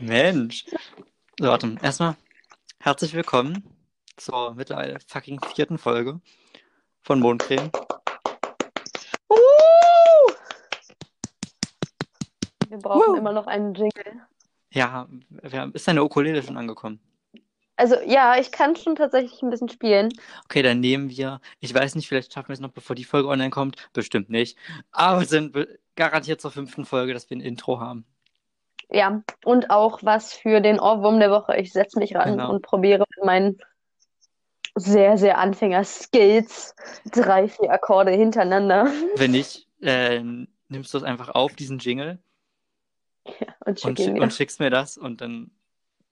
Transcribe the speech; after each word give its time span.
Mensch. 0.00 0.64
So, 1.38 1.48
warte, 1.48 1.76
erstmal 1.82 2.16
herzlich 2.78 3.12
willkommen 3.12 3.62
zur 4.16 4.54
mittlerweile 4.54 4.98
fucking 5.06 5.40
vierten 5.54 5.76
Folge 5.76 6.20
von 7.02 7.20
Mondcreme. 7.20 7.70
Uh! 9.28 9.36
Wir 12.68 12.78
brauchen 12.78 13.12
Woo! 13.12 13.16
immer 13.16 13.32
noch 13.32 13.46
einen 13.46 13.74
Jingle. 13.74 14.22
Ja, 14.72 15.06
ist 15.74 15.86
deine 15.86 16.02
Ukulele 16.02 16.42
schon 16.42 16.56
angekommen? 16.56 17.00
Also 17.76 17.96
ja, 18.06 18.38
ich 18.38 18.52
kann 18.52 18.76
schon 18.76 18.96
tatsächlich 18.96 19.42
ein 19.42 19.50
bisschen 19.50 19.68
spielen. 19.68 20.10
Okay, 20.44 20.62
dann 20.62 20.80
nehmen 20.80 21.10
wir, 21.10 21.40
ich 21.60 21.74
weiß 21.74 21.94
nicht, 21.94 22.08
vielleicht 22.08 22.32
schaffen 22.32 22.48
wir 22.48 22.54
es 22.54 22.60
noch, 22.60 22.72
bevor 22.72 22.96
die 22.96 23.04
Folge 23.04 23.28
online 23.28 23.50
kommt. 23.50 23.76
Bestimmt 23.92 24.30
nicht. 24.30 24.56
Aber 24.92 25.20
wir 25.20 25.26
sind 25.26 25.56
garantiert 25.94 26.40
zur 26.40 26.52
fünften 26.52 26.86
Folge, 26.86 27.12
dass 27.12 27.28
wir 27.28 27.36
ein 27.36 27.42
Intro 27.42 27.80
haben. 27.80 28.06
Ja, 28.92 29.22
und 29.44 29.70
auch 29.70 30.00
was 30.02 30.32
für 30.32 30.60
den 30.60 30.80
Ohrwurm 30.80 31.20
der 31.20 31.30
Woche. 31.30 31.56
Ich 31.56 31.72
setze 31.72 31.98
mich 31.98 32.14
ran 32.16 32.32
Genau. 32.32 32.50
und 32.52 32.62
probiere 32.62 33.04
mit 33.16 33.24
meinen 33.24 33.58
sehr, 34.74 35.18
sehr 35.18 35.38
Anfänger-Skills 35.38 36.74
drei, 37.12 37.48
vier 37.48 37.70
Akkorde 37.70 38.12
hintereinander 38.12 38.86
Wenn 39.16 39.32
nicht, 39.32 39.66
äh, 39.80 40.22
nimmst 40.68 40.92
du 40.94 40.98
es 40.98 41.04
einfach 41.04 41.30
auf, 41.30 41.54
diesen 41.54 41.78
Jingle, 41.78 42.18
und 43.24 43.36
und, 43.66 43.80
schicke 43.80 44.02
schi- 44.02 44.08
ihn 44.08 44.14
dir. 44.16 44.22
und 44.22 44.32
schickst 44.32 44.60
mir 44.60 44.70
das 44.70 44.96
und 44.96 45.20
dann 45.20 45.50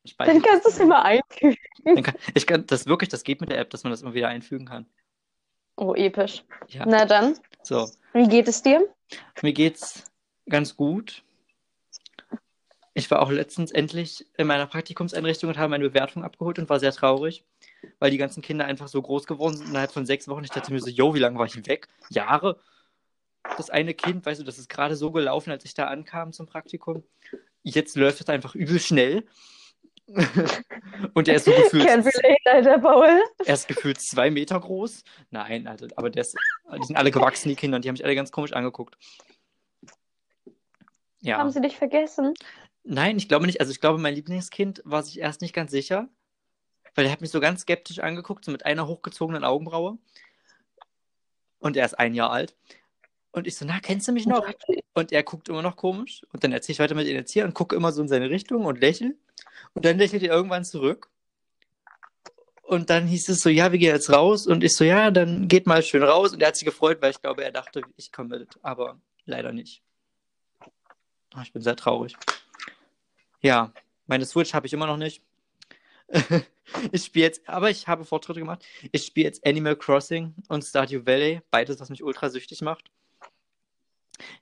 speichere 0.05 0.35
Dann 0.35 0.43
kannst 0.43 0.65
du 0.67 0.69
das. 0.71 0.75
es 0.79 0.81
immer 0.85 1.05
einfügen. 1.05 1.57
Kann, 2.03 2.15
ich 2.35 2.47
kann 2.47 2.67
das 2.67 2.87
wirklich, 2.87 3.09
das 3.09 3.25
geht 3.25 3.41
mit 3.41 3.51
der 3.51 3.59
App, 3.59 3.71
dass 3.71 3.85
man 3.85 3.91
das 3.93 4.03
immer 4.03 4.15
wieder 4.15 4.29
einfügen 4.29 4.67
kann. 4.67 4.87
Oh, 5.77 5.95
episch. 5.95 6.45
Ja, 6.69 6.85
Na 6.87 7.05
dann, 7.07 7.39
so. 7.63 7.89
wie 8.13 8.29
geht 8.29 8.49
es 8.49 8.63
dir? 8.63 8.87
Mir 9.43 9.53
geht's 9.53 10.05
ganz 10.49 10.77
gut. 10.77 11.25
Ich 12.99 13.13
war 13.13 13.23
auch 13.23 13.31
letztens 13.31 13.71
endlich 13.71 14.27
in 14.37 14.49
meiner 14.49 14.67
Praktikumseinrichtung 14.67 15.51
und 15.51 15.57
habe 15.57 15.69
meine 15.69 15.89
Bewertung 15.89 16.25
abgeholt 16.25 16.59
und 16.59 16.69
war 16.69 16.81
sehr 16.81 16.91
traurig, 16.91 17.45
weil 18.01 18.11
die 18.11 18.19
ganzen 18.19 18.43
Kinder 18.43 18.65
einfach 18.65 18.89
so 18.89 19.01
groß 19.01 19.29
geworden 19.29 19.57
sind 19.57 19.69
innerhalb 19.69 19.93
von 19.93 20.05
sechs 20.05 20.27
Wochen. 20.27 20.43
Ich 20.43 20.51
dachte 20.51 20.73
mir 20.73 20.81
so, 20.81 20.91
yo, 20.91 21.15
wie 21.15 21.21
lange 21.21 21.39
war 21.39 21.47
ich 21.47 21.65
weg? 21.69 21.87
Jahre? 22.11 22.59
Das 23.57 23.71
eine 23.71 23.95
Kind, 23.95 24.27
weißt 24.27 24.41
du, 24.41 24.45
das 24.45 24.59
ist 24.59 24.69
gerade 24.69 24.97
so 24.97 25.13
gelaufen, 25.13 25.53
als 25.53 25.65
ich 25.65 25.75
da 25.75 25.87
ankam 25.87 26.33
zum 26.33 26.47
Praktikum. 26.47 27.05
Jetzt 27.63 27.95
läuft 27.95 28.21
es 28.21 28.29
einfach 28.29 28.57
übel 28.57 28.81
schnell. 28.81 29.25
und 31.15 31.29
der 31.29 31.37
ist 31.37 31.45
so 31.45 31.53
gefühlt, 31.53 31.87
Can't 31.87 32.05
relate, 32.05 32.47
alter 32.47 32.79
Paul. 32.81 33.23
er 33.45 33.55
ist 33.55 33.69
gefühlt 33.69 34.01
zwei 34.01 34.29
Meter 34.33 34.59
groß. 34.59 35.05
Nein, 35.31 35.69
Alter, 35.69 35.87
aber 35.95 36.11
der 36.11 36.23
ist, 36.23 36.35
die 36.75 36.87
sind 36.87 36.97
alle 36.97 37.13
gewachsen, 37.13 37.49
die 37.49 37.55
Kinder, 37.55 37.77
und 37.77 37.85
die 37.85 37.89
haben 37.91 37.95
mich 37.95 38.05
alle 38.05 38.17
ganz 38.17 38.33
komisch 38.33 38.55
angeguckt. 38.55 38.97
Ja. 41.21 41.39
Haben 41.39 41.51
sie 41.51 41.61
dich 41.61 41.77
vergessen? 41.77 42.35
Nein, 42.85 43.19
ich 43.19 43.29
glaube 43.29 43.47
nicht. 43.47 43.61
Also 43.61 43.73
ich 43.73 43.81
glaube, 43.81 43.99
mein 43.99 44.15
Lieblingskind 44.15 44.83
war 44.85 45.03
sich 45.03 45.19
erst 45.19 45.41
nicht 45.41 45.55
ganz 45.55 45.71
sicher, 45.71 46.09
weil 46.95 47.07
er 47.07 47.13
hat 47.13 47.21
mich 47.21 47.31
so 47.31 47.41
ganz 47.41 47.63
skeptisch 47.63 47.99
angeguckt, 48.01 48.45
so 48.45 48.51
mit 48.51 48.65
einer 48.65 48.87
hochgezogenen 48.87 49.45
Augenbraue. 49.45 49.99
Und 51.59 51.77
er 51.77 51.85
ist 51.85 51.99
ein 51.99 52.15
Jahr 52.15 52.31
alt. 52.31 52.57
Und 53.33 53.47
ich 53.47 53.57
so, 53.57 53.65
na, 53.65 53.79
kennst 53.81 54.09
du 54.09 54.13
mich 54.13 54.27
noch? 54.27 54.47
Und 54.95 55.13
er 55.13 55.23
guckt 55.23 55.49
immer 55.49 55.63
noch 55.63 55.77
komisch. 55.77 56.23
Und 56.33 56.45
dann 56.45 56.53
erzähle 56.53 56.73
ich 56.75 56.79
weiter 56.79 56.95
mit 56.95 57.07
ihm 57.07 57.17
Erzieher 57.17 57.45
und 57.45 57.55
gucke 57.55 57.77
immer 57.77 57.93
so 57.93 58.03
in 58.03 58.09
seine 58.09 58.31
Richtung 58.31 58.65
und 58.65 58.81
lächle. 58.81 59.15
Und 59.75 59.85
dann 59.85 59.99
lächelt 59.99 60.23
er 60.23 60.33
irgendwann 60.33 60.65
zurück. 60.65 61.11
Und 62.63 62.91
dann 62.91 63.07
hieß 63.07 63.29
es 63.31 63.41
so, 63.41 63.49
ja, 63.49 63.73
wir 63.73 63.79
gehen 63.79 63.95
jetzt 63.95 64.11
raus. 64.11 64.47
Und 64.47 64.65
ich 64.65 64.77
so, 64.77 64.85
ja, 64.85 65.11
dann 65.11 65.49
geht 65.49 65.67
mal 65.67 65.83
schön 65.83 66.03
raus. 66.03 66.33
Und 66.33 66.43
er 66.43 66.49
hat 66.49 66.57
sich 66.57 66.65
gefreut, 66.65 67.01
weil 67.01 67.11
ich 67.11 67.23
glaube, 67.23 67.45
er 67.45 67.53
dachte, 67.53 67.83
ich 67.97 68.13
komme 68.13 68.39
mit. 68.39 68.59
Aber 68.63 69.01
leider 69.25 69.53
nicht. 69.53 69.83
Ah, 71.39 71.43
Ich 71.43 71.53
bin 71.53 71.63
sehr 71.63 71.77
traurig. 71.77 72.17
Ja, 73.41 73.73
meine 74.09 74.27
Switch 74.27 74.55
habe 74.55 74.67
ich 74.67 74.73
immer 74.73 74.89
noch 74.89 74.97
nicht. 74.97 75.23
ich 76.91 77.05
spiele 77.05 77.27
jetzt, 77.27 77.49
aber 77.49 77.71
ich 77.71 77.87
habe 77.87 78.05
Fortschritte 78.05 78.41
gemacht. 78.41 78.65
Ich 78.91 79.05
spiele 79.07 79.27
jetzt 79.27 79.47
Animal 79.47 79.77
Crossing 79.77 80.35
und 80.49 80.65
Stardew 80.65 81.07
Valley, 81.07 81.41
beides, 81.53 81.79
was 81.79 81.91
mich 81.91 82.03
ultra 82.03 82.29
süchtig 82.29 82.61
macht. 82.61 82.91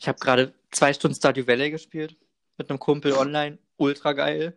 Ich 0.00 0.08
habe 0.08 0.18
gerade 0.18 0.54
zwei 0.70 0.94
Stunden 0.94 1.14
Stardew 1.14 1.46
Valley 1.46 1.70
gespielt 1.70 2.16
mit 2.56 2.70
einem 2.70 2.78
Kumpel 2.78 3.12
online, 3.12 3.58
ultra 3.76 4.14
geil. 4.14 4.56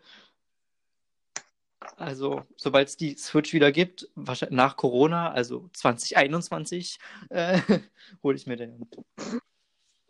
Also, 1.98 2.46
sobald 2.56 2.88
es 2.88 2.96
die 2.96 3.18
Switch 3.18 3.52
wieder 3.52 3.74
gibt, 3.74 4.08
wahrscheinlich 4.16 4.56
nach 4.56 4.78
Corona, 4.78 5.34
also 5.34 5.70
2021, 5.74 7.00
äh, 7.32 7.60
hole 8.24 8.38
ich 8.38 8.48
mir 8.48 8.56
den. 8.56 8.90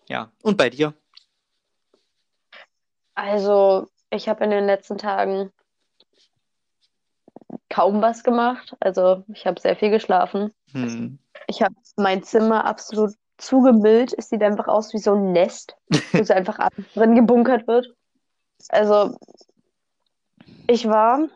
Ja, 0.07 0.31
und 0.43 0.57
bei 0.57 0.69
dir? 0.69 0.93
Also, 3.21 3.87
ich 4.11 4.29
habe 4.29 4.45
in 4.45 4.49
den 4.49 4.65
letzten 4.65 4.97
Tagen 4.97 5.51
kaum 7.69 8.01
was 8.01 8.23
gemacht. 8.23 8.77
Also, 8.79 9.25
ich 9.33 9.45
habe 9.45 9.59
sehr 9.59 9.75
viel 9.75 9.89
geschlafen. 9.89 10.53
Hm. 10.71 11.19
Ich 11.47 11.61
habe 11.61 11.75
mein 11.97 12.23
Zimmer 12.23 12.63
absolut 12.63 13.13
zugemüllt. 13.37 14.13
Es 14.17 14.29
sieht 14.29 14.41
einfach 14.41 14.69
aus 14.69 14.93
wie 14.93 14.99
so 14.99 15.15
ein 15.15 15.33
Nest, 15.33 15.75
wo 16.13 16.19
es 16.19 16.31
einfach 16.31 16.69
drin 16.95 17.15
gebunkert 17.15 17.67
wird. 17.67 17.93
Also, 18.69 19.17
ich 20.67 20.87
war, 20.87 21.27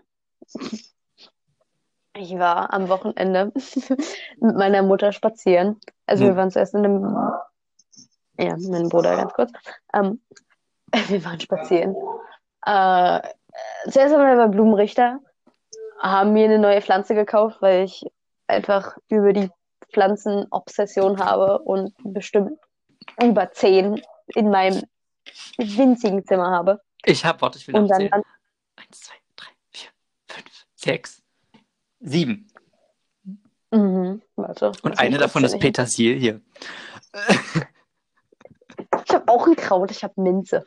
ich 2.16 2.38
war 2.40 2.72
am 2.74 2.88
Wochenende 2.88 3.52
mit 4.40 4.56
meiner 4.56 4.84
Mutter 4.84 5.12
spazieren. 5.12 5.82
Also, 6.06 6.24
wir 6.24 6.32
Hm. 6.32 6.38
waren 6.38 6.52
zuerst 6.52 6.76
in 6.76 6.86
einem, 6.86 7.04
ja, 8.38 8.56
mit 8.56 8.70
meinem 8.70 8.90
Bruder 8.90 9.18
ganz 9.18 9.34
kurz. 9.34 9.52
Ähm, 9.94 10.22
wir 11.08 11.26
waren 11.26 11.40
spazieren. 11.40 11.96
Äh, 12.66 13.22
zuerst 13.90 14.16
wir 14.16 14.36
bei 14.36 14.48
Blumenrichter, 14.48 15.20
haben 16.00 16.34
mir 16.34 16.46
eine 16.46 16.60
neue 16.60 16.82
Pflanze 16.82 17.16
gekauft, 17.16 17.58
weil 17.62 17.84
ich 17.86 18.04
einfach 18.48 18.98
über 19.10 19.34
die 19.34 19.50
Pflanzenobsession 19.92 21.20
habe 21.20 21.60
und 21.60 21.94
bestimmt 22.04 22.60
über 23.22 23.52
zehn 23.52 24.02
in 24.28 24.50
meinem 24.50 24.82
winzigen 25.58 26.26
Zimmer 26.26 26.52
habe. 26.52 26.82
Ich 27.06 27.24
habe, 27.26 27.42
warte, 27.42 27.58
ich 27.58 27.68
will 27.68 27.76
Und 27.76 27.88
dann, 27.88 28.04
nachzählen. 28.04 28.24
Eins, 28.76 29.02
zwei, 29.02 29.16
drei, 29.36 29.50
vier, 29.72 29.90
fünf, 30.28 30.66
sechs, 30.76 31.22
sieben. 32.00 32.48
mhm, 33.72 34.22
warte. 34.36 34.72
Und 34.82 35.00
eine 35.00 35.18
davon 35.18 35.44
ist 35.44 35.52
hier- 35.52 35.60
Petersilie. 35.60 36.42
Ich 39.06 39.14
habe 39.14 39.28
auch 39.32 39.48
ein 39.48 39.56
Kraut, 39.56 39.92
ich 39.92 40.04
habe 40.04 40.22
Minze. 40.22 40.66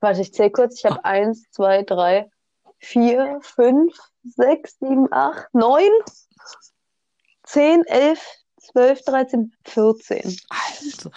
Warte, 0.00 0.20
ich 0.20 0.32
zähle 0.32 0.50
kurz. 0.50 0.78
Ich 0.78 0.84
habe 0.84 1.04
eins, 1.04 1.44
zwei, 1.50 1.82
drei, 1.82 2.30
vier, 2.78 3.38
fünf, 3.42 3.94
sechs, 4.24 4.78
sieben, 4.78 5.12
acht, 5.12 5.52
neun, 5.52 5.90
zehn, 7.44 7.84
elf, 7.84 8.24
zwölf, 8.58 9.02
dreizehn, 9.02 9.54
vierzehn. 9.64 10.36
Also, 10.48 11.10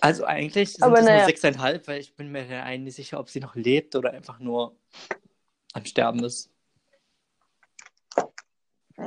also 0.00 0.24
eigentlich 0.24 0.72
sind 0.72 0.82
Aber 0.82 0.98
es 0.98 1.04
nur 1.04 1.14
naja. 1.14 1.26
sechseinhalb, 1.26 1.88
weil 1.88 2.00
ich 2.00 2.14
bin 2.14 2.30
mir 2.30 2.44
der 2.44 2.64
einen 2.64 2.84
nicht 2.84 2.96
sicher, 2.96 3.18
ob 3.20 3.30
sie 3.30 3.40
noch 3.40 3.54
lebt 3.54 3.96
oder 3.96 4.10
einfach 4.12 4.38
nur 4.38 4.76
am 5.72 5.84
Sterben 5.84 6.22
ist. 6.24 6.50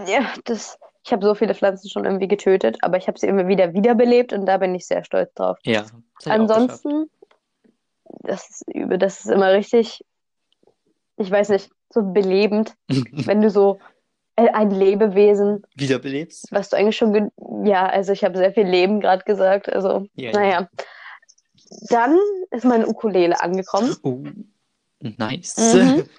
Ja, 0.07 0.33
das. 0.45 0.77
Ich 1.05 1.11
habe 1.11 1.23
so 1.23 1.35
viele 1.35 1.53
Pflanzen 1.53 1.87
schon 1.87 2.03
irgendwie 2.03 2.27
getötet, 2.27 2.77
aber 2.81 2.97
ich 2.97 3.07
habe 3.07 3.19
sie 3.19 3.27
immer 3.27 3.47
wieder 3.47 3.73
wiederbelebt 3.73 4.33
und 4.33 4.47
da 4.47 4.57
bin 4.57 4.73
ich 4.73 4.87
sehr 4.87 5.03
stolz 5.03 5.31
drauf. 5.35 5.59
Ja. 5.63 5.85
Ansonsten, 6.25 7.11
das 8.23 8.49
ist 8.49 8.63
übel, 8.73 8.97
das 8.97 9.19
ist 9.23 9.29
immer 9.29 9.53
richtig, 9.53 10.03
ich 11.17 11.29
weiß 11.29 11.49
nicht, 11.49 11.69
so 11.89 12.01
belebend, 12.01 12.73
wenn 12.89 13.41
du 13.41 13.51
so 13.51 13.77
äh, 14.35 14.49
ein 14.49 14.71
Lebewesen, 14.71 15.61
Wiederbelebst? 15.75 16.47
was 16.49 16.69
du 16.69 16.77
eigentlich 16.77 16.97
schon, 16.97 17.31
ja, 17.63 17.85
also 17.85 18.11
ich 18.11 18.23
habe 18.23 18.37
sehr 18.37 18.51
viel 18.51 18.67
Leben 18.67 18.99
gerade 18.99 19.23
gesagt, 19.25 19.71
also 19.71 20.07
ja. 20.15 20.31
naja. 20.31 20.67
Dann 21.89 22.17
ist 22.49 22.65
meine 22.65 22.87
Ukulele 22.87 23.39
angekommen. 23.41 23.95
Oh, 24.01 24.23
nice. 25.01 25.55
Mhm. 25.57 26.03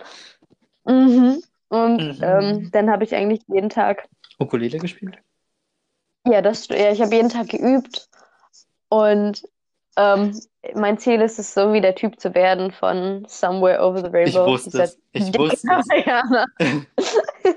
Mhm. 0.89 1.43
Und 1.69 1.99
Mhm. 1.99 2.23
ähm, 2.23 2.71
dann 2.71 2.91
habe 2.91 3.03
ich 3.03 3.13
eigentlich 3.13 3.43
jeden 3.49 3.71
Tag 3.71 4.09
Ukulele 4.39 4.79
gespielt? 4.79 5.19
Ja, 6.27 6.43
das, 6.43 6.69
ja, 6.69 6.93
ich 6.93 7.01
habe 7.01 7.15
jeden 7.15 7.29
Tag 7.29 7.49
geübt 7.49 8.09
und 8.89 9.43
ähm, 9.97 10.39
mein 10.75 10.99
Ziel 10.99 11.21
ist 11.21 11.39
es, 11.39 11.55
so 11.55 11.73
wie 11.73 11.81
der 11.81 11.95
Typ 11.95 12.21
zu 12.21 12.35
werden 12.35 12.71
von 12.73 13.25
Somewhere 13.29 13.81
Over 13.81 14.01
the 14.01 14.07
Ich 14.09 14.37
Rainbow. 14.37 14.47
wusste 14.47 14.71
dieser 14.71 14.85
es. 14.85 14.99
Ich 15.13 15.39
wusste 15.39 15.69
es. 15.79 16.47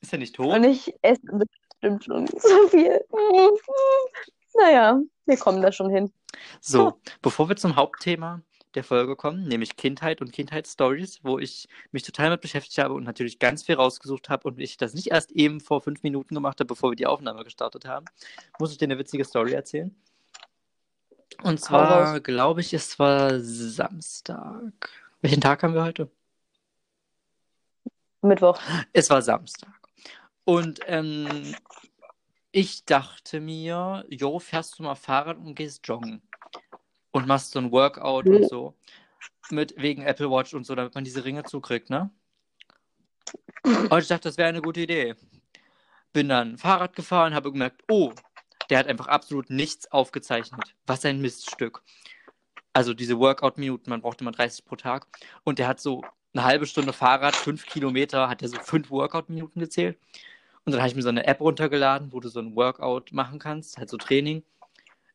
Ist 0.00 0.12
er 0.12 0.18
nicht 0.18 0.36
tot? 0.36 0.54
Und 0.54 0.64
ich 0.64 0.94
esse 1.02 1.20
bestimmt 1.22 2.04
schon 2.04 2.26
so 2.26 2.68
viel. 2.68 3.04
Naja, 4.60 5.00
wir 5.26 5.36
kommen 5.36 5.62
da 5.62 5.70
schon 5.70 5.88
hin. 5.90 6.12
So, 6.60 6.98
bevor 7.22 7.48
wir 7.48 7.56
zum 7.56 7.76
Hauptthema 7.76 8.40
der 8.74 8.84
Folge 8.84 9.16
kommen, 9.16 9.48
nämlich 9.48 9.76
Kindheit 9.76 10.20
und 10.20 10.32
Kindheitsstories, 10.32 11.20
wo 11.22 11.38
ich 11.38 11.68
mich 11.92 12.02
total 12.02 12.30
mit 12.30 12.40
beschäftigt 12.40 12.78
habe 12.78 12.94
und 12.94 13.04
natürlich 13.04 13.38
ganz 13.38 13.62
viel 13.62 13.76
rausgesucht 13.76 14.28
habe 14.28 14.48
und 14.48 14.58
ich 14.60 14.76
das 14.76 14.94
nicht 14.94 15.08
erst 15.08 15.32
eben 15.32 15.60
vor 15.60 15.80
fünf 15.80 16.02
Minuten 16.02 16.34
gemacht 16.34 16.60
habe, 16.60 16.66
bevor 16.68 16.90
wir 16.90 16.96
die 16.96 17.06
Aufnahme 17.06 17.44
gestartet 17.44 17.86
haben, 17.86 18.06
muss 18.58 18.72
ich 18.72 18.78
dir 18.78 18.84
eine 18.84 18.98
witzige 18.98 19.24
Story 19.24 19.52
erzählen. 19.52 19.94
Und 21.42 21.60
zwar, 21.60 22.20
glaube 22.20 22.60
ich, 22.60 22.74
es 22.74 22.98
war 22.98 23.38
Samstag. 23.40 24.90
Welchen 25.20 25.40
Tag 25.40 25.62
haben 25.62 25.74
wir 25.74 25.84
heute? 25.84 26.10
Mittwoch. 28.22 28.58
Es 28.92 29.08
war 29.10 29.22
Samstag. 29.22 29.72
Und 30.44 30.80
ähm, 30.86 31.54
ich 32.50 32.84
dachte 32.84 33.40
mir, 33.40 34.04
jo, 34.08 34.38
fährst 34.38 34.78
du 34.78 34.82
mal 34.82 34.94
Fahrrad 34.94 35.38
und 35.38 35.54
gehst 35.54 35.86
joggen. 35.86 36.22
Und 37.10 37.26
machst 37.26 37.52
so 37.52 37.58
ein 37.58 37.72
Workout 37.72 38.26
Mhm. 38.26 38.36
und 38.36 38.48
so. 38.48 38.74
Mit 39.50 39.74
wegen 39.80 40.02
Apple 40.02 40.30
Watch 40.30 40.54
und 40.54 40.64
so, 40.64 40.74
damit 40.74 40.94
man 40.94 41.04
diese 41.04 41.24
Ringe 41.24 41.44
zukriegt, 41.44 41.90
ne? 41.90 42.10
Und 43.64 43.98
ich 43.98 44.08
dachte, 44.08 44.28
das 44.28 44.38
wäre 44.38 44.48
eine 44.48 44.62
gute 44.62 44.80
Idee. 44.80 45.14
Bin 46.12 46.28
dann 46.28 46.58
Fahrrad 46.58 46.94
gefahren, 46.96 47.34
habe 47.34 47.52
gemerkt, 47.52 47.82
oh, 47.90 48.12
der 48.70 48.78
hat 48.78 48.86
einfach 48.86 49.06
absolut 49.08 49.50
nichts 49.50 49.90
aufgezeichnet. 49.90 50.74
Was 50.86 51.04
ein 51.04 51.20
Miststück. 51.20 51.82
Also 52.72 52.94
diese 52.94 53.18
Workout-Minuten, 53.18 53.90
man 53.90 54.00
braucht 54.02 54.20
immer 54.20 54.32
30 54.32 54.64
pro 54.64 54.76
Tag. 54.76 55.06
Und 55.44 55.58
der 55.58 55.68
hat 55.68 55.80
so 55.80 56.02
eine 56.34 56.44
halbe 56.44 56.66
Stunde 56.66 56.92
Fahrrad, 56.92 57.34
fünf 57.34 57.66
Kilometer, 57.66 58.28
hat 58.28 58.42
er 58.42 58.48
so 58.48 58.58
fünf 58.60 58.90
Workout-Minuten 58.90 59.60
gezählt. 59.60 59.98
Und 60.64 60.72
dann 60.72 60.80
habe 60.80 60.88
ich 60.90 60.94
mir 60.94 61.02
so 61.02 61.08
eine 61.08 61.26
App 61.26 61.40
runtergeladen, 61.40 62.12
wo 62.12 62.20
du 62.20 62.28
so 62.28 62.40
ein 62.40 62.54
Workout 62.54 63.12
machen 63.12 63.38
kannst, 63.38 63.78
halt 63.78 63.88
so 63.88 63.96
Training. 63.96 64.42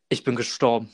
Ich 0.10 0.24
bin 0.24 0.36
gestorben. 0.36 0.92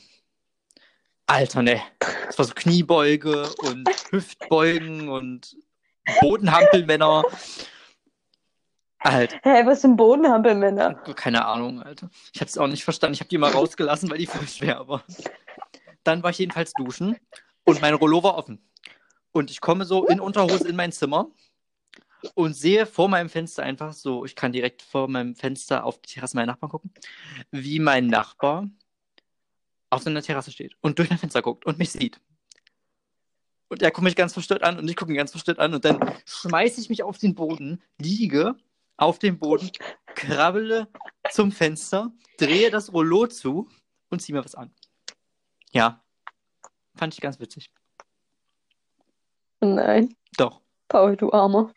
Alter, 1.30 1.62
ne. 1.62 1.80
Es 2.28 2.36
war 2.38 2.44
so 2.44 2.54
Kniebeuge 2.54 3.48
und 3.58 3.88
Hüftbeugen 4.10 5.08
und 5.08 5.56
Bodenhampelmänner. 6.20 7.22
Alter, 8.98 9.38
Hä, 9.44 9.64
was 9.64 9.82
sind 9.82 9.96
Bodenhampelmänner? 9.96 10.94
keine 11.14 11.46
Ahnung, 11.46 11.84
Alter. 11.84 12.10
Ich 12.34 12.40
habe 12.40 12.48
es 12.48 12.58
auch 12.58 12.66
nicht 12.66 12.82
verstanden. 12.82 13.14
Ich 13.14 13.20
habe 13.20 13.28
die 13.28 13.38
mal 13.38 13.52
rausgelassen, 13.52 14.10
weil 14.10 14.18
die 14.18 14.26
voll 14.26 14.48
schwer 14.48 14.88
war. 14.88 15.04
Dann 16.02 16.24
war 16.24 16.30
ich 16.30 16.38
jedenfalls 16.38 16.72
duschen 16.72 17.16
und 17.62 17.80
mein 17.80 17.94
Rollo 17.94 18.24
war 18.24 18.36
offen. 18.36 18.68
Und 19.30 19.52
ich 19.52 19.60
komme 19.60 19.84
so 19.84 20.06
in 20.08 20.18
Unterhose 20.18 20.66
in 20.66 20.74
mein 20.74 20.90
Zimmer 20.90 21.30
und 22.34 22.54
sehe 22.54 22.86
vor 22.86 23.08
meinem 23.08 23.28
Fenster 23.28 23.62
einfach 23.62 23.92
so, 23.92 24.24
ich 24.24 24.34
kann 24.34 24.50
direkt 24.50 24.82
vor 24.82 25.06
meinem 25.06 25.36
Fenster 25.36 25.84
auf 25.84 26.00
die 26.00 26.12
Terrasse 26.12 26.36
meiner 26.36 26.50
Nachbarn 26.50 26.70
gucken, 26.70 26.92
wie 27.52 27.78
mein 27.78 28.08
Nachbar 28.08 28.68
auf 29.90 30.02
seiner 30.02 30.22
Terrasse 30.22 30.52
steht 30.52 30.74
und 30.80 30.98
durch 30.98 31.10
mein 31.10 31.18
Fenster 31.18 31.42
guckt 31.42 31.66
und 31.66 31.78
mich 31.78 31.90
sieht. 31.90 32.20
Und 33.68 33.82
er 33.82 33.90
guckt 33.90 34.04
mich 34.04 34.16
ganz 34.16 34.32
verstört 34.32 34.62
an 34.62 34.78
und 34.78 34.88
ich 34.88 34.96
gucke 34.96 35.12
ihn 35.12 35.16
ganz 35.16 35.30
verstört 35.30 35.58
an 35.58 35.74
und 35.74 35.84
dann 35.84 36.14
schmeiße 36.24 36.80
ich 36.80 36.88
mich 36.88 37.02
auf 37.02 37.18
den 37.18 37.34
Boden, 37.34 37.82
liege 37.98 38.56
auf 38.96 39.18
dem 39.18 39.38
Boden, 39.38 39.70
krabbele 40.14 40.88
zum 41.30 41.52
Fenster, 41.52 42.12
drehe 42.38 42.70
das 42.70 42.92
Rollo 42.92 43.26
zu 43.26 43.68
und 44.08 44.20
ziehe 44.20 44.36
mir 44.36 44.44
was 44.44 44.54
an. 44.54 44.74
Ja, 45.72 46.02
fand 46.96 47.14
ich 47.14 47.20
ganz 47.20 47.38
witzig. 47.38 47.70
Nein. 49.60 50.14
Doch. 50.36 50.60
Paul, 50.88 51.16
du 51.16 51.32
Armer. 51.32 51.72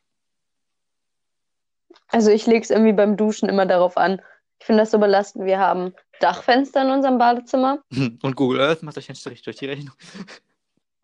Also 2.07 2.31
ich 2.31 2.45
lege 2.45 2.61
es 2.61 2.69
irgendwie 2.69 2.93
beim 2.93 3.17
Duschen 3.17 3.49
immer 3.49 3.65
darauf 3.65 3.97
an. 3.97 4.21
Ich 4.59 4.65
finde 4.65 4.83
das 4.83 4.91
so 4.91 4.99
belastend. 4.99 5.45
Wir 5.45 5.59
haben 5.59 5.93
Dachfenster 6.23 6.81
in 6.83 6.89
unserem 6.91 7.17
Badezimmer. 7.17 7.79
Und 8.23 8.35
Google 8.35 8.61
Earth 8.61 8.83
macht 8.83 8.97
euch 8.97 9.09
einen 9.09 9.15
Strich 9.15 9.41
durch 9.41 9.57
die 9.57 9.65
Rechnung. 9.65 9.93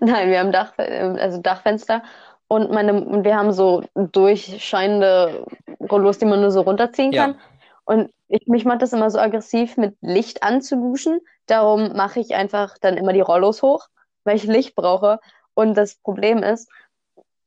Nein, 0.00 0.30
wir 0.30 0.38
haben 0.38 0.52
Dach, 0.52 0.72
also 0.76 1.40
Dachfenster 1.40 2.02
und 2.48 2.70
meine, 2.70 3.24
wir 3.24 3.36
haben 3.36 3.52
so 3.52 3.82
durchscheinende 3.94 5.46
Rollos, 5.90 6.18
die 6.18 6.26
man 6.26 6.40
nur 6.40 6.50
so 6.50 6.62
runterziehen 6.62 7.12
Ja. 7.12 7.24
kann. 7.24 7.40
Und 7.84 8.10
ich, 8.28 8.46
mich 8.46 8.64
macht 8.66 8.82
das 8.82 8.92
immer 8.92 9.10
so 9.10 9.18
aggressiv, 9.18 9.76
mit 9.78 9.96
Licht 10.02 10.42
anzuduschen. 10.42 11.20
Darum 11.46 11.94
mache 11.96 12.20
ich 12.20 12.34
einfach 12.34 12.76
dann 12.78 12.98
immer 12.98 13.14
die 13.14 13.22
Rollos 13.22 13.62
hoch, 13.62 13.88
weil 14.24 14.36
ich 14.36 14.44
Licht 14.44 14.74
brauche. 14.74 15.20
Und 15.54 15.74
das 15.74 15.94
Problem 15.96 16.42
ist, 16.42 16.68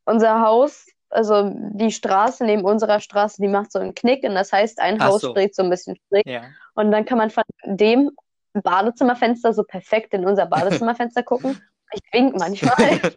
unser 0.05 0.41
Haus, 0.41 0.87
also 1.09 1.51
die 1.53 1.91
Straße 1.91 2.43
neben 2.43 2.63
unserer 2.63 2.99
Straße, 2.99 3.39
die 3.41 3.47
macht 3.47 3.71
so 3.71 3.77
einen 3.77 3.93
Knick. 3.93 4.23
Und 4.23 4.33
das 4.33 4.51
heißt, 4.51 4.79
ein 4.79 4.99
Ach 4.99 5.09
Haus 5.09 5.21
so. 5.21 5.33
dreht 5.33 5.55
so 5.55 5.61
ein 5.61 5.69
bisschen 5.69 5.95
schräg. 6.07 6.25
Ja. 6.25 6.41
Und 6.73 6.91
dann 6.91 7.05
kann 7.05 7.17
man 7.17 7.29
von 7.29 7.43
dem 7.65 8.11
Badezimmerfenster 8.53 9.53
so 9.53 9.63
perfekt 9.63 10.13
in 10.13 10.25
unser 10.25 10.45
Badezimmerfenster 10.45 11.23
gucken. 11.23 11.61
Ich 11.93 12.01
wink 12.13 12.37
manchmal. 12.37 12.99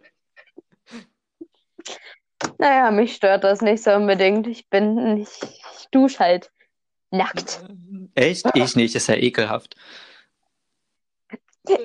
Naja, 2.57 2.91
mich 2.91 3.15
stört 3.15 3.43
das 3.43 3.61
nicht 3.61 3.83
so 3.83 3.91
unbedingt. 3.91 4.47
Ich 4.47 4.69
bin 4.69 5.15
nicht, 5.15 5.43
ich 5.43 5.87
dusche 5.91 6.19
halt 6.19 6.51
nackt. 7.11 7.61
Echt? 8.13 8.45
Ich 8.53 8.75
nicht, 8.75 8.95
ist 8.95 9.07
ja 9.07 9.15
ekelhaft. 9.15 9.75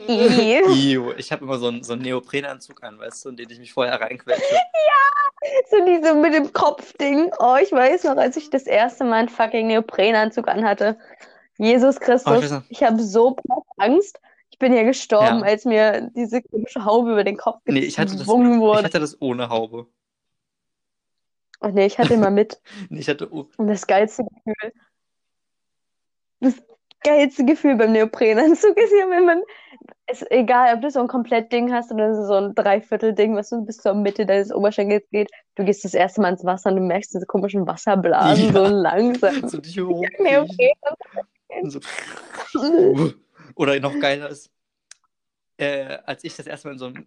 Iu, 0.09 1.13
ich 1.17 1.33
habe 1.33 1.45
immer 1.45 1.59
so 1.59 1.69
einen, 1.69 1.83
so 1.83 1.95
einen 1.95 2.03
Neoprenanzug 2.03 2.83
an, 2.83 2.99
weißt 2.99 3.25
du, 3.25 3.29
in 3.31 3.37
den 3.37 3.51
ich 3.51 3.59
mich 3.59 3.73
vorher 3.73 4.01
reinquetsche. 4.01 4.43
So 5.71 5.85
diese 5.87 6.15
mit 6.15 6.35
dem 6.35 6.53
Kopfding. 6.53 7.33
Oh, 7.39 7.57
ich 7.57 7.73
weiß 7.73 8.05
noch, 8.05 8.17
als 8.17 8.37
ich 8.37 8.51
das 8.51 8.65
erste 8.65 9.05
Mal 9.05 9.21
einen 9.21 9.29
fucking 9.31 9.69
Neoprenanzug 9.69 10.49
anhatte. 10.49 10.99
Jesus 11.61 11.97
Oh, 11.97 12.01
ich 12.01 12.07
Christus, 12.07 12.63
ich 12.69 12.83
habe 12.83 13.03
so 13.03 13.37
Angst. 13.77 14.21
Ich 14.51 14.59
bin 14.59 14.73
ja 14.75 14.83
gestorben, 14.83 15.39
Ja. 15.41 15.45
als 15.45 15.65
mir 15.65 16.11
diese 16.15 16.43
komische 16.43 16.85
Haube 16.85 17.13
über 17.13 17.25
den 17.25 17.37
Kopf 17.37 17.61
Nee, 17.67 17.81
ich 17.81 17.99
hatte 17.99 18.13
das, 18.13 18.21
gezwungen 18.21 18.55
ich 18.55 18.61
wurde. 18.61 18.83
hatte 18.85 18.99
das 19.01 19.21
ohne 19.21 19.49
Haube. 19.49 19.87
Oh 21.61 21.69
nee, 21.69 21.87
ich 21.87 21.99
hatte 21.99 22.17
mal 22.17 22.31
mit. 22.31 22.61
Nee, 22.91 23.01
ich 23.01 23.09
hatte, 23.09 23.29
oh, 23.33 23.47
Und 23.59 23.69
das 23.69 23.87
geilste 23.87 24.25
Gefühl, 24.25 24.73
das 26.41 26.55
geilste 27.03 27.45
Gefühl 27.45 27.77
beim 27.77 27.93
Neoprenanzug 27.93 28.77
ist 28.77 28.93
ja, 28.99 29.09
wenn 29.11 29.25
man, 29.27 29.43
ist 30.11 30.31
egal, 30.31 30.75
ob 30.75 30.81
du 30.83 30.91
so 30.91 31.01
ein 31.01 31.09
Komplett-Ding 31.09 31.73
hast 31.73 31.93
oder 31.93 32.15
so 32.27 32.35
ein 32.35 32.55
Dreiviertel-Ding, 32.55 33.37
was 33.37 33.51
so 33.51 33.61
bis 33.63 33.77
zur 33.79 33.95
Mitte 33.95 34.25
deines 34.27 34.53
Oberschenkels 34.53 35.05
geht, 35.11 35.31
du 35.55 35.65
gehst 35.65 35.85
das 35.85 35.95
erste 35.95 36.21
Mal 36.23 36.31
ins 36.31 36.45
Wasser 36.45 36.71
und 36.71 36.77
du 36.77 36.83
merkst 36.83 37.15
diese 37.15 37.27
komischen 37.27 37.67
Wasserblasen 37.67 38.47
Ja. 38.53 38.53
so 38.53 38.65
langsam. 38.67 39.35
so 39.49 39.59
dich 39.61 39.79
hoch. 39.79 40.03
So. 41.65 41.81
Oder 43.55 43.79
noch 43.81 43.99
geiler 43.99 44.29
ist, 44.29 44.51
äh, 45.57 45.99
als 46.05 46.25
ich 46.25 46.35
das 46.37 46.47
erste 46.47 46.69
Mal 46.69 46.73
in 46.73 46.79
so 46.79 46.87
einem 46.87 47.07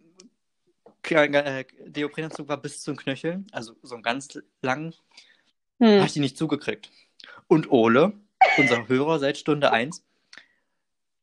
kleinen, 1.01 1.33
äh, 1.33 1.65
Neoprenanzug 1.95 2.47
war 2.47 2.57
bis 2.61 2.81
zum 2.81 2.95
Knöcheln, 2.95 3.47
also 3.51 3.75
so 3.81 3.95
einen 3.95 4.03
ganz 4.03 4.39
langen, 4.61 4.93
habe 5.81 5.99
Hm. 5.99 6.05
ich 6.05 6.13
die 6.13 6.19
nicht 6.19 6.37
zugekriegt. 6.37 6.89
Und 7.47 7.71
Ole, 7.71 8.13
unser 8.57 8.87
Hörer 8.87 9.19
seit 9.19 9.37
Stunde 9.37 9.71
1, 9.71 10.03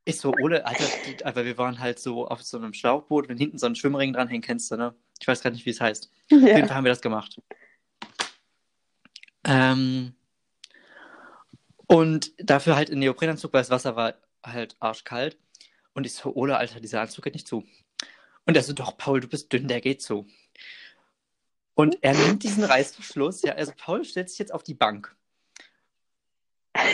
ich 0.05 0.19
so, 0.19 0.33
Ole, 0.43 0.67
Alter, 0.67 0.85
aber 1.25 1.45
wir 1.45 1.57
waren 1.59 1.79
halt 1.79 1.99
so 1.99 2.27
auf 2.27 2.43
so 2.43 2.57
einem 2.59 2.73
Schlauchboot, 2.73 3.29
wenn 3.29 3.39
hinten 3.39 3.59
so 3.59 3.67
ein 3.67 3.77
Schwimmring 3.77 4.13
dranhängt, 4.13 4.45
kennst 4.45 4.71
du, 4.71 4.77
ne? 4.77 4.95
Ich 5.21 5.29
weiß 5.29 5.43
gerade 5.43 5.55
nicht, 5.55 5.67
wie 5.67 5.71
es 5.71 5.81
heißt. 5.81 6.11
Auf 6.25 6.31
jeden 6.31 6.47
Ja. 6.47 6.67
Fall 6.67 6.75
haben 6.77 6.85
wir 6.85 6.93
das 6.93 7.03
gemacht. 7.03 7.41
Ähm, 9.45 10.15
und 11.91 12.33
dafür 12.39 12.77
halt 12.77 12.89
in 12.89 13.01
Neoprenanzug, 13.01 13.53
weil 13.53 13.63
das 13.63 13.71
Wasser 13.71 13.97
war 13.97 14.15
halt 14.47 14.77
arschkalt. 14.79 15.37
Und 15.93 16.07
ich 16.07 16.15
so, 16.15 16.33
Ole, 16.33 16.57
Alter, 16.57 16.79
dieser 16.79 17.01
Anzug 17.01 17.25
geht 17.25 17.35
nicht 17.35 17.49
zu. 17.49 17.67
Und 18.47 18.57
er 18.57 18.63
so, 18.63 18.73
doch, 18.73 18.97
Paul, 18.97 19.19
du 19.19 19.27
bist 19.27 19.53
dünn, 19.53 19.67
der 19.67 19.81
geht 19.81 20.01
zu. 20.01 20.29
Und 21.75 21.99
er 22.03 22.15
nimmt 22.15 22.45
diesen 22.45 22.63
Reißverschluss, 22.63 23.43
ja, 23.43 23.55
also 23.55 23.73
Paul 23.77 24.05
stellt 24.05 24.31
sich 24.31 24.39
jetzt 24.39 24.55
auf 24.55 24.63
die 24.63 24.75
Bank. 24.75 25.17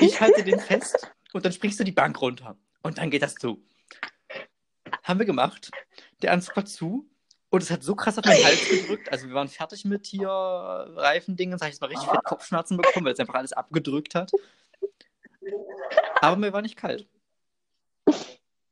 Ich 0.00 0.18
halte 0.18 0.42
den 0.42 0.60
fest 0.60 1.12
und 1.34 1.44
dann 1.44 1.52
springst 1.52 1.78
du 1.78 1.84
die 1.84 1.92
Bank 1.92 2.18
runter. 2.22 2.56
Und 2.82 2.96
dann 2.96 3.10
geht 3.10 3.20
das 3.20 3.34
zu. 3.34 3.62
Haben 5.02 5.18
wir 5.18 5.26
gemacht. 5.26 5.70
Der 6.22 6.32
Anzug 6.32 6.56
war 6.56 6.64
zu 6.64 7.06
und 7.50 7.62
es 7.62 7.70
hat 7.70 7.82
so 7.82 7.94
krass 7.96 8.16
auf 8.16 8.24
meinen 8.24 8.42
Hals 8.42 8.66
gedrückt. 8.66 9.12
Also 9.12 9.28
wir 9.28 9.34
waren 9.34 9.48
fertig 9.48 9.84
mit 9.84 10.06
hier 10.06 10.30
Reifendingen. 10.30 11.58
Sag 11.58 11.66
ich 11.66 11.74
jetzt 11.74 11.82
mal 11.82 11.88
richtig 11.88 12.08
fett 12.08 12.24
Kopfschmerzen 12.24 12.78
bekommen, 12.78 13.04
weil 13.04 13.12
es 13.12 13.20
einfach 13.20 13.34
alles 13.34 13.52
abgedrückt 13.52 14.14
hat. 14.14 14.32
Aber 16.26 16.36
mir 16.36 16.52
war 16.52 16.62
nicht 16.62 16.76
kalt. 16.76 17.08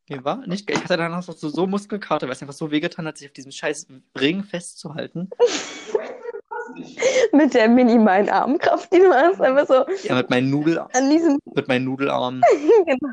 Mir 0.08 0.23
war 0.23 0.46
nicht 0.46 0.66
kalt. 0.66 0.80
Ich 0.80 0.84
hatte 0.84 0.99
danach 0.99 1.23
so, 1.23 1.32
so 1.32 1.66
Muskelkater, 1.66 2.26
weil 2.26 2.34
es 2.34 2.42
einfach 2.42 2.54
so 2.54 2.70
wehgetan 2.70 3.06
hat, 3.06 3.16
sich 3.16 3.28
auf 3.28 3.32
diesem 3.32 3.52
scheiß 3.52 3.87
Ring 4.18 4.44
festzuhalten. 4.44 5.30
Mit 7.32 7.54
der 7.54 7.68
minimalen 7.68 8.28
Armkraft, 8.28 8.92
die 8.92 8.99
du 8.99 9.11
hast, 9.14 9.40
einfach 9.40 9.66
so 9.66 9.87
Ja, 10.06 10.16
mit 10.16 10.28
meinen, 10.28 10.50
Nudel, 10.50 10.78
an 10.78 11.11
diesem, 11.11 11.38
mit 11.44 11.68
meinen 11.68 11.84
Nudelarmen. 11.84 12.42
genau. 12.87 13.12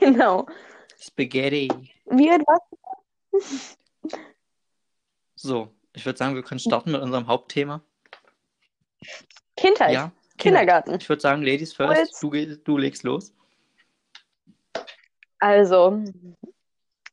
Genau. 0.00 0.46
Spaghetti. 0.98 1.68
Wie 2.06 2.30
alt 2.30 2.42
warst 2.46 3.78
So, 5.34 5.74
ich 5.92 6.06
würde 6.06 6.18
sagen, 6.18 6.34
wir 6.34 6.42
können 6.42 6.60
starten 6.60 6.92
mit 6.92 7.02
unserem 7.02 7.26
Hauptthema. 7.26 7.82
Kindheit. 9.56 9.92
Ja, 9.92 10.12
Kindergarten. 10.38 10.94
Ich 10.96 11.08
würde 11.08 11.20
sagen, 11.22 11.42
Ladies 11.42 11.72
first, 11.72 12.22
du, 12.22 12.30
du 12.30 12.78
legst 12.78 13.02
los. 13.02 13.32
Also, 15.38 16.02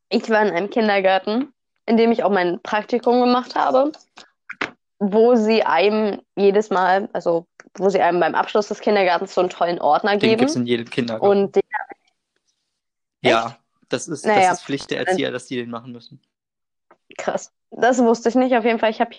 ich 0.10 0.30
war 0.30 0.42
in 0.46 0.54
einem 0.54 0.70
Kindergarten, 0.70 1.54
in 1.86 1.98
dem 1.98 2.12
ich 2.12 2.24
auch 2.24 2.30
mein 2.32 2.62
Praktikum 2.62 3.20
gemacht 3.22 3.56
habe, 3.56 3.92
wo 5.00 5.36
sie 5.36 5.64
einem 5.64 6.22
jedes 6.36 6.70
Mal, 6.70 7.10
also 7.14 7.48
wo- 7.76 7.90
sie 7.90 8.02
einem 8.02 8.20
beim 8.20 8.36
Abschluss 8.36 8.68
des 8.68 8.80
Kindergartens 8.82 9.34
so 9.34 9.42
einen 9.42 9.50
tollen 9.50 9.80
Ordner 9.80 10.18
Den 10.18 10.30
gibt 10.38 10.42
es 10.44 10.54
geben. 10.54 10.62
in 10.64 10.68
jedem 10.68 10.90
Kindergarten. 10.90 11.26
Und 11.26 11.56
den, 11.56 11.64
Ja, 13.22 13.58
das 13.90 14.08
ist, 14.08 14.26
Naja. 14.26 14.50
das 14.50 14.60
ist 14.60 14.66
Pflicht 14.66 14.92
der 14.92 15.00
Erzieher, 15.08 15.32
dass 15.32 15.48
die 15.48 15.56
den 15.56 15.70
machen 15.70 15.92
müssen. 15.92 16.22
Krass. 17.18 17.52
Das 17.72 17.98
wusste 18.00 18.30
ich 18.30 18.36
nicht. 18.36 18.56
Auf 18.56 18.64
jeden 18.66 18.80
Fall, 18.80 18.92
ich 18.92 19.02
habe. 19.02 19.16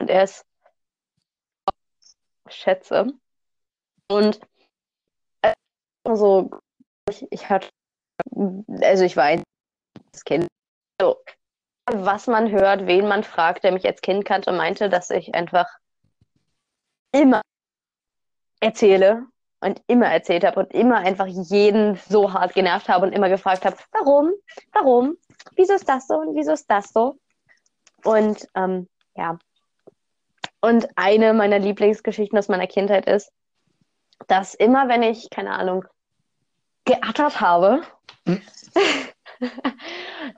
Und 0.00 0.08
er 0.10 0.24
ist. 0.24 0.44
Schätze. 2.48 3.12
Und. 4.08 4.40
äh, 5.42 5.54
So. 6.04 6.50
Ich, 7.08 7.26
ich 7.30 7.48
hatte. 7.48 7.68
Also, 8.80 9.04
ich 9.04 9.16
war 9.16 9.24
ein 9.24 9.42
Kind. 10.24 10.46
So. 11.00 11.16
Was 11.86 12.26
man 12.26 12.50
hört, 12.50 12.86
wen 12.86 13.06
man 13.08 13.24
fragt, 13.24 13.62
der 13.64 13.72
mich 13.72 13.84
als 13.86 14.00
Kind 14.00 14.24
kannte, 14.24 14.52
meinte, 14.52 14.88
dass 14.88 15.10
ich 15.10 15.34
einfach 15.34 15.66
immer 17.12 17.42
erzähle 18.60 19.26
und 19.60 19.82
immer 19.86 20.06
erzählt 20.06 20.44
habe 20.44 20.60
und 20.60 20.72
immer 20.72 20.98
einfach 20.98 21.26
jeden 21.26 21.96
so 21.96 22.32
hart 22.32 22.54
genervt 22.54 22.88
habe 22.88 23.06
und 23.06 23.12
immer 23.12 23.28
gefragt 23.28 23.64
habe, 23.66 23.76
warum? 23.92 24.32
Warum? 24.72 25.16
Wieso 25.56 25.74
ist 25.74 25.88
das 25.88 26.06
so 26.06 26.14
und 26.14 26.34
wieso 26.34 26.52
ist 26.52 26.70
das 26.70 26.90
so? 26.92 27.18
Und 28.02 28.48
ähm, 28.54 28.88
ja. 29.14 29.38
Und 30.64 30.88
eine 30.96 31.34
meiner 31.34 31.58
Lieblingsgeschichten 31.58 32.38
aus 32.38 32.48
meiner 32.48 32.66
Kindheit 32.66 33.06
ist, 33.06 33.30
dass 34.28 34.54
immer, 34.54 34.88
wenn 34.88 35.02
ich, 35.02 35.28
keine 35.30 35.50
Ahnung, 35.50 35.84
geattert 36.84 37.40
habe 37.40 37.82
Hm. 38.26 38.40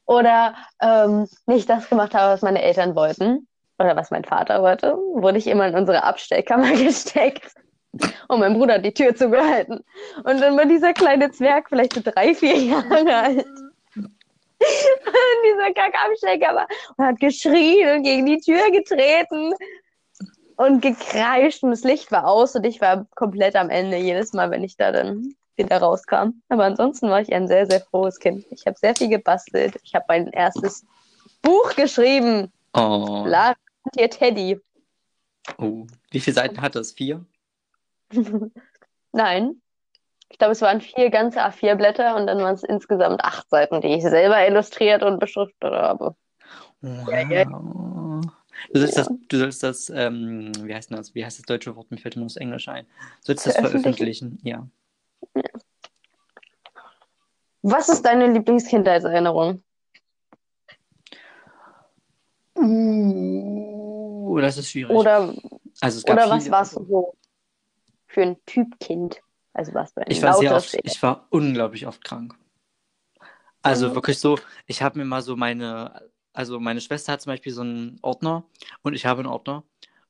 oder 0.06 0.56
ähm, 0.80 1.28
nicht 1.47 1.68
das 1.68 1.88
gemacht 1.88 2.14
habe, 2.14 2.33
was 2.33 2.42
meine 2.42 2.62
Eltern 2.62 2.95
wollten 2.97 3.47
oder 3.78 3.95
was 3.95 4.11
mein 4.11 4.25
Vater 4.25 4.62
wollte, 4.62 4.97
wurde 4.97 5.38
ich 5.38 5.47
immer 5.47 5.68
in 5.68 5.75
unsere 5.75 6.02
Abstellkammer 6.02 6.73
gesteckt. 6.76 7.54
Und 8.28 8.40
mein 8.40 8.54
Bruder 8.54 8.75
hat 8.75 8.85
die 8.85 8.92
Tür 8.92 9.14
zugehalten. 9.14 9.85
Und 10.25 10.40
dann 10.40 10.56
war 10.56 10.66
dieser 10.66 10.92
kleine 10.92 11.30
Zwerg 11.30 11.68
vielleicht 11.68 11.95
so 11.95 12.00
drei, 12.02 12.35
vier 12.35 12.56
Jahre 12.56 13.14
alt. 13.14 13.47
In 14.59 15.42
dieser 15.45 15.73
Kackabstellkammer 15.73 16.66
und 16.97 17.04
hat 17.04 17.21
geschrien 17.21 17.97
und 17.97 18.02
gegen 18.02 18.26
die 18.26 18.40
Tür 18.40 18.71
getreten 18.71 19.54
und 20.57 20.81
gekreischt 20.81 21.63
und 21.63 21.71
das 21.71 21.85
Licht 21.85 22.11
war 22.13 22.27
aus 22.27 22.55
und 22.55 22.65
ich 22.65 22.81
war 22.81 23.07
komplett 23.15 23.57
am 23.57 23.71
Ende 23.71 23.97
jedes 23.97 24.33
Mal, 24.33 24.51
wenn 24.51 24.65
ich 24.65 24.77
da 24.77 24.93
dann 24.93 25.35
wieder 25.57 25.79
rauskam. 25.79 26.43
Aber 26.49 26.65
ansonsten 26.65 27.09
war 27.09 27.21
ich 27.21 27.33
ein 27.33 27.49
sehr, 27.49 27.67
sehr 27.67 27.81
frohes 27.81 28.19
Kind. 28.19 28.45
Ich 28.51 28.67
habe 28.67 28.77
sehr 28.79 28.95
viel 28.95 29.09
gebastelt. 29.09 29.77
Ich 29.83 29.95
habe 29.95 30.05
mein 30.09 30.29
erstes 30.29 30.85
Buch 31.43 31.75
geschrieben. 31.75 32.53
Oh. 32.75 33.25
Lara 33.27 33.55
und 33.85 34.01
ihr 34.01 34.11
Teddy. 34.11 34.61
oh. 35.59 35.87
Wie 36.11 36.21
viele 36.21 36.35
Seiten 36.35 36.61
hat 36.61 36.75
das? 36.75 36.93
Vier? 36.93 37.25
Nein. 39.13 39.61
Ich 40.29 40.39
glaube, 40.39 40.53
es 40.53 40.63
waren 40.63 40.81
vier 40.81 41.11
ganze 41.11 41.41
A4-Blätter 41.41 42.17
und 42.17 42.27
dann 42.27 42.39
waren 42.39 42.55
es 42.55 42.65
insgesamt 42.65 43.23
acht 43.23 43.49
Seiten, 43.49 43.81
die 43.81 43.95
ich 43.95 44.03
selber 44.03 44.47
illustriert 44.47 45.03
und 45.03 45.21
beschriftet 45.21 45.73
habe. 45.73 46.17
Wow. 46.81 47.09
Ja, 47.09 47.21
ja. 47.21 48.21
Du 48.73 48.81
sollst 48.81 48.97
das, 48.97 49.09
du 49.29 49.39
sollst 49.39 49.63
das 49.63 49.91
ähm, 49.91 50.53
wie 50.67 50.75
heißt 50.75 50.91
das? 50.93 51.15
Wie 51.15 51.25
heißt 51.25 51.39
das 51.39 51.47
deutsche 51.47 51.75
Wort? 51.77 51.91
Mir 51.91 51.99
fällt 51.99 52.17
nur 52.17 52.27
das 52.27 52.37
Englische 52.37 52.73
ein. 52.73 52.87
Du 52.87 53.27
sollst 53.27 53.47
das 53.47 53.55
Veröffentlichen? 53.55 54.39
veröffentlichen, 54.39 54.39
ja. 54.43 54.69
Was 57.63 57.89
ist 57.89 58.03
deine 58.03 58.33
Lieblingskindheitserinnerung? 58.33 59.63
Uh, 62.59 64.39
das 64.41 64.57
ist 64.59 64.71
schwierig. 64.71 64.97
Oder, 64.97 65.35
also 65.81 66.13
oder 66.13 66.31
was 66.31 66.45
viele. 66.45 66.53
warst 66.53 66.77
du 66.77 66.85
so 66.85 67.17
für 68.07 68.23
ein 68.23 68.37
Typ 68.47 68.79
Kind? 68.79 69.21
Also 69.53 69.75
warst 69.75 69.97
du 69.97 70.01
ein 70.03 70.11
Ich 70.11 70.23
war 70.23 70.35
sehr 70.35 70.55
oft, 70.55 70.79
ich 70.83 71.03
war 71.03 71.27
unglaublich 71.31 71.87
oft 71.87 72.03
krank. 72.05 72.35
Also 73.63 73.91
Mhm. 73.91 73.95
wirklich 73.97 74.19
so, 74.19 74.39
ich 74.67 74.81
habe 74.83 74.99
mir 74.99 75.05
mal 75.05 75.23
so 75.23 75.35
meine, 75.35 76.09
also 76.37 76.61
meine 76.61 76.83
Schwester 76.83 77.12
hat 77.12 77.23
zum 77.23 77.33
Beispiel 77.33 77.52
so 77.52 77.62
einen 77.62 77.99
Ordner 78.02 78.45
und 78.83 78.93
ich 78.95 79.07
habe 79.07 79.21
einen 79.21 79.28
Ordner 79.28 79.64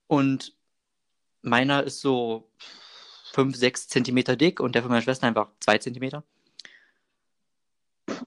und 0.08 0.56
meiner 1.42 1.84
ist 1.84 2.00
so 2.00 2.50
5, 3.32 3.56
6 3.56 3.88
Zentimeter 3.88 4.34
dick 4.34 4.58
und 4.58 4.74
der 4.74 4.82
von 4.82 4.90
meiner 4.90 5.02
Schwester 5.02 5.28
einfach 5.28 5.50
2 5.60 5.78
Zentimeter. 5.78 6.24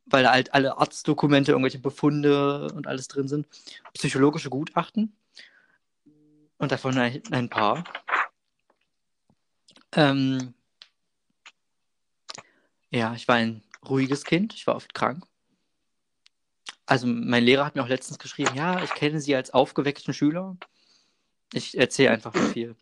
Weil 0.06 0.30
halt 0.30 0.54
alle 0.54 0.78
Arztdokumente, 0.78 1.52
irgendwelche 1.52 1.80
Befunde 1.80 2.72
und 2.74 2.88
alles 2.88 3.10
drin 3.10 3.28
sind. 3.28 3.48
Psychologische 3.94 4.50
Gutachten. 4.50 5.14
Und 6.58 6.72
davon 6.72 6.98
ein, 6.98 7.22
ein 7.32 7.50
paar. 7.50 7.84
Ähm, 9.92 10.54
ja, 12.92 13.14
ich 13.14 13.28
war 13.28 13.36
ein 13.36 13.62
ruhiges 13.88 14.24
Kind. 14.24 14.54
Ich 14.54 14.68
war 14.68 14.76
oft 14.76 14.94
krank. 14.94 15.29
Also 16.90 17.06
mein 17.06 17.44
Lehrer 17.44 17.66
hat 17.66 17.76
mir 17.76 17.84
auch 17.84 17.88
letztens 17.88 18.18
geschrieben, 18.18 18.50
ja, 18.56 18.82
ich 18.82 18.92
kenne 18.96 19.20
Sie 19.20 19.36
als 19.36 19.54
aufgeweckten 19.54 20.12
Schüler. 20.12 20.58
Ich 21.54 21.78
erzähle 21.78 22.10
einfach 22.10 22.34
zu 22.34 22.42
viel. 22.42 22.76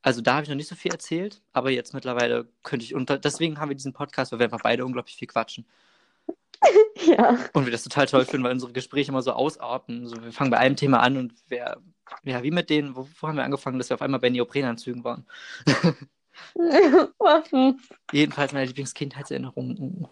Also 0.00 0.20
da 0.20 0.34
habe 0.34 0.44
ich 0.44 0.48
noch 0.48 0.54
nicht 0.54 0.68
so 0.68 0.76
viel 0.76 0.92
erzählt, 0.92 1.42
aber 1.52 1.70
jetzt 1.70 1.92
mittlerweile 1.92 2.46
könnte 2.62 2.84
ich, 2.84 2.94
und 2.94 3.10
deswegen 3.24 3.58
haben 3.58 3.68
wir 3.68 3.74
diesen 3.74 3.92
Podcast, 3.92 4.30
weil 4.30 4.38
wir 4.38 4.44
einfach 4.44 4.62
beide 4.62 4.86
unglaublich 4.86 5.16
viel 5.16 5.28
quatschen. 5.28 5.66
Ja. 7.06 7.38
Und 7.52 7.64
wir 7.64 7.70
das 7.70 7.84
total 7.84 8.06
toll 8.06 8.24
finden, 8.24 8.44
weil 8.44 8.52
unsere 8.52 8.72
Gespräche 8.72 9.12
immer 9.12 9.22
so 9.22 9.32
ausarten. 9.32 10.08
So, 10.08 10.22
wir 10.22 10.32
fangen 10.32 10.50
bei 10.50 10.58
einem 10.58 10.74
Thema 10.74 10.98
an 11.00 11.16
und 11.16 11.32
wer, 11.46 11.78
ja, 12.24 12.42
wie 12.42 12.50
mit 12.50 12.68
denen, 12.70 12.96
wo, 12.96 13.08
wo 13.20 13.28
haben 13.28 13.36
wir 13.36 13.44
angefangen, 13.44 13.78
dass 13.78 13.88
wir 13.88 13.94
auf 13.94 14.02
einmal 14.02 14.18
bei 14.18 14.28
Neoprenanzügen 14.28 15.04
waren? 15.04 15.24
Waffen. 16.54 17.80
Jedenfalls 18.12 18.52
meine 18.52 18.66
Lieblingskindheitserinnerung. 18.66 20.08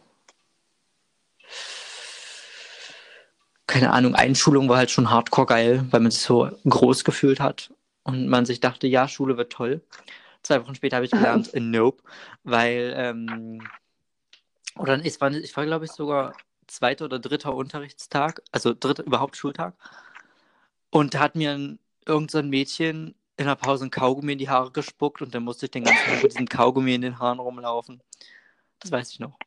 Keine 3.66 3.92
Ahnung, 3.92 4.14
Einschulung 4.14 4.68
war 4.68 4.78
halt 4.78 4.90
schon 4.90 5.10
hardcore 5.10 5.46
geil, 5.46 5.86
weil 5.90 6.00
man 6.00 6.10
sich 6.10 6.22
so 6.22 6.48
groß 6.68 7.04
gefühlt 7.04 7.40
hat 7.40 7.72
und 8.04 8.28
man 8.28 8.46
sich 8.46 8.60
dachte, 8.60 8.86
ja, 8.86 9.08
Schule 9.08 9.36
wird 9.36 9.52
toll. 9.52 9.82
Zwei 10.42 10.62
Wochen 10.62 10.76
später 10.76 10.96
habe 10.96 11.06
ich 11.06 11.10
gelernt, 11.10 11.50
nope, 11.54 12.02
weil, 12.44 12.94
ähm, 12.96 13.66
oder 14.76 15.04
es 15.04 15.20
war, 15.20 15.32
ich 15.32 15.56
war, 15.56 15.66
glaube 15.66 15.86
ich, 15.86 15.90
sogar 15.90 16.34
zweiter 16.68 17.06
oder 17.06 17.18
dritter 17.18 17.54
Unterrichtstag, 17.54 18.42
also 18.52 18.74
dritter 18.78 19.04
überhaupt 19.04 19.36
Schultag. 19.36 19.74
Und 20.90 21.14
da 21.14 21.20
hat 21.20 21.34
mir 21.34 21.52
ein, 21.52 21.78
irgend 22.06 22.30
so 22.30 22.42
Mädchen 22.42 23.14
in 23.36 23.46
der 23.46 23.54
Pause 23.56 23.84
ein 23.86 23.90
Kaugummi 23.90 24.32
in 24.32 24.38
die 24.38 24.48
Haare 24.48 24.70
gespuckt 24.70 25.20
und 25.22 25.34
dann 25.34 25.42
musste 25.42 25.66
ich 25.66 25.72
den 25.72 25.84
ganzen 25.84 26.04
Tag 26.04 26.22
mit 26.22 26.32
diesem 26.32 26.48
Kaugummi 26.48 26.94
in 26.94 27.02
den 27.02 27.18
Haaren 27.18 27.38
rumlaufen. 27.38 28.02
Das 28.80 28.92
weiß 28.92 29.12
ich 29.12 29.20
noch. 29.20 29.38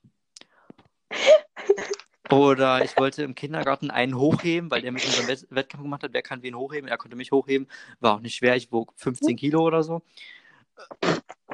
Oder 2.31 2.83
ich 2.83 2.95
wollte 2.97 3.23
im 3.23 3.33
Kindergarten 3.33 3.89
einen 3.89 4.15
hochheben, 4.15 4.69
weil 4.69 4.81
der 4.81 4.91
mit 4.91 5.03
unserem 5.03 5.27
Wett 5.27 5.47
Wettkampf 5.49 5.83
gemacht 5.83 6.03
hat, 6.03 6.13
wer 6.13 6.21
kann 6.21 6.43
wen 6.43 6.55
hochheben. 6.55 6.87
Er 6.87 6.97
konnte 6.97 7.17
mich 7.17 7.31
hochheben. 7.31 7.67
War 7.99 8.15
auch 8.15 8.19
nicht 8.19 8.35
schwer, 8.35 8.55
ich 8.55 8.71
wog 8.71 8.93
15 8.97 9.35
Kilo 9.35 9.61
oder 9.61 9.81
so. 9.83 10.01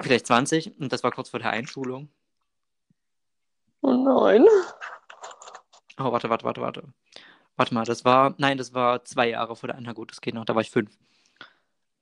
Vielleicht 0.02 0.28
20 0.28 0.80
und 0.80 0.92
das 0.92 1.04
war 1.04 1.12
kurz 1.12 1.30
vor 1.30 1.40
der 1.40 1.52
Einschulung. 1.52 2.10
Oh 3.82 3.94
nein. 3.94 4.46
Oh, 5.98 6.12
warte, 6.12 6.30
warte, 6.30 6.46
warte, 6.46 6.62
warte. 6.62 6.84
Warte 7.56 7.74
mal, 7.74 7.86
das 7.86 8.04
war, 8.04 8.36
nein, 8.38 8.58
das 8.58 8.74
war 8.74 9.06
zwei 9.06 9.30
Jahre 9.30 9.56
vor 9.56 9.68
der, 9.68 9.80
na 9.80 9.94
gut, 9.94 10.12
das 10.12 10.20
geht 10.22 10.34
noch, 10.34 10.46
da 10.46 10.56
war 10.56 10.62
ich 10.62 10.72
fünf. 10.72 10.92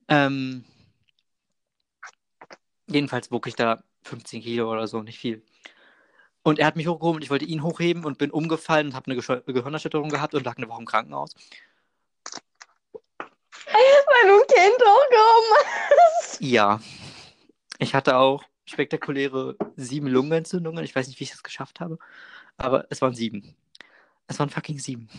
Ähm, 0.08 0.66
jedenfalls 2.88 3.32
wog 3.32 3.48
ich 3.48 3.56
da 3.56 3.84
15 4.04 4.42
Kilo 4.42 4.72
oder 4.72 4.88
so, 4.88 5.02
nicht 5.04 5.20
viel. 5.20 5.44
Und 6.44 6.60
er 6.60 6.68
hat 6.68 6.76
mich 6.76 6.88
hochgehoben 6.88 7.18
und 7.18 7.24
ich 7.24 7.30
wollte 7.30 7.46
ihn 7.46 7.64
hochheben 7.64 8.04
und 8.04 8.18
bin 8.18 8.30
umgefallen 8.30 8.88
und 8.88 8.96
habe 8.96 9.10
eine 9.10 9.20
Gesch- 9.20 9.42
Gehirnerschütterung 9.46 10.10
gehabt 10.10 10.34
und 10.36 10.44
lag 10.46 10.58
eine 10.58 10.68
Woche 10.68 10.82
im 10.82 10.86
Krankenhaus. 10.86 11.34
Weil 13.66 14.28
du 14.28 14.36
ein 14.36 14.48
Kind 14.48 14.82
hochgehoben 14.82 15.58
hast. 16.20 16.42
Ja, 16.42 16.82
ich 17.80 17.96
hatte 17.96 18.18
auch 18.18 18.44
spektakuläre 18.66 19.56
sieben 19.78 20.08
Lungenentzündungen. 20.08 20.84
Ich 20.84 20.96
weiß 20.96 21.08
nicht, 21.08 21.20
wie 21.20 21.24
ich 21.24 21.32
das 21.32 21.44
geschafft 21.44 21.80
habe, 21.80 21.98
aber 22.58 22.88
es 22.90 23.02
waren 23.02 23.16
sieben. 23.16 23.56
Es 24.28 24.38
waren 24.40 24.50
fucking 24.50 24.80
sieben. 24.80 25.10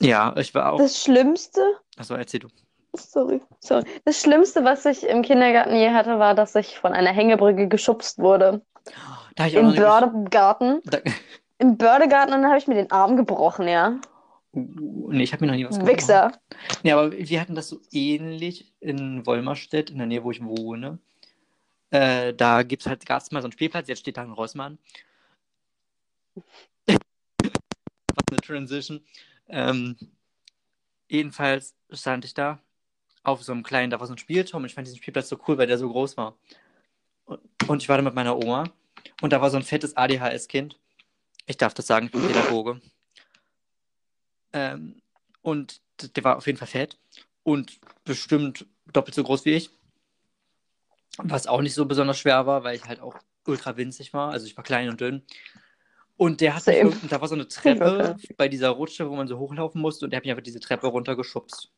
Ja, 0.00 0.34
ich 0.36 0.54
war 0.54 0.72
auch. 0.72 0.78
Das 0.78 1.02
Schlimmste, 1.02 1.60
Achso, 1.96 2.14
erzähl 2.14 2.40
du. 2.40 2.48
Sorry, 2.94 3.40
sorry. 3.60 3.84
Das 4.04 4.20
Schlimmste, 4.20 4.64
was 4.64 4.84
ich 4.84 5.04
im 5.04 5.22
Kindergarten 5.22 5.74
je 5.74 5.90
hatte, 5.90 6.18
war, 6.18 6.34
dass 6.34 6.54
ich 6.54 6.78
von 6.78 6.92
einer 6.92 7.10
Hängebrücke 7.10 7.68
geschubst 7.68 8.18
wurde. 8.18 8.62
Da 9.34 9.46
ich 9.46 9.54
Im 9.54 9.74
Bördegarten. 9.74 10.80
da, 10.84 10.98
Im 11.58 11.76
Bördegarten 11.76 12.34
und 12.34 12.42
dann 12.42 12.50
habe 12.50 12.58
ich 12.58 12.66
mir 12.66 12.74
den 12.74 12.90
Arm 12.90 13.16
gebrochen, 13.16 13.68
ja. 13.68 13.98
Uh, 14.54 15.10
nee, 15.10 15.22
ich 15.22 15.32
habe 15.32 15.44
mir 15.44 15.50
noch 15.50 15.56
nie 15.56 15.64
was 15.64 15.78
gebrochen. 15.78 15.96
Wichser. 15.96 16.32
Ja, 16.82 16.98
aber 16.98 17.12
wir 17.12 17.40
hatten 17.40 17.54
das 17.54 17.68
so 17.68 17.80
ähnlich 17.90 18.74
in 18.80 19.24
Wolmerstedt, 19.24 19.90
in 19.90 19.98
der 19.98 20.06
Nähe, 20.06 20.24
wo 20.24 20.30
ich 20.30 20.44
wohne. 20.44 20.98
Äh, 21.90 22.34
da 22.34 22.62
gibt's 22.62 22.86
halt, 22.86 23.06
gab 23.06 23.22
es 23.22 23.30
mal 23.30 23.40
so 23.40 23.46
einen 23.46 23.52
Spielplatz, 23.52 23.88
jetzt 23.88 24.00
steht 24.00 24.18
da 24.18 24.22
ein 24.22 24.32
Rossmann. 24.32 24.78
Was 26.34 26.44
eine 28.30 28.40
Transition. 28.42 29.00
Ähm, 29.48 29.96
jedenfalls 31.08 31.74
stand 31.90 32.24
ich 32.24 32.34
da 32.34 32.60
auf 33.22 33.42
so 33.42 33.52
einem 33.52 33.62
kleinen, 33.62 33.90
da 33.90 34.00
war 34.00 34.06
so 34.06 34.14
ein 34.14 34.18
Spielturm 34.18 34.62
und 34.62 34.68
ich 34.68 34.74
fand 34.74 34.86
diesen 34.86 34.98
Spielplatz 34.98 35.28
so 35.28 35.38
cool, 35.46 35.58
weil 35.58 35.66
der 35.66 35.78
so 35.78 35.88
groß 35.88 36.16
war. 36.16 36.36
Und 37.68 37.82
ich 37.82 37.88
war 37.88 37.96
da 37.96 38.02
mit 38.02 38.14
meiner 38.14 38.36
Oma. 38.36 38.64
Und 39.20 39.32
da 39.32 39.40
war 39.40 39.50
so 39.50 39.56
ein 39.56 39.62
fettes 39.62 39.96
ADHS-Kind. 39.96 40.78
Ich 41.46 41.56
darf 41.56 41.74
das 41.74 41.86
sagen, 41.86 42.06
ich 42.06 42.12
bin 42.12 42.26
Pädagoge. 42.26 42.80
Ähm, 44.52 45.00
und 45.42 45.80
der 46.16 46.24
war 46.24 46.36
auf 46.36 46.46
jeden 46.46 46.58
Fall 46.58 46.68
fett. 46.68 46.98
Und 47.42 47.80
bestimmt 48.04 48.66
doppelt 48.92 49.14
so 49.14 49.22
groß 49.22 49.44
wie 49.44 49.54
ich. 49.54 49.70
Was 51.18 51.46
auch 51.46 51.60
nicht 51.60 51.74
so 51.74 51.86
besonders 51.86 52.18
schwer 52.18 52.46
war, 52.46 52.64
weil 52.64 52.76
ich 52.76 52.84
halt 52.84 53.00
auch 53.00 53.16
ultra 53.46 53.76
winzig 53.76 54.12
war. 54.12 54.30
Also 54.30 54.46
ich 54.46 54.56
war 54.56 54.64
klein 54.64 54.88
und 54.88 55.00
dünn. 55.00 55.22
Und 56.16 56.40
der 56.40 56.54
hat 56.54 56.66
da 56.66 57.20
war 57.20 57.28
so 57.28 57.34
eine 57.34 57.48
Treppe 57.48 58.16
bei 58.36 58.48
dieser 58.48 58.70
Rutsche, 58.70 59.08
wo 59.08 59.16
man 59.16 59.28
so 59.28 59.38
hochlaufen 59.38 59.80
musste. 59.80 60.06
Und 60.06 60.10
der 60.10 60.18
hat 60.18 60.24
mich 60.24 60.30
einfach 60.30 60.44
diese 60.44 60.60
Treppe 60.60 60.86
runtergeschubst. 60.86 61.72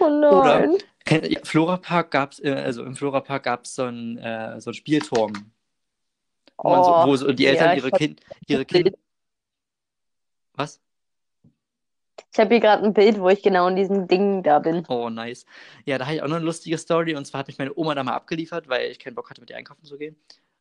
Oh 0.00 0.42
nein. 0.44 0.78
Kennt 1.04 1.26
ihr- 1.28 1.40
Flora 1.44 1.76
Park 1.78 2.10
gab's, 2.12 2.38
äh, 2.40 2.50
also 2.52 2.84
im 2.84 2.94
Flora 2.94 3.20
Park 3.20 3.44
gab 3.44 3.64
es 3.64 3.74
so 3.74 3.84
einen 3.84 4.18
äh, 4.18 4.60
so 4.60 4.70
einen 4.70 4.74
Spielturm. 4.74 5.32
Wo, 6.58 6.70
man 6.70 6.84
so, 6.84 6.94
Oh, 6.94 7.06
wo 7.06 7.16
so 7.16 7.32
die 7.32 7.46
Eltern 7.46 7.70
ja, 7.70 7.74
ihre 7.74 7.90
Kind, 7.90 8.20
ihre 8.46 8.64
Kinder. 8.64 8.92
Was? 10.54 10.80
Ich 12.32 12.38
habe 12.38 12.50
hier 12.50 12.60
gerade 12.60 12.84
ein 12.84 12.94
Bild, 12.94 13.18
wo 13.18 13.28
ich 13.28 13.42
genau 13.42 13.66
in 13.68 13.76
diesem 13.76 14.06
Ding 14.06 14.42
da 14.42 14.58
bin. 14.58 14.84
Oh, 14.88 15.10
nice. 15.10 15.44
Ja, 15.84 15.98
da 15.98 16.06
hatte 16.06 16.16
ich 16.16 16.22
auch 16.22 16.28
noch 16.28 16.36
eine 16.36 16.44
lustige 16.44 16.78
Story. 16.78 17.14
Und 17.14 17.26
zwar 17.26 17.40
hat 17.40 17.48
mich 17.48 17.58
meine 17.58 17.74
Oma 17.76 17.94
da 17.94 18.04
mal 18.04 18.14
abgeliefert, 18.14 18.68
weil 18.68 18.90
ich 18.90 18.98
keinen 18.98 19.14
Bock 19.14 19.28
hatte, 19.28 19.40
mit 19.40 19.50
ihr 19.50 19.56
einkaufen 19.56 19.84
zu 19.84 19.98
gehen. 19.98 20.16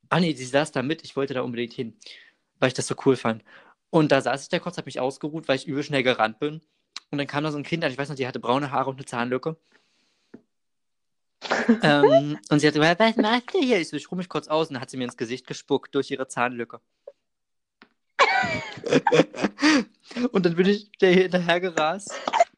Ah, 0.09 0.19
nee, 0.19 0.33
sie 0.33 0.45
saß 0.45 0.71
da 0.71 0.81
mit. 0.81 1.03
Ich 1.03 1.15
wollte 1.15 1.33
da 1.33 1.41
unbedingt 1.41 1.73
hin, 1.73 1.95
weil 2.59 2.67
ich 2.69 2.73
das 2.73 2.87
so 2.87 2.95
cool 3.05 3.15
fand. 3.15 3.43
Und 3.89 4.11
da 4.11 4.19
saß 4.21 4.43
ich 4.43 4.49
da 4.49 4.59
kurz, 4.59 4.77
habe 4.77 4.85
mich 4.87 4.99
ausgeruht, 4.99 5.47
weil 5.47 5.55
ich 5.57 5.67
übel 5.67 5.83
schnell 5.83 6.03
gerannt 6.03 6.39
bin. 6.39 6.61
Und 7.11 7.17
dann 7.17 7.27
kam 7.27 7.43
da 7.43 7.51
so 7.51 7.57
ein 7.57 7.63
Kind 7.63 7.83
an, 7.83 7.91
ich 7.91 7.97
weiß 7.97 8.09
noch, 8.09 8.15
die 8.15 8.25
hatte 8.25 8.39
braune 8.39 8.71
Haare 8.71 8.89
und 8.89 8.95
eine 8.95 9.05
Zahnlücke. 9.05 9.57
ähm, 11.83 12.39
und 12.49 12.59
sie 12.59 12.67
hat 12.67 12.73
gesagt, 12.73 12.99
was 12.99 13.15
machst 13.17 13.53
du 13.53 13.59
hier? 13.59 13.79
Ich 13.79 13.89
so, 13.89 13.97
ich 13.97 14.09
ruhe 14.09 14.17
mich 14.17 14.29
kurz 14.29 14.47
aus. 14.47 14.69
Und 14.69 14.75
dann 14.75 14.81
hat 14.81 14.89
sie 14.89 14.97
mir 14.97 15.03
ins 15.03 15.17
Gesicht 15.17 15.45
gespuckt 15.45 15.93
durch 15.93 16.09
ihre 16.09 16.27
Zahnlücke. 16.27 16.79
und 20.31 20.45
dann 20.45 20.55
bin 20.55 20.67
ich 20.67 20.89
der 20.99 21.11
hinterher 21.11 21.59
gerast. 21.59 22.13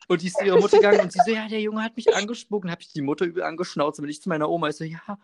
Und 0.07 0.21
die 0.21 0.27
ist 0.27 0.37
zu 0.37 0.45
ihrer 0.45 0.59
Mutter 0.59 0.77
gegangen 0.77 0.99
und 0.99 1.11
sie 1.11 1.19
so, 1.25 1.31
ja, 1.31 1.47
der 1.47 1.61
Junge 1.61 1.81
hat 1.81 1.95
mich 1.95 2.13
angespuckt. 2.13 2.65
Und 2.65 2.71
habe 2.71 2.81
ich 2.81 2.93
die 2.93 3.01
Mutter 3.01 3.25
übel 3.25 3.41
angeschnauzt. 3.41 3.99
Und 3.99 4.03
bin 4.03 4.11
ich 4.11 4.21
zu 4.21 4.29
meiner 4.29 4.49
Oma. 4.49 4.69
Ich 4.69 4.75
so, 4.75 4.83
ja, 4.83 5.17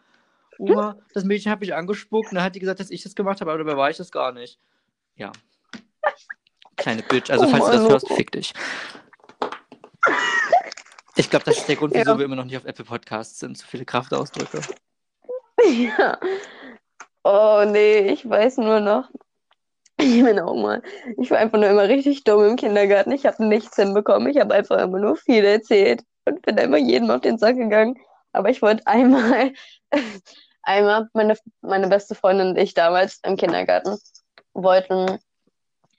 Oma, 0.57 0.97
das 1.13 1.23
Mädchen 1.23 1.51
hat 1.51 1.59
mich 1.59 1.75
angespuckt. 1.75 2.31
Und 2.31 2.35
dann 2.35 2.43
hat 2.43 2.55
die 2.55 2.59
gesagt, 2.59 2.79
dass 2.79 2.89
ich 2.89 3.03
das 3.03 3.13
gemacht 3.13 3.41
habe, 3.41 3.51
aber 3.51 3.63
dabei 3.63 3.77
war 3.77 3.89
ich 3.91 3.97
das 3.97 4.11
gar 4.11 4.31
nicht. 4.31 4.57
Ja. 5.15 5.31
Kleine 6.77 7.03
Bitch. 7.03 7.29
Also, 7.29 7.45
Oh 7.45 7.49
falls 7.49 7.65
du 7.65 7.71
das 7.71 7.89
hörst, 7.89 8.13
fick 8.13 8.31
dich. 8.31 8.53
Ich 11.15 11.29
glaube, 11.29 11.45
das 11.45 11.57
ist 11.57 11.67
der 11.67 11.75
Grund, 11.75 11.93
wieso 11.93 12.11
Ja. 12.11 12.17
wir 12.17 12.25
immer 12.25 12.35
noch 12.35 12.45
nicht 12.45 12.57
auf 12.57 12.65
Apple 12.65 12.85
Podcasts 12.85 13.39
sind. 13.39 13.57
Zu 13.57 13.67
viele 13.67 13.85
Kraftausdrücke. 13.85 14.61
Ja. 15.67 16.17
Oh 17.23 17.63
nee, 17.67 17.99
ich 18.11 18.27
weiß 18.27 18.57
nur 18.57 18.79
noch. 18.79 19.09
Ich 19.97 20.23
bin 20.23 20.39
auch 20.39 20.55
mal. 20.55 20.81
Ich 21.17 21.29
war 21.29 21.39
einfach 21.39 21.57
nur 21.59 21.67
immer 21.69 21.89
richtig 21.89 22.23
dumm 22.23 22.45
im 22.45 22.55
Kindergarten. 22.55 23.11
Ich 23.11 23.25
habe 23.25 23.43
nichts 23.45 23.75
hinbekommen. 23.75 24.29
Ich 24.29 24.37
habe 24.39 24.53
einfach 24.53 24.79
immer 24.81 24.97
nur 24.99 25.17
viel 25.17 25.43
erzählt 25.43 26.03
und 26.23 26.41
bin 26.43 26.57
immer 26.57 26.77
jedem 26.77 27.11
auf 27.11 27.19
den 27.19 27.37
Sack 27.37 27.57
gegangen. 27.57 27.99
Aber 28.31 28.49
ich 28.49 28.61
wollte 28.61 28.87
einmal, 28.87 29.51
einmal, 30.63 31.09
meine, 31.13 31.35
meine 31.61 31.87
beste 31.89 32.15
Freundin 32.15 32.49
und 32.49 32.57
ich 32.57 32.73
damals 32.73 33.19
im 33.23 33.35
Kindergarten 33.35 33.97
wollten. 34.53 35.19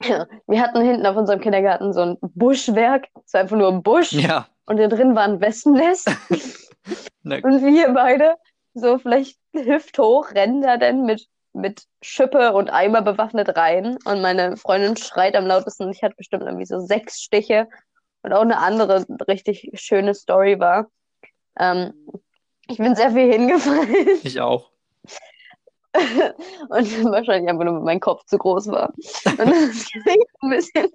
Ja, 0.02 0.26
wir 0.46 0.60
hatten 0.60 0.80
hinten 0.80 1.06
auf 1.06 1.16
unserem 1.16 1.40
Kindergarten 1.40 1.92
so 1.92 2.00
ein 2.00 2.18
Buschwerk. 2.20 3.06
Es 3.24 3.34
war 3.34 3.42
einfach 3.42 3.56
nur 3.56 3.68
ein 3.68 3.82
Busch. 3.82 4.12
Ja. 4.12 4.48
Und 4.66 4.78
da 4.78 4.88
drin 4.88 5.14
war 5.14 5.24
ein 5.24 5.40
Wespennest. 5.40 6.10
Na, 7.22 7.36
Und 7.36 7.64
wir 7.64 7.92
beide, 7.92 8.36
so 8.74 8.98
vielleicht 8.98 9.38
hüfthoch, 9.52 10.32
rennen 10.32 10.62
da 10.62 10.78
dann 10.78 11.04
mit, 11.04 11.26
mit 11.52 11.84
Schippe 12.02 12.52
und 12.52 12.70
Eimer 12.70 13.02
bewaffnet 13.02 13.56
rein. 13.56 13.98
Und 14.04 14.22
meine 14.22 14.56
Freundin 14.56 14.96
schreit 14.96 15.36
am 15.36 15.46
lautesten. 15.46 15.90
Ich 15.90 16.02
hatte 16.02 16.16
bestimmt 16.16 16.44
irgendwie 16.44 16.66
so 16.66 16.80
sechs 16.80 17.20
Stiche. 17.20 17.68
Und 18.22 18.32
auch 18.32 18.42
eine 18.42 18.58
andere 18.58 19.04
richtig 19.28 19.70
schöne 19.74 20.14
Story 20.14 20.58
war. 20.60 20.90
Ähm, 21.58 21.92
ich 22.68 22.78
bin 22.78 22.94
sehr 22.94 23.10
viel 23.10 23.30
hingefallen. 23.32 24.20
ich 24.22 24.40
auch. 24.40 24.70
Und 26.68 27.04
wahrscheinlich 27.10 27.50
einfach 27.50 27.64
nur, 27.64 27.74
weil 27.74 27.82
mein 27.82 28.00
Kopf 28.00 28.24
zu 28.26 28.38
groß 28.38 28.68
war. 28.68 28.88
Und 28.90 29.38
das 29.38 29.86
Gesicht 29.92 30.26
ein 30.42 30.50
bisschen. 30.50 30.88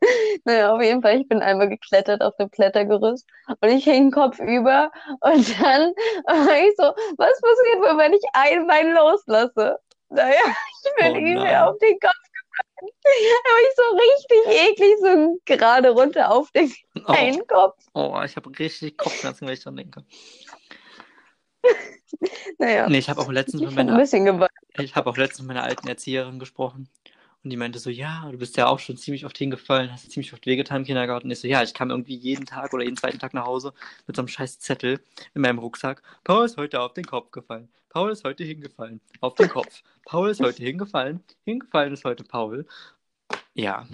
Naja, 0.45 0.73
auf 0.73 0.81
jeden 0.81 1.01
Fall, 1.01 1.21
ich 1.21 1.27
bin 1.27 1.41
einmal 1.41 1.67
geklettert 1.69 2.21
auf 2.21 2.35
dem 2.37 2.49
Klettergerüst 2.49 3.25
und 3.59 3.69
ich 3.69 3.83
hing 3.83 4.11
Kopf 4.11 4.39
über. 4.39 4.91
Und 5.21 5.61
dann 5.61 5.93
war 6.27 6.57
ich 6.57 6.75
so, 6.77 6.83
was 7.17 7.41
passiert 7.41 7.79
wohl, 7.79 7.97
wenn 7.97 8.13
ich 8.13 8.23
ein 8.33 8.67
Bein 8.67 8.91
loslasse? 8.93 9.77
Naja, 10.09 10.39
ich 10.83 10.95
bin 11.03 11.13
Oh 11.13 11.17
übel 11.17 11.55
auf 11.57 11.77
den 11.79 11.99
Kopf 11.99 12.13
gefallen. 12.31 12.91
War 13.43 13.59
ich 13.61 13.75
so 13.75 13.83
richtig 13.97 14.77
eklig, 14.79 14.95
so 15.01 15.39
gerade 15.45 15.89
runter 15.89 16.31
auf 16.31 16.51
den 16.51 16.71
Oh, 17.07 17.13
Kopf. 17.47 17.75
oh 17.93 18.21
ich 18.23 18.35
habe 18.35 18.49
richtig 18.57 18.97
Kopfschmerzen, 18.97 19.45
wenn 19.47 19.53
ich 19.55 19.63
dran 19.63 19.75
denke. 19.75 20.03
Naja, 22.59 22.87
Nee, 22.87 22.99
ich 22.99 23.09
habe 23.09 23.19
auch 23.19 23.31
letztens 23.31 23.61
ich 23.61 23.67
mit 23.67 23.75
hab 23.75 23.79
ein 23.79 23.87
meiner 23.87 23.99
bisschen 23.99 24.25
geweint. 24.25 24.51
Ich 24.79 24.95
habe 24.95 25.09
auch 25.09 25.17
letztens 25.17 25.39
mit 25.39 25.49
meiner 25.49 25.63
alten 25.63 25.87
Erzieherin 25.87 26.39
gesprochen 26.39 26.87
und 27.45 27.51
die 27.51 27.57
meinte 27.57 27.77
so, 27.77 27.91
ja, 27.91 28.27
du 28.31 28.39
bist 28.39 28.57
ja 28.57 28.65
auch 28.65 28.79
schon 28.79 28.97
ziemlich 28.97 29.23
oft 29.23 29.37
hingefallen, 29.37 29.91
hast 29.91 30.11
ziemlich 30.11 30.33
oft 30.33 30.47
wehgetan 30.47 30.77
im 30.77 30.85
Kindergarten. 30.85 31.29
Ich 31.29 31.39
so, 31.39 31.47
ja, 31.47 31.61
ich 31.61 31.75
kam 31.75 31.91
irgendwie 31.91 32.15
jeden 32.15 32.47
Tag 32.47 32.73
oder 32.73 32.83
jeden 32.83 32.97
zweiten 32.97 33.19
Tag 33.19 33.35
nach 33.35 33.45
Hause 33.45 33.71
mit 34.07 34.15
so 34.15 34.23
einem 34.23 34.27
scheiß 34.27 34.57
Zettel 34.57 34.99
in 35.35 35.41
meinem 35.41 35.59
Rucksack. 35.59 36.01
Paul 36.23 36.45
ist 36.45 36.57
heute 36.57 36.81
auf 36.81 36.93
den 36.93 37.05
Kopf 37.05 37.29
gefallen. 37.29 37.69
Paul 37.89 38.11
ist 38.11 38.23
heute 38.23 38.43
hingefallen. 38.43 38.99
Auf 39.21 39.35
den 39.35 39.47
Kopf. 39.47 39.83
Paul 40.05 40.31
ist 40.31 40.41
heute 40.41 40.63
hingefallen. 40.63 41.23
Hingefallen 41.45 41.93
ist 41.93 42.03
heute 42.03 42.23
Paul. 42.23 42.65
Ja. 43.53 43.87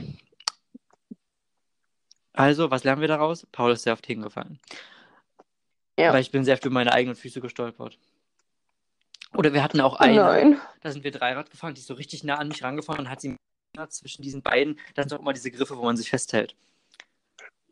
Also, 2.32 2.72
was 2.72 2.86
lernen 2.86 3.02
wir 3.02 3.10
daraus? 3.10 3.46
Paul 3.52 3.74
ist 3.74 3.84
sehr 3.84 3.94
oft 3.94 4.08
hingefallen. 4.08 4.60
Ja. 5.98 6.14
Weil 6.14 6.22
ich 6.22 6.32
bin 6.32 6.44
sehr 6.44 6.56
oft 6.56 6.66
über 6.66 6.74
meine 6.74 6.94
eigenen 6.94 7.16
Füße 7.16 7.42
gestolpert. 7.42 7.98
Oder 9.34 9.54
wir 9.54 9.64
hatten 9.64 9.80
auch 9.82 9.96
Oh 9.96 10.04
eine, 10.04 10.16
nein. 10.16 10.62
da 10.82 10.92
sind 10.92 11.04
wir 11.04 11.12
Dreirad 11.12 11.50
gefahren, 11.50 11.74
die 11.74 11.80
ist 11.80 11.88
so 11.88 11.94
richtig 11.94 12.24
nah 12.24 12.36
an 12.36 12.50
mich 12.50 12.64
rangefahren 12.64 13.06
und 13.06 13.10
hat 13.10 13.22
sie 13.22 13.36
zwischen 13.90 14.22
diesen 14.22 14.42
beiden, 14.42 14.80
da 14.96 15.04
sind 15.04 15.14
auch 15.14 15.22
immer 15.22 15.34
diese 15.34 15.52
Griffe, 15.52 15.78
wo 15.78 15.84
man 15.84 15.96
sich 15.96 16.10
festhält. 16.10 16.56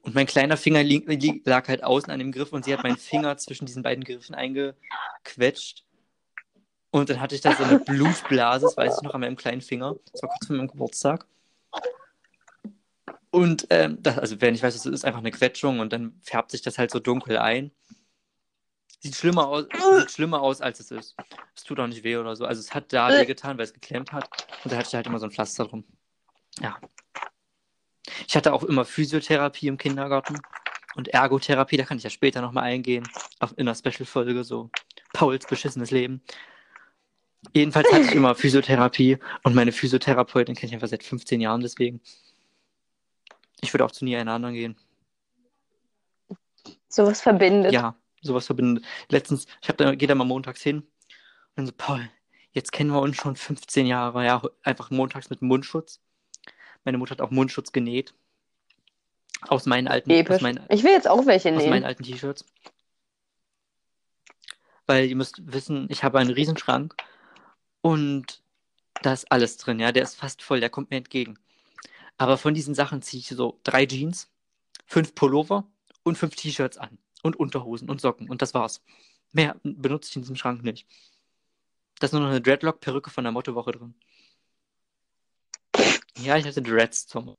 Und 0.01 0.15
mein 0.15 0.25
kleiner 0.25 0.55
Finger 0.55 0.81
lag 0.83 1.67
halt 1.67 1.83
außen 1.83 2.11
an 2.11 2.19
dem 2.19 2.31
Griff 2.31 2.53
und 2.53 2.63
sie 2.63 2.73
hat 2.73 2.83
meinen 2.83 2.97
Finger 2.97 3.35
zwischen 3.37 3.65
diesen 3.65 3.83
beiden 3.83 4.05
Griffen 4.05 4.33
eingequetscht. 4.33 5.83
Und 6.91 7.09
dann 7.09 7.19
hatte 7.19 7.35
ich 7.35 7.41
da 7.41 7.53
so 7.53 7.63
eine 7.63 7.79
Blutblase, 7.79 8.65
das 8.65 8.77
weiß 8.77 8.97
ich 8.97 9.03
noch, 9.03 9.13
an 9.13 9.21
meinem 9.21 9.35
kleinen 9.35 9.61
Finger. 9.61 9.97
Das 10.11 10.23
war 10.23 10.29
kurz 10.29 10.47
vor 10.47 10.55
meinem 10.55 10.69
Geburtstag. 10.69 11.27
Und 13.31 13.67
ähm, 13.69 14.01
das, 14.01 14.17
also 14.17 14.39
wer 14.39 14.51
nicht 14.51 14.63
weiß, 14.63 14.73
das 14.73 14.85
ist 14.85 15.05
einfach 15.05 15.19
eine 15.19 15.31
Quetschung 15.31 15.79
und 15.81 15.93
dann 15.93 16.19
färbt 16.23 16.49
sich 16.49 16.61
das 16.61 16.77
halt 16.79 16.89
so 16.89 16.99
dunkel 16.99 17.37
ein. 17.37 17.71
Sieht 19.01 19.15
schlimmer 19.15 19.47
aus, 19.47 19.65
sieht 19.97 20.11
schlimmer 20.11 20.41
aus, 20.41 20.59
als 20.61 20.81
es 20.81 20.91
ist. 20.91 21.15
Es 21.55 21.63
tut 21.63 21.79
auch 21.79 21.87
nicht 21.87 22.03
weh 22.03 22.17
oder 22.17 22.35
so. 22.35 22.45
Also 22.45 22.59
es 22.59 22.73
hat 22.73 22.91
da 22.91 23.09
weh 23.09 23.25
getan, 23.25 23.57
weil 23.57 23.63
es 23.63 23.73
geklemmt 23.73 24.11
hat. 24.11 24.29
Und 24.63 24.73
da 24.73 24.77
hatte 24.77 24.89
ich 24.89 24.95
halt 24.95 25.07
immer 25.07 25.19
so 25.19 25.25
ein 25.25 25.31
Pflaster 25.31 25.65
drum. 25.65 25.85
Ja. 26.59 26.77
Ich 28.27 28.35
hatte 28.35 28.51
auch 28.51 28.63
immer 28.63 28.83
Physiotherapie 28.83 29.67
im 29.67 29.77
Kindergarten 29.77 30.41
und 30.95 31.07
Ergotherapie. 31.07 31.77
Da 31.77 31.85
kann 31.85 31.97
ich 31.97 32.03
ja 32.03 32.09
später 32.09 32.41
nochmal 32.41 32.65
eingehen. 32.65 33.07
Auf, 33.39 33.53
in 33.57 33.67
einer 33.67 33.75
Special-Folge 33.75 34.43
so. 34.43 34.69
Pauls 35.13 35.47
beschissenes 35.47 35.91
Leben. 35.91 36.21
Jedenfalls 37.53 37.89
hatte 37.93 38.03
ich 38.03 38.11
immer 38.11 38.35
Physiotherapie 38.35 39.17
und 39.43 39.55
meine 39.55 39.71
Physiotherapeutin 39.71 40.55
kenne 40.55 40.67
ich 40.67 40.73
einfach 40.73 40.89
seit 40.89 41.03
15 41.03 41.39
Jahren 41.39 41.61
deswegen. 41.61 42.01
Ich 43.61 43.73
würde 43.73 43.85
auch 43.85 43.91
zu 43.91 44.03
nie 44.03 44.17
einer 44.17 44.33
anderen 44.33 44.55
gehen. 44.55 44.75
Sowas 46.89 47.21
verbindet. 47.21 47.71
Ja, 47.71 47.95
sowas 48.21 48.45
verbindet. 48.45 48.85
Letztens, 49.09 49.45
ich 49.61 49.67
da, 49.69 49.95
gehe 49.95 50.07
da 50.07 50.15
mal 50.15 50.23
montags 50.25 50.61
hin 50.61 50.77
und 50.79 50.87
dann 51.55 51.65
so, 51.65 51.73
Paul, 51.75 52.09
jetzt 52.51 52.71
kennen 52.71 52.91
wir 52.91 53.01
uns 53.01 53.17
schon 53.17 53.35
15 53.35 53.85
Jahre, 53.85 54.25
ja, 54.25 54.41
einfach 54.63 54.91
montags 54.91 55.29
mit 55.29 55.41
Mundschutz. 55.41 56.01
Meine 56.83 56.97
Mutter 56.97 57.11
hat 57.11 57.21
auch 57.21 57.31
Mundschutz 57.31 57.71
genäht. 57.71 58.13
Aus 59.47 59.65
meinen 59.65 59.87
alten, 59.87 60.11
aus 60.29 60.41
meinen, 60.41 60.65
Ich 60.69 60.83
will 60.83 60.91
jetzt 60.91 61.07
auch 61.07 61.25
welche 61.25 61.49
aus 61.49 61.61
meinen 61.63 61.69
nehmen. 61.69 61.85
alten 61.85 62.03
T-Shirts. 62.03 62.45
Weil 64.85 65.05
ihr 65.05 65.15
müsst 65.15 65.53
wissen, 65.53 65.87
ich 65.89 66.03
habe 66.03 66.19
einen 66.19 66.31
Riesenschrank 66.31 66.95
und 67.81 68.41
da 69.01 69.13
ist 69.13 69.31
alles 69.31 69.55
drin, 69.55 69.79
ja, 69.79 69.91
der 69.93 70.03
ist 70.03 70.15
fast 70.15 70.41
voll, 70.41 70.59
der 70.59 70.69
kommt 70.69 70.89
mir 70.89 70.97
entgegen. 70.97 71.39
Aber 72.17 72.37
von 72.37 72.53
diesen 72.53 72.75
Sachen 72.75 73.01
ziehe 73.01 73.21
ich 73.21 73.27
so 73.29 73.59
drei 73.63 73.85
Jeans, 73.85 74.29
fünf 74.85 75.15
Pullover 75.15 75.65
und 76.03 76.17
fünf 76.17 76.35
T-Shirts 76.35 76.77
an. 76.77 76.97
Und 77.23 77.37
Unterhosen 77.37 77.89
und 77.89 78.01
Socken. 78.01 78.29
Und 78.29 78.41
das 78.41 78.53
war's. 78.53 78.81
Mehr 79.31 79.55
benutze 79.63 80.09
ich 80.09 80.15
in 80.15 80.21
diesem 80.21 80.35
Schrank 80.35 80.63
nicht. 80.63 80.87
Da 81.99 82.05
ist 82.05 82.13
nur 82.13 82.21
noch 82.21 82.29
eine 82.29 82.41
Dreadlock-Perücke 82.41 83.09
von 83.09 83.23
der 83.23 83.31
Mottowoche 83.31 83.73
drin. 83.73 83.93
Ja, 86.17 86.37
ich 86.37 86.45
hatte 86.45 86.61
Dreads 86.61 87.07
zum. 87.07 87.35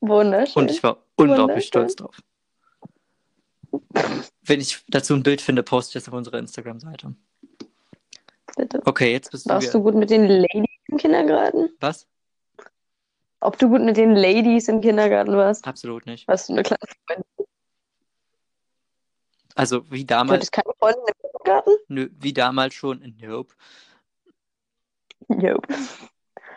Wunderschön. 0.00 0.62
Und 0.62 0.70
ich 0.70 0.82
war 0.82 0.98
unglaublich 1.16 1.66
stolz 1.66 1.96
drauf. 1.96 2.20
Wenn 4.42 4.60
ich 4.60 4.84
dazu 4.88 5.14
ein 5.14 5.22
Bild 5.22 5.40
finde, 5.40 5.62
poste 5.62 5.98
ich 5.98 6.04
das 6.04 6.08
auf 6.08 6.14
unserer 6.14 6.38
Instagram-Seite. 6.38 7.14
Bitte. 8.56 8.82
Okay, 8.84 9.12
jetzt 9.12 9.30
bist 9.30 9.46
du 9.46 9.50
Warst 9.50 9.74
du 9.74 9.82
gut 9.82 9.94
mit 9.94 10.10
den 10.10 10.28
Ladies 10.28 10.68
im 10.86 10.98
Kindergarten? 10.98 11.70
Was? 11.80 12.06
Ob 13.44 13.58
du 13.58 13.68
gut 13.68 13.82
mit 13.82 13.96
den 13.96 14.14
Ladies 14.16 14.68
im 14.68 14.80
Kindergarten 14.80 15.36
warst? 15.36 15.66
Absolut 15.66 16.06
nicht. 16.06 16.26
Warst 16.28 16.48
du 16.48 16.54
eine 16.54 16.62
kleine 16.62 16.80
Freundin? 17.06 17.24
Also 19.54 19.88
wie 19.90 20.00
Du 20.00 20.06
damals, 20.06 20.36
hattest 20.36 20.52
keine 20.52 20.72
Freundin 20.78 21.02
im 21.06 21.14
Kindergarten? 21.30 21.70
nö, 21.88 22.08
wie 22.18 22.32
damals 22.32 22.74
schon. 22.74 23.14
Nope. 23.20 23.54
Nope. 25.28 25.68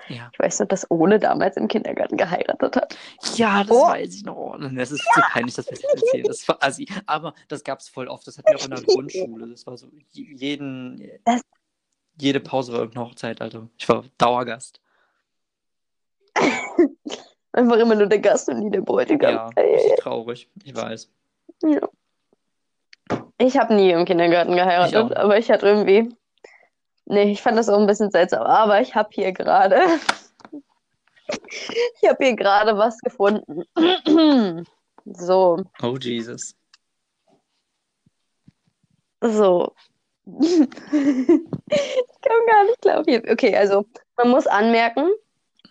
Ja. 0.10 0.30
Ich 0.32 0.39
weiß 0.39 0.60
noch, 0.62 0.67
dass 0.67 0.89
Ole 0.89 1.19
damals 1.19 1.58
im 1.58 1.67
Kindergarten 1.67 2.15
geheiratet 2.15 2.76
hat. 2.78 2.97
Ja, 3.36 3.63
das 3.63 3.76
Oh. 3.76 3.88
weiß 3.88 4.15
ich 4.15 4.23
noch. 4.23 4.58
Das 4.73 4.91
ist 4.91 5.04
zu 5.13 5.21
peinlich, 5.32 5.54
dass 5.56 5.65
wir 5.67 5.73
es 5.73 5.82
jetzt 5.82 5.95
erzählen. 6.04 6.23
Das 6.23 6.43
voll 6.43 6.58
assi. 6.62 6.88
Aber 7.06 7.34
das 7.50 7.63
gab 7.63 7.80
es 7.80 7.89
voll 7.89 8.08
oft. 8.08 8.26
Das 8.26 8.38
hatten 8.38 8.47
wir 8.50 8.56
auch 8.58 8.63
in 8.65 8.71
der 8.71 8.82
Grundschule. 9.36 9.47
Das 9.50 9.67
war 9.67 9.78
so 9.78 9.88
je- 10.12 10.34
jeden, 10.34 11.12
Das- 11.26 11.41
jede 12.19 12.39
Pause 12.39 12.71
war 12.71 12.80
irgendeine 12.80 13.06
Hochzeit, 13.08 13.41
Alter. 13.41 13.67
Ich 13.78 13.88
war 13.89 14.06
Dauergast. 14.17 14.80
Einfach 17.58 17.78
immer 17.78 17.96
nur 17.96 18.06
der 18.06 18.20
Gast 18.20 18.48
und 18.50 18.60
nie 18.60 18.70
der 18.70 18.82
Bräutigam. 18.82 19.32
Ja, 19.34 19.48
richtig 19.63 19.96
traurig. 19.98 20.48
Ich 20.63 20.76
weiß. 20.76 21.10
Ja. 21.63 21.89
Ich 23.39 23.58
habe 23.58 23.74
nie 23.74 23.89
im 23.89 24.06
Kindergarten 24.06 24.56
geheiratet, 24.56 25.10
Ich 25.12 25.17
aber 25.17 25.39
ich 25.39 25.50
hatte 25.50 25.65
irgendwie. 25.65 26.08
Nee, 27.06 27.32
ich 27.32 27.41
fand 27.41 27.58
das 27.58 27.67
auch 27.67 27.80
ein 27.80 27.88
bisschen 27.88 28.12
seltsam. 28.12 28.43
Aber 28.43 28.80
ich 28.80 28.93
habe 28.93 29.10
hier 29.12 29.32
gerade. 29.32 29.82
Ich 32.02 32.08
habe 32.10 32.24
hier 32.24 32.36
gerade 32.38 32.78
was 32.78 33.00
gefunden. 33.00 33.63
So, 35.06 35.58
Oh, 35.82 35.98
Jesus. 36.00 36.56
so. 39.22 39.74
Ich 40.26 42.22
kann 42.22 42.46
gar 42.48 42.63
nicht 42.65 42.82
glauben. 42.82 43.24
Okay, 43.32 43.56
also 43.58 43.86
man 44.17 44.30
muss 44.30 44.48
anmerken, 44.48 45.10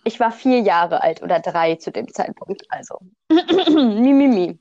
ich 0.07 0.19
war 0.19 0.31
vier 0.31 0.59
Jahre 0.61 1.01
alt 1.03 1.21
oder 1.21 1.39
drei 1.39 1.75
zu 1.75 1.91
dem 1.91 2.11
Zeitpunkt. 2.13 2.63
Also, 2.69 2.99
mi, 3.29 4.13
mi, 4.13 4.27
mi. 4.27 4.59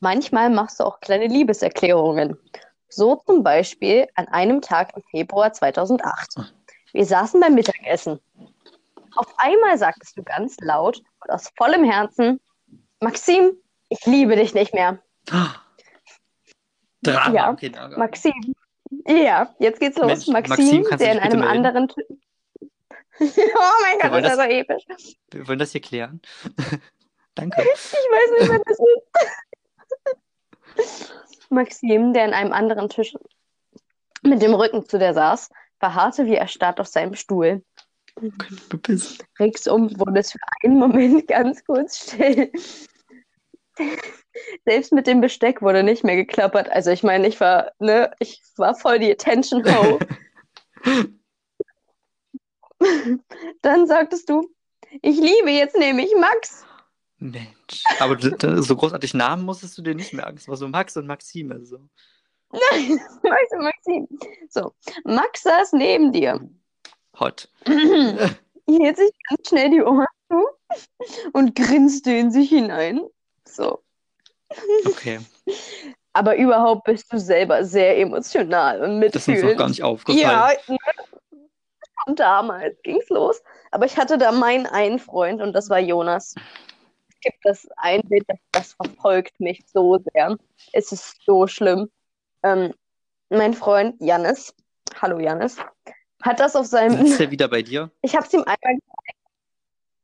Manchmal 0.00 0.50
machst 0.50 0.80
du 0.80 0.84
auch 0.84 1.00
kleine 1.00 1.28
Liebeserklärungen. 1.28 2.36
So 2.88 3.16
zum 3.24 3.42
Beispiel 3.42 4.08
an 4.16 4.28
einem 4.28 4.60
Tag 4.60 4.94
im 4.96 5.02
Februar 5.10 5.52
2008. 5.52 6.52
Wir 6.92 7.06
saßen 7.06 7.40
beim 7.40 7.54
Mittagessen. 7.54 8.18
Auf 9.16 9.32
einmal 9.38 9.78
sagtest 9.78 10.16
du 10.18 10.22
ganz 10.22 10.56
laut 10.60 11.00
und 11.20 11.30
aus 11.30 11.50
vollem 11.56 11.84
Herzen, 11.84 12.40
Maxim, 13.00 13.52
ich 13.88 14.04
liebe 14.06 14.36
dich 14.36 14.54
nicht 14.54 14.74
mehr. 14.74 14.98
Drama 17.02 17.34
Ja. 17.34 17.56
Maxim. 17.96 18.54
Ja, 19.06 19.54
jetzt 19.58 19.80
geht's 19.80 19.96
los. 19.98 20.26
Mensch, 20.26 20.48
Maxim, 20.48 20.82
Maxim, 20.82 20.98
der 20.98 21.12
in 21.12 21.18
einem 21.20 21.40
melden? 21.40 21.66
anderen. 21.66 21.88
Ti- 21.88 22.04
oh 23.20 23.24
mein 23.82 23.98
Gott, 24.00 24.18
ist 24.18 24.24
das 24.24 24.36
das- 24.36 24.36
so 24.36 24.42
episch. 24.42 24.84
Wir 25.30 25.48
wollen 25.48 25.58
das 25.58 25.72
hier 25.72 25.80
klären. 25.80 26.20
Danke. 27.34 27.62
Ich 27.72 27.92
weiß 27.92 28.30
nicht, 28.40 28.50
wer 28.50 28.60
das 28.66 28.78
ist. 30.76 31.12
Maxim, 31.50 32.12
der 32.12 32.24
in 32.26 32.34
einem 32.34 32.52
anderen 32.52 32.88
Tisch 32.88 33.14
mit 34.22 34.40
dem 34.42 34.54
Rücken 34.54 34.86
zu 34.86 34.98
der 34.98 35.14
saß, 35.14 35.50
verharrte 35.78 36.26
wie 36.26 36.34
erstarrt 36.34 36.80
auf 36.80 36.86
seinem 36.86 37.14
Stuhl. 37.14 37.62
Ringsum 39.38 39.98
wurde 39.98 40.20
es 40.20 40.32
für 40.32 40.38
einen 40.62 40.78
Moment 40.78 41.26
ganz 41.28 41.64
kurz 41.64 41.98
still. 41.98 42.52
Selbst 44.64 44.92
mit 44.92 45.06
dem 45.06 45.20
Besteck 45.20 45.62
wurde 45.62 45.82
nicht 45.82 46.04
mehr 46.04 46.16
geklappert. 46.16 46.68
Also 46.68 46.90
ich 46.90 47.02
meine, 47.02 47.26
ich 47.26 47.40
war, 47.40 47.72
ne, 47.78 48.12
ich 48.18 48.42
war 48.56 48.74
voll 48.74 48.98
die 48.98 49.10
Attention 49.10 49.64
Ho. 49.64 49.98
Dann 53.62 53.86
sagtest 53.86 54.28
du, 54.28 54.48
ich 55.00 55.16
liebe 55.16 55.50
jetzt 55.50 55.76
nämlich 55.76 56.10
Max. 56.18 56.64
Mensch. 57.18 57.84
Aber 58.00 58.18
so 58.62 58.76
großartig 58.76 59.14
Namen 59.14 59.44
musstest 59.44 59.78
du 59.78 59.82
dir 59.82 59.94
nicht 59.94 60.12
merken. 60.12 60.36
Es 60.36 60.48
war 60.48 60.56
so 60.56 60.68
Max 60.68 60.96
und 60.96 61.06
Maxime. 61.06 61.64
So. 61.64 61.78
Nein, 62.50 63.00
Max 63.22 63.52
und 63.52 63.62
Maxim. 63.62 64.08
So, 64.50 64.72
Max 65.04 65.42
saß 65.42 65.72
neben 65.72 66.12
dir. 66.12 66.40
Hot. 67.18 67.48
hielt 68.66 68.96
sich 68.96 69.10
ganz 69.28 69.48
schnell 69.48 69.70
die 69.70 69.82
Ohren 69.82 70.06
zu 70.30 70.46
und 71.32 71.54
grinste 71.54 72.12
in 72.12 72.30
sich 72.30 72.48
hinein. 72.50 73.00
So. 73.46 73.82
Okay. 74.86 75.20
Aber 76.12 76.36
überhaupt 76.36 76.84
bist 76.84 77.10
du 77.12 77.18
selber 77.18 77.64
sehr 77.64 77.98
emotional 77.98 78.82
und 78.82 79.00
Das 79.00 79.14
ist 79.16 79.16
uns 79.16 79.26
noch 79.26 79.34
mitfühlend. 79.34 79.58
gar 79.58 79.68
nicht 79.68 79.82
aufgefallen. 79.82 80.22
Ja, 80.22 80.50
ne? 80.68 80.76
Damals 82.16 82.76
ging's 82.82 83.08
los. 83.08 83.42
Aber 83.70 83.86
ich 83.86 83.96
hatte 83.96 84.18
da 84.18 84.32
meinen 84.32 84.66
einen 84.66 84.98
Freund 84.98 85.40
und 85.40 85.52
das 85.52 85.70
war 85.70 85.78
Jonas. 85.78 86.34
Es 87.08 87.20
gibt 87.20 87.38
das 87.44 87.68
ein 87.76 88.02
Bild, 88.02 88.24
das, 88.28 88.38
das 88.52 88.72
verfolgt 88.74 89.38
mich 89.40 89.62
so 89.72 89.98
sehr. 90.12 90.36
Es 90.72 90.92
ist 90.92 91.22
so 91.24 91.46
schlimm. 91.46 91.90
Ähm, 92.42 92.74
mein 93.30 93.54
Freund 93.54 93.96
Jannis, 94.00 94.54
hallo 95.00 95.18
Jannis, 95.20 95.56
hat 96.22 96.40
das 96.40 96.56
auf 96.56 96.66
seinem. 96.66 97.06
Ist 97.06 97.20
er 97.20 97.30
wieder 97.30 97.48
bei 97.48 97.62
dir? 97.62 97.90
Ich 98.02 98.14
habe 98.16 98.26
es 98.26 98.32
ihm 98.32 98.40
einmal 98.40 98.74
gezeigt. 98.74 99.18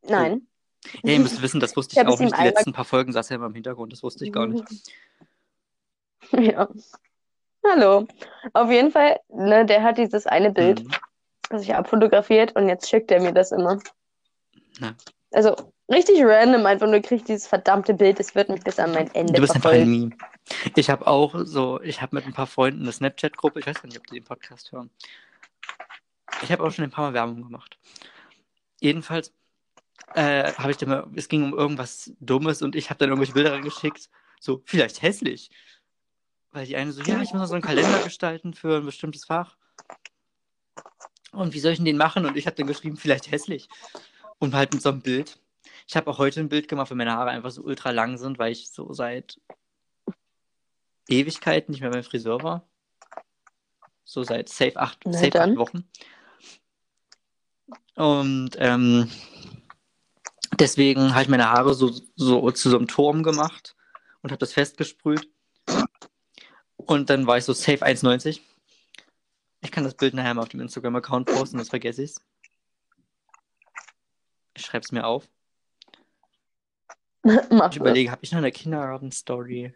Nein. 0.08 0.46
Ja, 1.02 1.12
ihr 1.12 1.20
müsst 1.20 1.42
wissen, 1.42 1.60
das 1.60 1.76
wusste 1.76 1.94
Ich 1.94 2.00
ich 2.00 2.08
auch 2.08 2.18
nicht. 2.20 2.38
Die 2.38 2.42
letzten 2.44 2.72
paar 2.72 2.84
Folgen 2.84 3.12
saß 3.12 3.30
er 3.30 3.36
immer 3.36 3.46
im 3.46 3.54
Hintergrund. 3.54 3.92
Das 3.92 4.02
wusste 4.02 4.24
ich 4.24 4.32
gar 4.32 4.46
nicht. 4.46 4.64
Ja. 6.32 6.68
Hallo. 7.66 8.06
Auf 8.52 8.70
jeden 8.70 8.90
Fall, 8.90 9.18
ne, 9.28 9.64
der 9.64 9.82
hat 9.82 9.96
dieses 9.96 10.26
eine 10.26 10.50
Bild, 10.50 10.84
Mhm. 10.84 10.90
Das 11.50 11.62
ich 11.62 11.74
abfotografiert 11.74 12.54
und 12.56 12.68
jetzt 12.68 12.88
schickt 12.88 13.10
er 13.10 13.20
mir 13.20 13.32
das 13.32 13.52
immer. 13.52 13.78
Na. 14.78 14.94
Also 15.32 15.54
richtig 15.90 16.22
random, 16.24 16.66
einfach 16.66 16.86
nur 16.86 17.00
kriege 17.00 17.16
ich 17.16 17.24
dieses 17.24 17.46
verdammte 17.46 17.94
Bild, 17.94 18.20
es 18.20 18.34
wird 18.34 18.48
mich 18.48 18.62
bis 18.62 18.78
an 18.78 18.92
mein 18.92 19.12
Ende 19.14 19.34
Du 19.34 19.40
bist 19.40 19.54
einfach 19.54 19.70
ein 19.70 19.84
verfolgen. 19.84 20.08
Meme. 20.08 20.16
Ich 20.76 20.90
habe 20.90 21.06
auch 21.06 21.34
so, 21.44 21.80
ich 21.82 22.00
habe 22.00 22.16
mit 22.16 22.26
ein 22.26 22.32
paar 22.32 22.46
Freunden 22.46 22.82
eine 22.82 22.92
Snapchat-Gruppe. 22.92 23.60
Ich 23.60 23.66
weiß 23.66 23.82
gar 23.82 23.86
nicht, 23.86 23.98
ob 23.98 24.06
die 24.06 24.14
den 24.14 24.24
Podcast 24.24 24.72
hören. 24.72 24.90
Ich 26.42 26.52
habe 26.52 26.64
auch 26.64 26.70
schon 26.70 26.84
ein 26.84 26.90
paar 26.90 27.06
Mal 27.06 27.14
Werbung 27.14 27.42
gemacht. 27.42 27.78
Jedenfalls 28.80 29.32
äh, 30.14 30.52
habe 30.54 30.70
ich 30.70 30.76
dann 30.76 30.88
mal, 30.88 31.06
es 31.16 31.28
ging 31.28 31.44
um 31.44 31.58
irgendwas 31.58 32.12
Dummes 32.20 32.62
und 32.62 32.76
ich 32.76 32.90
habe 32.90 32.98
dann 32.98 33.10
irgendwelche 33.10 33.34
Bilder 33.34 33.52
reingeschickt. 33.52 34.08
So, 34.40 34.62
vielleicht 34.64 35.02
hässlich. 35.02 35.50
Weil 36.52 36.66
die 36.66 36.76
eine 36.76 36.92
so, 36.92 37.02
ja, 37.02 37.20
ich 37.20 37.32
muss 37.32 37.40
noch 37.40 37.46
so 37.46 37.54
einen 37.54 37.62
Kalender 37.62 38.02
gestalten 38.04 38.54
für 38.54 38.78
ein 38.78 38.86
bestimmtes 38.86 39.24
Fach. 39.26 39.56
Und 41.32 41.54
wie 41.54 41.60
soll 41.60 41.72
ich 41.72 41.78
denn 41.78 41.84
den 41.84 41.96
machen? 41.96 42.26
Und 42.26 42.36
ich 42.36 42.46
habe 42.46 42.56
dann 42.56 42.66
geschrieben, 42.66 42.96
vielleicht 42.96 43.30
hässlich. 43.30 43.68
Und 44.38 44.54
halt 44.54 44.72
mit 44.72 44.82
so 44.82 44.90
einem 44.90 45.02
Bild. 45.02 45.38
Ich 45.86 45.96
habe 45.96 46.10
auch 46.10 46.18
heute 46.18 46.40
ein 46.40 46.48
Bild 46.48 46.68
gemacht, 46.68 46.90
weil 46.90 46.96
meine 46.96 47.12
Haare 47.12 47.30
einfach 47.30 47.50
so 47.50 47.62
ultra 47.62 47.90
lang 47.90 48.18
sind, 48.18 48.38
weil 48.38 48.52
ich 48.52 48.70
so 48.70 48.92
seit 48.92 49.40
Ewigkeiten 51.08 51.72
nicht 51.72 51.80
mehr 51.80 51.90
beim 51.90 52.02
Friseur 52.02 52.42
war. 52.42 52.68
So 54.04 54.22
seit 54.22 54.48
safe 54.48 54.76
acht, 54.76 54.98
Na 55.04 55.12
safe 55.12 55.30
dann. 55.30 55.50
acht 55.50 55.58
Wochen. 55.58 55.84
Und 57.94 58.50
ähm, 58.58 59.10
deswegen 60.58 61.12
habe 61.12 61.22
ich 61.22 61.28
meine 61.28 61.50
Haare 61.50 61.74
so, 61.74 61.90
so 62.14 62.50
zu 62.52 62.70
so 62.70 62.76
einem 62.76 62.86
Turm 62.86 63.22
gemacht 63.22 63.74
und 64.22 64.30
habe 64.30 64.38
das 64.38 64.52
festgesprüht. 64.52 65.28
Und 66.76 67.10
dann 67.10 67.26
war 67.26 67.38
ich 67.38 67.44
so 67.44 67.52
safe 67.52 67.84
1,90. 67.84 68.40
Ich 69.60 69.72
kann 69.72 69.84
das 69.84 69.94
Bild 69.94 70.14
nachher 70.14 70.34
mal 70.34 70.42
auf 70.42 70.48
dem 70.48 70.60
Instagram-Account 70.60 71.26
posten, 71.26 71.58
das 71.58 71.68
vergesse 71.68 72.04
ich. 72.04 72.14
Ich 74.56 74.64
schreibe 74.64 74.84
es 74.84 74.92
mir 74.92 75.06
auf. 75.06 75.28
Ich 77.70 77.76
überlege, 77.76 78.10
habe 78.10 78.22
ich 78.22 78.32
noch 78.32 78.38
eine 78.38 78.52
Kindergarten-Story? 78.52 79.74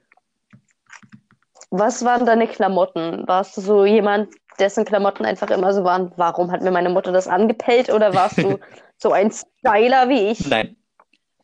Was 1.71 2.05
waren 2.05 2.25
deine 2.25 2.47
Klamotten? 2.47 3.27
Warst 3.27 3.57
du 3.57 3.61
so 3.61 3.85
jemand, 3.85 4.33
dessen 4.59 4.85
Klamotten 4.85 5.25
einfach 5.25 5.51
immer 5.51 5.75
so 5.75 5.85
waren, 5.85 6.13
warum 6.17 6.51
hat 6.51 6.63
mir 6.63 6.71
meine 6.71 6.89
Mutter 6.89 7.13
das 7.13 7.29
angepellt? 7.29 7.91
Oder 7.91 8.15
warst 8.15 8.39
du 8.39 8.59
so 8.97 9.13
ein 9.13 9.31
Styler 9.31 10.09
wie 10.09 10.31
ich? 10.31 10.47
Nein, 10.47 10.77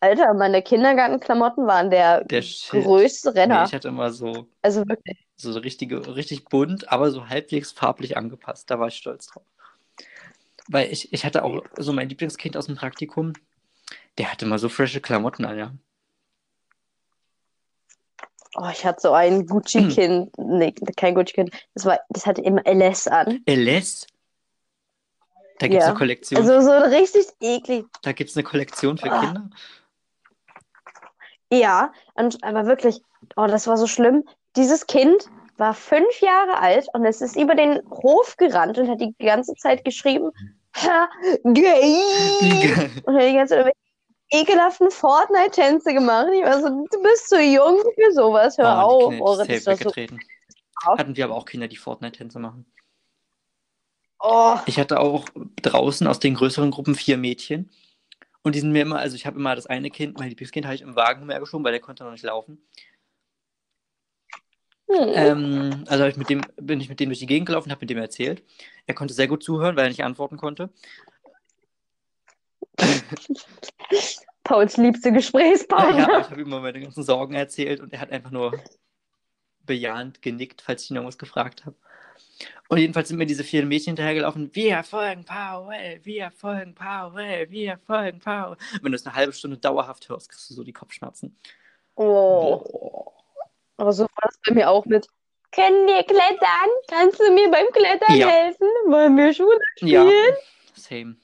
Alter, 0.01 0.33
meine 0.35 0.63
Kindergartenklamotten 0.63 1.67
waren 1.67 1.91
der, 1.91 2.25
der 2.25 2.43
Shit. 2.43 2.85
größte 2.85 3.33
Nee, 3.33 3.41
Renner. 3.41 3.65
ich 3.65 3.75
hatte 3.75 3.89
immer 3.89 4.13
so, 4.13 4.47
Also 4.63 4.87
wirklich. 4.89 5.27
so 5.37 5.53
richtige, 5.59 6.15
richtig 6.15 6.45
bunt, 6.45 6.91
aber 6.93 7.11
so 7.11 7.29
halbwegs 7.29 7.73
farblich 7.73 8.17
angepasst. 8.17 8.71
Da 8.71 8.79
war 8.79 8.89
ich 8.89 8.95
stolz 8.97 9.27
drauf. 9.27 9.43
Weil 10.69 10.93
ich, 10.93 11.13
ich 11.13 11.25
hatte 11.25 11.43
auch 11.45 11.63
so 11.79 11.93
mein 11.93 12.09
Lieblingskind 12.09 12.57
aus 12.57 12.67
dem 12.67 12.77
Praktikum, 12.77 13.33
der 14.19 14.31
hatte 14.31 14.45
immer 14.45 14.59
so 14.59 14.69
frische 14.69 15.01
Klamotten 15.01 15.45
an, 15.45 15.59
ja. 15.59 15.73
Oh, 18.57 18.69
ich 18.73 18.85
hatte 18.85 19.01
so 19.01 19.13
ein 19.13 19.47
Gucci-Kind. 19.47 20.31
Nee, 20.39 20.73
kein 20.97 21.15
Gucci-Kind. 21.15 21.51
Das 21.75 21.85
war, 21.85 22.01
das 22.09 22.27
hatte 22.27 22.43
immer 22.43 22.63
LS 22.67 23.07
an. 23.09 23.43
LS? 23.47 24.07
Da 25.61 25.67
gibt 25.69 25.81
es 25.81 25.85
Ja. 25.87 25.91
eine 25.91 25.99
Kollektion. 25.99 26.41
Also 26.41 26.61
so 26.61 26.71
richtig 26.97 27.27
eklig. 27.41 27.85
da 28.03 28.13
gibt 28.13 28.31
es 28.31 28.37
eine 28.37 28.45
Kollektion 28.45 28.97
für 28.99 29.11
Ah. 29.11 29.21
Kinder. 29.21 29.51
Ja, 31.53 31.93
und, 32.15 32.43
aber 32.45 32.67
wirklich, 32.67 33.01
oh, 33.37 33.47
das 33.47 33.67
war 33.67 33.77
so 33.77 33.87
schlimm. 33.87 34.25
Dieses 34.57 34.87
Kind 34.87 35.29
war 35.57 35.75
fünf 35.75 36.21
Jahre 36.21 36.59
alt 36.59 36.87
und 36.93 37.05
es 37.05 37.21
ist 37.21 37.37
über 37.37 37.55
den 37.55 37.81
Hof 37.91 38.37
gerannt 38.37 38.79
und 38.79 38.89
hat 38.89 39.01
die 39.01 39.15
ganze 39.19 39.55
Zeit 39.55 39.85
geschrieben, 39.85 40.31
ha, 40.77 41.09
gay. 41.45 41.97
Und 43.05 43.15
hat 43.17 43.23
die 43.23 43.35
ganze 43.35 43.63
Zeit 43.63 43.73
ekelhaften 44.31 44.91
Fortnite-Tänze 44.91 45.95
gemacht. 45.95 46.27
Ich 46.35 46.43
war 46.45 46.61
so, 46.61 46.69
du 46.69 47.03
bist 47.03 47.29
zu 47.29 47.41
jung 47.43 47.79
für 47.95 48.13
sowas, 48.13 48.59
hör 48.59 48.87
Oh, 48.87 49.07
auf. 49.07 49.11
die 49.11 49.17
Kinder 49.17 49.25
Oh, 49.25 49.37
das 49.37 49.65
safe 49.65 49.85
so. 49.85 49.93
Hatten 50.97 51.17
wir 51.17 51.25
aber 51.25 51.35
auch 51.35 51.47
Kinder, 51.47 51.67
die 51.67 51.77
Fortnite-Tänze 51.77 52.39
machen. 52.39 52.67
oh, 54.21 54.57
Ich 54.67 54.79
hatte 54.79 55.01
auch 55.01 55.25
draußen 55.63 56.07
aus 56.07 56.21
den 56.21 56.35
größeren 56.35 56.71
Gruppen 56.71 56.95
vier 56.95 57.17
Mädchen. 57.17 57.71
Und 58.43 58.55
die 58.55 58.61
sind 58.61 58.73
mir 58.73 58.83
immer, 58.83 58.99
also 58.99 59.17
ich 59.17 59.27
habe 59.27 59.39
immer 59.39 59.55
das 59.57 59.67
eine 59.67 59.91
Kind, 59.91 60.19
mein 60.19 60.29
Lieblingskind, 60.31 60.65
habe 60.67 60.75
ich 60.75 60.83
im 60.83 60.97
Wagen 60.97 61.23
umhergeschoben, 61.23 61.65
weil 61.65 61.73
der 61.73 61.81
konnte 61.81 62.05
noch 62.05 62.13
nicht 62.13 62.25
laufen. 62.25 62.63
hm. 64.89 65.09
Ähm, 65.15 65.85
also 65.89 66.05
ich 66.07 66.17
mit 66.17 66.31
dem, 66.31 66.41
bin 66.57 66.81
ich 66.81 66.89
mit 66.89 67.01
dem 67.01 67.09
durch 67.11 67.19
die 67.19 67.27
Gegend 67.27 67.47
gelaufen, 67.47 67.71
habe 67.71 67.81
mit 67.83 67.91
dem 67.91 67.99
erzählt. 67.99 68.43
Er 68.87 68.95
konnte 68.95 69.15
sehr 69.15 69.29
gut 69.29 69.43
zuhören, 69.43 69.77
weil 69.77 69.85
er 69.87 69.89
nicht 69.91 70.05
antworten 70.05 70.37
konnte. 70.39 70.71
Pauls 74.45 74.77
liebste 74.77 75.11
Ja, 75.11 75.15
Gesprächspartner. 75.15 76.21
ich 76.21 76.31
habe 76.31 76.41
ihm 76.41 76.47
immer 76.47 76.61
meine 76.61 76.81
ganzen 76.81 77.03
Sorgen 77.03 77.35
erzählt 77.35 77.81
und 77.81 77.93
er 77.93 78.01
hat 78.01 78.11
einfach 78.11 78.31
nur 78.31 78.59
bejahend 79.67 80.23
genickt, 80.23 80.63
falls 80.63 80.85
ich 80.85 80.91
ihn 80.91 80.97
irgendwas 80.97 81.19
gefragt 81.19 81.67
habe. 81.67 81.77
Und 82.69 82.79
jedenfalls 82.79 83.09
sind 83.09 83.19
mir 83.19 83.27
diese 83.27 83.45
vier 83.45 83.65
Mädchen 83.65 83.91
hinterhergelaufen. 83.93 84.51
Wir 84.55 84.83
folgen 84.83 85.25
Powell, 85.25 86.01
wir 86.05 86.31
folgen 86.31 86.75
Powell, 86.75 87.51
wir 87.51 87.79
folgen 87.87 88.19
Powell. 88.21 88.57
Wenn 88.83 88.93
du 88.93 88.97
es 88.97 89.07
eine 89.07 89.15
halbe 89.15 89.33
Stunde 89.33 89.57
dauerhaft 89.59 90.09
hörst, 90.09 90.29
kriegst 90.29 90.51
du 90.51 90.55
so 90.55 90.65
die 90.65 90.73
Kopfschmerzen. 90.73 91.37
Oh. 91.95 92.59
Boah. 92.59 93.13
Aber 93.79 93.93
so 93.93 94.03
war 94.05 94.23
das 94.23 94.39
bei 94.47 94.55
mir 94.55 94.69
auch 94.69 94.85
mit. 94.87 95.07
Können 95.53 95.87
wir 95.87 96.03
klettern? 96.03 96.69
Kannst 96.89 97.19
du 97.21 97.33
mir 97.33 97.51
beim 97.51 97.67
Klettern 97.73 98.17
Ja. 98.17 98.29
helfen? 98.29 98.67
Wollen 98.87 99.17
wir 99.17 99.33
Schule 99.33 99.59
Ja, 99.81 100.03
spielen? 100.03 100.35
same. 100.75 101.17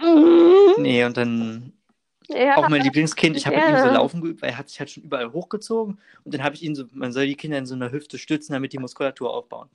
Mhm. 0.00 0.82
Nee, 0.82 1.04
und 1.04 1.16
dann 1.16 1.72
Ja. 2.28 2.56
auch 2.56 2.68
mein 2.68 2.82
Lieblingskind, 2.82 3.36
ich 3.36 3.46
habe 3.46 3.56
mit 3.56 3.68
ihm 3.68 3.76
so 3.76 3.86
Ja. 3.86 3.92
laufen 3.92 4.22
geübt, 4.22 4.40
weil 4.40 4.50
er 4.50 4.58
hat 4.58 4.70
sich 4.70 4.78
halt 4.80 4.90
schon 4.90 5.02
überall 5.02 5.30
hochgezogen. 5.32 6.00
Und 6.24 6.34
dann 6.34 6.42
habe 6.42 6.54
ich 6.54 6.62
ihn 6.62 6.74
so, 6.74 6.84
man 6.92 7.12
soll 7.12 7.26
die 7.26 7.34
Kinder 7.36 7.58
in 7.58 7.66
so 7.66 7.74
einer 7.74 7.92
Hüfte 7.92 8.16
stützen, 8.18 8.54
damit 8.54 8.72
die 8.72 8.78
Muskulatur 8.78 9.32
aufbauen. 9.34 9.68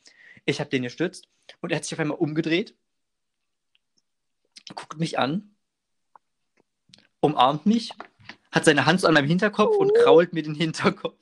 Ich 0.46 0.60
habe 0.60 0.70
den 0.70 0.84
gestützt 0.84 1.28
und 1.62 1.72
er 1.72 1.78
hat 1.78 1.84
sich 1.86 1.94
auf 1.94 2.00
einmal 2.00 2.18
umgedreht, 2.18 2.76
guckt 4.76 5.00
mich 5.00 5.18
an, 5.20 5.56
umarmt 7.20 7.66
mich, 7.66 7.92
hat 8.52 8.66
seine 8.66 8.86
Hand 8.86 9.02
so 9.02 9.08
an 9.08 9.14
meinem 9.14 9.28
Hinterkopf 9.28 9.76
und 9.76 9.92
Oh. 9.92 10.04
krault 10.04 10.34
mir 10.34 10.44
den 10.44 10.56
Hinterkopf. 10.56 11.18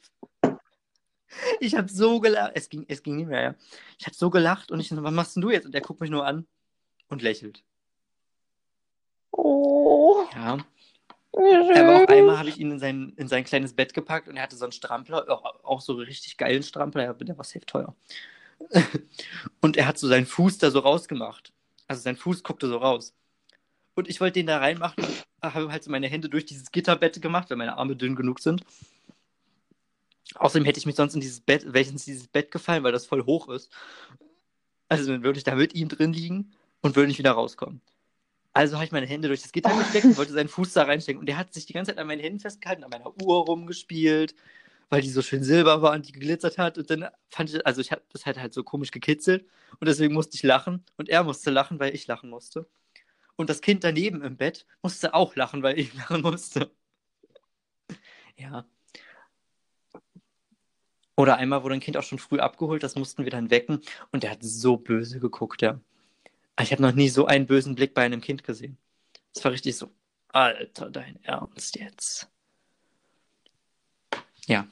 Ich 1.60 1.75
habe 1.75 1.89
so 1.89 2.19
gelacht. 2.19 2.53
Es 2.56 2.69
ging, 2.69 2.86
es 2.88 3.03
ging 3.03 3.17
nicht 3.17 3.27
mehr, 3.27 3.41
ja. 3.41 3.56
Ich 3.99 4.06
habe 4.06 4.15
so 4.15 4.30
gelacht 4.30 4.71
und 4.71 4.80
ich 4.80 4.89
so, 4.89 5.03
was 5.03 5.12
machst 5.13 5.36
denn 5.36 5.41
du 5.41 5.49
jetzt? 5.51 5.65
Und 5.65 5.75
er 5.75 5.82
guckt 5.82 5.99
mich 6.01 6.10
nur 6.10 6.25
an 6.25 6.47
und 7.10 7.21
lächelt. 7.21 7.63
Oh, 9.32 10.25
Ja. 10.34 10.58
Aber 11.34 12.03
auch 12.03 12.08
einmal 12.08 12.39
habe 12.39 12.49
ich 12.49 12.58
ihn 12.58 12.71
in 12.71 12.80
sein, 12.80 13.13
in 13.15 13.27
sein 13.27 13.43
kleines 13.43 13.75
Bett 13.75 13.93
gepackt 13.93 14.27
und 14.27 14.38
er 14.38 14.43
hatte 14.43 14.56
so 14.56 14.65
einen 14.65 14.71
Strampler, 14.71 15.30
auch, 15.30 15.63
auch 15.63 15.82
so 15.82 15.93
richtig 15.93 16.38
geilen 16.38 16.63
Strampler, 16.63 17.03
ja, 17.03 17.13
der 17.13 17.38
war 17.38 17.43
safe 17.43 17.65
teuer. 17.65 17.95
und 19.62 19.78
er 19.78 19.88
hat 19.88 19.98
so 19.98 20.08
seinen 20.08 20.26
Fuß 20.26 20.58
da 20.58 20.72
so 20.72 20.80
rausgemacht. 20.80 21.54
Also 21.88 22.02
sein 22.02 22.17
Fuß 22.17 22.43
guckte 22.43 22.67
so 22.67 22.78
raus. 22.78 23.13
Und 23.96 24.08
ich 24.10 24.22
wollte 24.22 24.34
den 24.34 24.48
da 24.48 24.58
reinmachen, 24.58 25.04
habe 25.41 25.72
halt 25.72 25.84
so 25.84 25.91
meine 25.91 26.08
Hände 26.08 26.30
durch 26.30 26.46
dieses 26.46 26.72
Gitterbett 26.72 27.22
gemacht, 27.22 27.50
weil 27.50 27.58
meine 27.58 27.78
Arme 27.78 27.96
dünn 27.96 28.15
genug 28.15 28.39
sind. 28.39 28.63
Außerdem 30.36 30.65
hätte 30.65 30.80
ich 30.80 30.86
mich 30.86 30.96
sonst 30.96 31.15
in 31.15 31.22
dieses 31.22 31.39
Bett, 31.39 31.63
in 31.63 31.74
dieses 31.74 32.28
Bett 32.28 32.52
gefallen, 32.52 32.84
weil 32.84 32.91
das 32.91 33.06
voll 33.06 33.26
hoch 33.26 33.50
ist. 33.50 33.72
Also 34.89 35.12
dann 35.12 35.24
würde 35.24 35.38
ich 35.38 35.43
da 35.43 35.56
mit 35.56 35.74
ihm 35.74 35.89
drin 35.89 36.13
liegen 36.13 36.52
und 36.82 36.96
würde 36.96 37.08
nicht 37.08 37.17
wieder 37.17 37.32
rauskommen. 37.32 37.82
Also 38.54 38.76
habe 38.76 38.86
ich 38.86 38.91
meine 38.91 39.06
Hände 39.06 39.28
durch 39.28 39.41
das 39.41 39.52
Gitter 39.52 39.76
gesteckt 39.78 40.06
und 40.06 40.17
wollte 40.17 40.34
seinen 40.34 40.48
Fuß 40.48 40.74
da 40.74 40.84
reinstecken. 40.84 41.20
Und 41.20 41.28
der 41.28 41.38
hat 41.38 41.54
sich 41.54 41.65
die 41.65 41.74
ganze 41.74 41.91
Zeit 41.91 42.00
an 42.00 42.08
meinen 42.08 42.22
Händen 42.22 42.39
festgehalten, 42.39 42.84
an 42.84 42.89
meiner 42.89 43.13
Uhr 43.22 43.46
rumgespielt, 43.46 44.36
weil 44.89 45.02
die 45.02 45.10
so 45.10 45.21
schön 45.21 45.43
silber 45.43 45.82
war 45.82 45.93
und 45.93 46.08
die 46.08 46.12
geglitzert 46.12 46.58
hat. 46.58 46.78
Und 46.78 46.89
dann 46.89 47.08
fand 47.30 47.54
ich, 47.54 47.65
also 47.65 47.82
ich 47.82 47.91
habe 47.91 48.04
das 48.12 48.26
halt 48.26 48.38
halt 48.38 48.54
so 48.54 48.63
komisch 48.63 48.91
gekitzelt 48.91 49.45
und 49.80 49.88
deswegen 49.88 50.13
musste 50.13 50.36
ich 50.36 50.43
lachen 50.43 50.84
und 50.97 51.10
er 51.10 51.23
musste 51.23 51.52
lachen, 51.52 51.80
weil 51.80 51.93
ich 51.95 52.08
lachen 52.08 52.30
musste. 52.30 52.67
Und 53.36 53.50
das 53.50 53.62
Kind 53.62 53.84
daneben 53.84 54.23
im 54.23 54.38
Bett 54.38 54.65
musste 54.82 55.13
auch 55.13 55.36
lachen, 55.36 55.63
weil 55.63 55.80
ich 55.80 55.93
lachen 55.95 56.21
musste. 56.21 56.71
Ja. 58.38 58.65
Oder 61.15 61.38
einmal 61.38 61.63
wurde 61.63 61.73
ein 61.76 61.80
Kind 61.80 61.97
auch 61.97 62.04
schon 62.04 62.19
früh 62.19 62.39
abgeholt, 62.39 62.84
das 62.84 62.95
mussten 62.95 63.23
wir 63.23 63.32
dann 63.32 63.50
wecken 63.50 63.82
und 64.12 64.23
der 64.23 64.32
hat 64.32 64.39
so 64.43 64.78
böse 64.78 65.19
geguckt, 65.19 65.62
ja. 65.63 65.80
Ich 66.62 66.71
habe 66.71 66.82
noch 66.82 66.93
nie 66.93 67.10
so 67.10 67.26
einen 67.26 67.47
bösen 67.47 67.76
Blick 67.76 67.93
bei 67.93 68.04
einem 68.04 68.21
Kind 68.21 68.43
gesehen. 68.43 68.78
Es 69.34 69.43
war 69.43 69.52
richtig 69.52 69.76
so, 69.78 69.91
Alter, 70.30 70.89
dein 70.91 71.23
Ernst 71.23 71.76
jetzt. 71.78 72.30
Ja. 74.47 74.65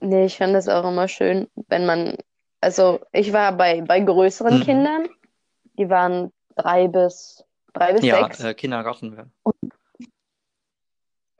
Nee, 0.00 0.26
ich 0.26 0.36
fand 0.36 0.54
das 0.54 0.68
auch 0.68 0.88
immer 0.88 1.06
schön, 1.08 1.48
wenn 1.68 1.86
man, 1.86 2.16
also 2.60 3.00
ich 3.12 3.32
war 3.32 3.56
bei, 3.56 3.80
bei 3.82 4.00
größeren 4.00 4.58
Mhm. 4.58 4.62
Kindern, 4.62 5.08
die 5.78 5.88
waren 5.88 6.32
drei 6.56 6.88
bis, 6.88 7.44
drei 7.72 7.92
bis 7.92 8.04
Ja, 8.04 8.24
sechs. 8.24 8.40
äh, 8.40 8.54
Kindergarten 8.54 9.16
wäre. 9.16 9.30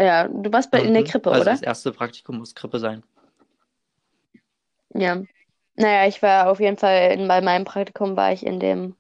Ja, 0.00 0.28
du 0.28 0.52
warst 0.52 0.70
bei, 0.70 0.82
in 0.82 0.94
der 0.94 1.02
Mhm. 1.02 1.06
Krippe, 1.06 1.30
also 1.30 1.42
oder? 1.42 1.50
das 1.52 1.62
erste 1.62 1.92
Praktikum 1.92 2.38
muss 2.38 2.54
Krippe 2.54 2.78
sein. 2.78 3.02
Ja. 4.94 5.22
Naja, 5.74 6.06
ich 6.06 6.22
war 6.22 6.50
auf 6.50 6.60
jeden 6.60 6.76
Fall, 6.76 7.12
in, 7.12 7.28
bei 7.28 7.40
meinem 7.40 7.64
Praktikum 7.64 8.16
war 8.16 8.32
ich 8.32 8.44
in 8.44 8.60
dem, 8.60 8.94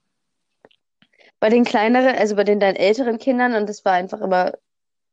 bei 1.38 1.50
den 1.50 1.64
kleineren, 1.64 2.16
also 2.16 2.34
bei 2.34 2.44
den 2.44 2.60
deinen 2.60 2.76
älteren 2.76 3.18
Kindern 3.18 3.54
und 3.54 3.68
es 3.68 3.84
war 3.84 3.92
einfach 3.92 4.20
immer 4.20 4.52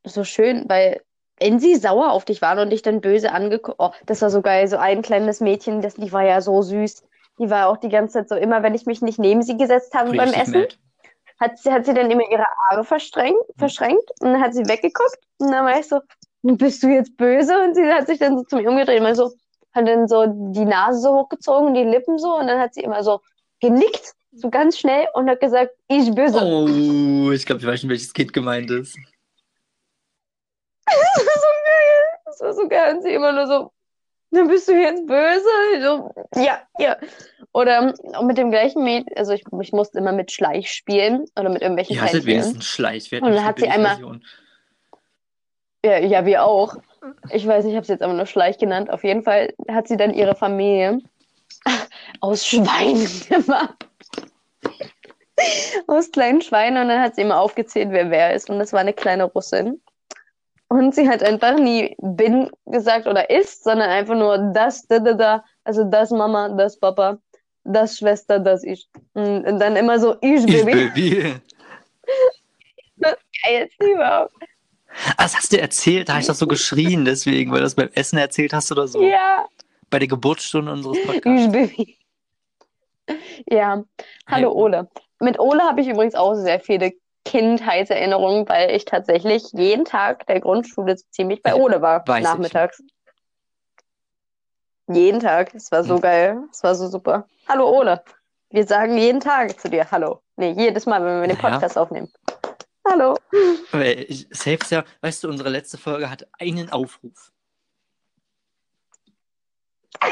so 0.06 0.24
schön, 0.24 0.68
weil 0.70 1.02
wenn 1.40 1.60
sie 1.60 1.76
sauer 1.76 2.12
auf 2.12 2.26
dich 2.26 2.42
waren 2.42 2.60
und 2.60 2.70
dich 2.72 2.82
dann 2.82 3.02
böse 3.02 3.32
angeguckt, 3.32 3.80
oh, 3.80 3.92
das 4.06 4.22
war 4.22 4.30
so 4.30 4.42
geil, 4.42 4.68
so 4.68 4.78
ein 4.78 5.02
kleines 5.02 5.40
Mädchen, 5.40 5.82
das, 5.82 5.96
die 5.96 6.12
war 6.12 6.24
ja 6.24 6.42
so 6.42 6.62
süß. 6.62 7.04
Die 7.40 7.50
war 7.50 7.70
auch 7.70 7.78
die 7.78 7.90
ganze 7.90 8.14
Zeit 8.20 8.30
so, 8.30 8.36
immer 8.36 8.64
wenn 8.64 8.76
ich 8.76 8.86
mich 8.86 9.02
nicht 9.02 9.18
neben 9.18 9.42
sie 9.42 9.58
gesetzt 9.58 9.94
habe 9.94 10.10
beim 10.10 10.30
Richtig 10.30 10.42
Essen, 10.42 10.62
mad. 10.62 10.76
hat 11.40 11.58
sie, 11.58 11.72
hat 11.72 11.86
sie 11.86 11.94
dann 11.94 12.12
immer 12.12 12.30
ihre 12.30 12.46
Arme 12.70 12.84
verschränkt, 12.84 13.44
verschränkt 13.58 14.12
und 14.20 14.34
dann 14.34 14.42
hat 14.42 14.54
sie 14.54 14.68
weggeguckt 14.68 15.20
und 15.38 15.52
dann 15.52 15.66
war 15.66 15.80
ich 15.80 15.88
so, 15.88 16.00
bist 16.42 16.84
du 16.84 16.88
jetzt 16.88 17.16
böse? 17.18 17.58
Und 17.64 17.76
sie 17.76 17.86
hat 17.86 18.08
sich 18.08 18.20
dann 18.20 18.38
so 18.38 18.44
zu 18.44 18.58
mir 18.58 18.70
umgedreht, 18.70 18.98
immer 18.98 19.16
so, 19.16 19.32
hat 19.74 19.88
dann 19.88 20.08
so 20.08 20.26
die 20.28 20.66
Nase 20.66 21.00
so 21.00 21.14
hochgezogen, 21.14 21.74
die 21.74 21.84
Lippen 21.84 22.18
so 22.18 22.36
und 22.36 22.48
dann 22.48 22.60
hat 22.60 22.74
sie 22.74 22.82
immer 22.82 23.04
so 23.04 23.22
genickt, 23.62 24.14
so 24.34 24.50
ganz 24.50 24.78
schnell 24.78 25.08
und 25.14 25.30
hat 25.30 25.40
gesagt, 25.40 25.72
ich 25.88 26.14
böse. 26.14 26.42
Oh, 26.42 27.32
ich 27.32 27.46
glaube, 27.46 27.62
ich 27.62 27.68
weiß 27.68 27.82
schon, 27.82 27.90
welches 27.90 28.14
Kind 28.14 28.34
gemeint 28.34 28.70
ist. 28.72 28.98
Das 31.16 31.26
war 31.26 31.34
so 31.42 31.48
geil. 31.66 32.20
Das 32.26 32.42
war 32.42 32.54
so 32.54 32.68
geil. 32.68 32.96
Und 32.96 33.02
sie 33.04 33.14
immer 33.14 33.32
nur 33.32 33.48
so, 33.48 33.72
dann 34.32 34.48
bist 34.48 34.68
du 34.68 34.74
jetzt 34.74 35.06
böse? 35.08 35.48
So, 35.82 36.14
ja, 36.36 36.62
ja. 36.78 36.98
Oder 37.52 37.94
auch 38.14 38.24
mit 38.24 38.38
dem 38.38 38.52
gleichen 38.52 38.84
Mädchen, 38.84 39.18
also 39.18 39.34
ich, 39.34 39.44
ich 39.62 39.72
musste 39.72 39.98
immer 39.98 40.12
mit 40.12 40.32
Schleich 40.32 40.72
spielen 40.72 41.26
oder 41.38 41.50
mit 41.50 41.62
irgendwelchen 41.62 41.96
Ihr 41.96 42.02
hattet 42.02 42.26
wenigstens 42.26 42.66
Schleich. 42.66 43.12
Wir 43.12 43.24
Und 43.24 43.34
dann 43.34 43.44
hat 43.44 43.60
sie 43.60 43.68
einmal-. 43.68 44.20
Ja, 45.84 45.98
ja, 45.98 46.26
wir 46.26 46.44
auch. 46.44 46.76
Ich 47.32 47.48
weiß 47.48 47.64
nicht, 47.64 47.72
ich 47.72 47.78
habe 47.78 47.84
es 47.84 47.88
jetzt 47.88 48.04
aber 48.04 48.14
nur 48.14 48.26
Schleich 48.26 48.58
genannt. 48.58 48.92
Auf 48.92 49.04
jeden 49.04 49.24
Fall 49.24 49.54
hat 49.70 49.88
sie 49.88 49.98
dann 49.98 50.14
ihre 50.14 50.36
Familie 50.36 51.00
aus 52.20 52.46
Schweinen 52.46 53.08
gemacht. 53.30 53.88
Aus 55.88 56.12
kleinen 56.12 56.42
Schweinen. 56.42 56.82
Und 56.84 56.90
dann 56.90 57.02
hat 57.02 57.16
sie 57.16 57.22
immer 57.22 57.40
aufgezählt, 57.40 57.90
wer 57.92 58.12
wer 58.12 58.36
ist. 58.36 58.50
Und 58.50 58.60
das 58.60 58.74
war 58.74 58.82
eine 58.82 58.94
kleine 58.94 59.24
Russin. 59.24 59.82
Und 60.70 60.94
sie 60.94 61.10
hat 61.10 61.24
einfach 61.24 61.58
nie 61.58 61.96
bin 61.98 62.50
gesagt 62.68 63.08
oder 63.08 63.30
ist, 63.30 63.64
sondern 63.64 63.90
einfach 63.90 64.16
nur 64.16 64.38
das, 64.54 64.86
da, 64.88 65.00
da, 65.00 65.14
da. 65.14 65.44
Also 65.64 65.84
das 65.84 66.12
Mama, 66.12 66.50
das 66.50 66.80
Papa, 66.80 67.18
das 67.64 67.98
Schwester, 67.98 68.40
das 68.40 68.64
ich. 68.64 68.88
Und 69.14 69.60
dann 69.60 69.76
immer 69.76 70.00
so, 70.00 70.16
ich, 70.22 70.46
Ich 70.46 70.66
Baby. 70.66 70.90
Baby. 70.94 71.36
Geil, 73.44 73.70
überhaupt. 73.80 74.34
Ah, 75.18 75.24
das 75.24 75.36
hast 75.36 75.52
du 75.54 75.60
erzählt, 75.60 76.10
da 76.10 76.14
habe 76.14 76.22
ich 76.22 76.28
doch 76.28 76.36
so 76.36 76.48
geschrien, 76.48 77.06
deswegen, 77.06 77.52
weil 77.52 77.60
du 77.60 77.64
das 77.64 77.76
beim 77.76 77.90
Essen 77.94 78.18
erzählt 78.18 78.54
hast 78.54 78.72
oder 78.72 78.88
so. 78.88 79.02
Ja. 79.02 79.48
Bei 79.90 79.98
der 80.00 80.08
Geburtsstunde 80.08 80.72
unseres 80.72 81.02
Podcasts. 81.04 81.46
Ich 81.46 81.52
Baby. 81.52 81.98
Ja, 83.50 83.84
hallo 84.28 84.50
Hey. 84.50 84.62
Ole. 84.62 84.90
Mit 85.20 85.40
Ole 85.40 85.64
habe 85.64 85.82
ich 85.82 85.88
übrigens 85.88 86.16
auch 86.16 86.36
sehr 86.36 86.60
viele 86.60 86.94
Kindheitserinnerungen, 87.30 88.50
weil 88.50 88.72
ich 88.72 88.86
tatsächlich 88.86 89.44
jeden 89.54 89.86
Tag 89.86 90.26
der 90.26 90.40
Grundschule 90.40 90.96
ziemlich 91.12 91.44
bei 91.44 91.52
Ja, 91.52 91.56
Ole 91.58 91.80
war, 91.82 92.08
weiß 92.08 92.18
ich. 92.18 92.24
nachmittags. 92.24 92.82
Jeden 94.88 95.20
Tag. 95.20 95.54
Es 95.54 95.72
war 95.72 95.84
so 95.84 95.96
Hm. 95.96 96.02
geil. 96.02 96.38
Es 96.52 96.64
war 96.64 96.74
so 96.74 96.88
super. 96.88 97.28
Hallo 97.48 97.70
Ole. 97.70 98.04
Wir 98.50 98.66
sagen 98.66 98.98
jeden 98.98 99.20
Tag 99.20 99.60
zu 99.60 99.70
dir 99.70 99.92
Hallo. 99.92 100.24
Nee, 100.38 100.52
jedes 100.58 100.88
Mal, 100.88 101.04
wenn 101.06 101.22
wir 101.22 101.28
den. 101.28 101.38
Podcast 101.38 101.78
aufnehmen. 101.78 102.12
Hallo. 102.88 103.16
Ich, 104.08 104.28
safe 104.32 104.58
ja, 104.70 104.84
weißt 105.02 105.24
du, 105.24 105.30
unsere 105.30 105.50
letzte 105.50 105.78
Folge 105.78 106.10
hatte 106.10 106.28
einen 106.40 106.72
Aufruf. 106.72 107.32
Und 110.02 110.10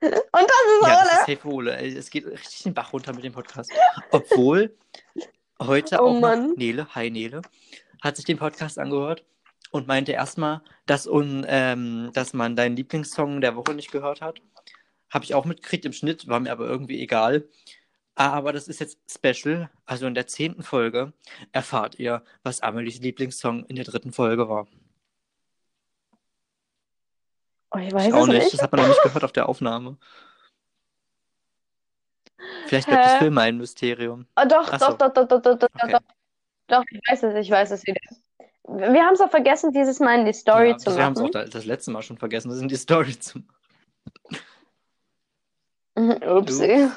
das 0.00 0.10
ist 0.12 0.86
Ja, 0.86 1.02
das 1.02 1.12
ist 1.12 1.28
Ole. 1.28 1.36
safe 1.36 1.48
Ole. 1.48 1.96
Es 1.98 2.10
geht 2.10 2.26
richtig 2.26 2.62
den 2.62 2.74
Bach 2.74 2.92
runter 2.92 3.12
mit 3.12 3.24
dem 3.24 3.32
Podcast. 3.32 3.72
Obwohl 4.12 4.76
heute 5.60 5.98
Oh 6.00 6.06
auch 6.06 6.14
noch 6.14 6.20
Mann. 6.20 6.54
Nele, 6.56 6.86
hi 6.94 7.10
Nele, 7.10 7.42
hat 8.02 8.16
sich 8.16 8.24
den 8.24 8.38
Podcast 8.38 8.78
angehört 8.78 9.24
und 9.70 9.86
meinte 9.86 10.12
erstmal, 10.12 10.62
dass, 10.86 11.06
un, 11.06 11.44
ähm, 11.48 12.10
dass 12.14 12.32
man 12.32 12.56
deinen 12.56 12.76
Lieblingssong 12.76 13.40
der 13.40 13.56
Woche 13.56 13.74
nicht 13.74 13.92
gehört 13.92 14.20
hat. 14.20 14.40
Habe 15.10 15.24
ich 15.24 15.34
auch 15.34 15.44
mitgekriegt 15.44 15.84
im 15.84 15.92
Schnitt, 15.92 16.28
war 16.28 16.40
mir 16.40 16.52
aber 16.52 16.66
irgendwie 16.66 17.00
egal. 17.00 17.48
Aber 18.14 18.52
das 18.52 18.68
ist 18.68 18.80
jetzt 18.80 18.98
special. 19.10 19.70
Also 19.86 20.06
in 20.06 20.14
der 20.14 20.26
zehnten 20.26 20.62
Folge 20.62 21.12
erfahrt 21.52 21.98
ihr, 21.98 22.22
was 22.42 22.60
Amelies 22.60 23.00
Lieblingssong 23.00 23.64
in 23.64 23.76
der 23.76 23.84
dritten 23.84 24.12
Folge 24.12 24.48
war. 24.48 24.66
Oh, 27.72 27.78
ich 27.78 27.92
weiß 27.92 28.08
Ich 28.08 28.12
auch 28.12 28.26
nicht. 28.26 28.42
nicht. 28.42 28.54
Das 28.54 28.62
hat 28.62 28.72
man 28.72 28.82
noch 28.82 28.88
nicht 28.88 29.02
gehört 29.02 29.24
auf 29.24 29.32
der 29.32 29.48
Aufnahme. 29.48 29.96
Vielleicht 32.70 32.86
bleibt 32.86 33.04
das 33.04 33.14
für 33.18 33.30
mein 33.30 33.56
Mysterium. 33.58 34.26
Oh, 34.36 34.44
doch, 34.48 34.70
doch, 34.78 34.96
doch, 34.96 35.12
doch, 35.12 35.26
doch, 35.26 35.40
doch, 35.42 35.58
doch, 35.58 35.68
doch. 35.90 36.00
Doch, 36.68 36.84
ich 36.88 37.00
weiß 37.10 37.24
es, 37.24 37.34
ich 37.46 37.50
weiß 37.50 37.72
es 37.72 37.84
wieder. 37.84 38.00
Wir 38.68 39.02
haben 39.04 39.14
es 39.14 39.20
auch 39.20 39.30
vergessen, 39.30 39.72
dieses 39.72 39.98
Mal 39.98 40.20
in 40.20 40.24
die 40.24 40.32
Story 40.32 40.70
Ja, 40.70 40.76
zu 40.78 40.94
wir 40.96 41.04
haben 41.04 41.14
es 41.14 41.18
auch 41.18 41.22
machen. 41.24 41.32
da, 41.32 41.44
das 41.46 41.64
letzte 41.64 41.90
Mal 41.90 42.02
schon 42.02 42.16
vergessen, 42.16 42.48
das 42.48 42.60
in 42.60 42.68
die 42.68 42.76
Story 42.76 43.18
zu 43.18 43.40
Mhm, 45.96 46.22
Upsi. 46.22 46.88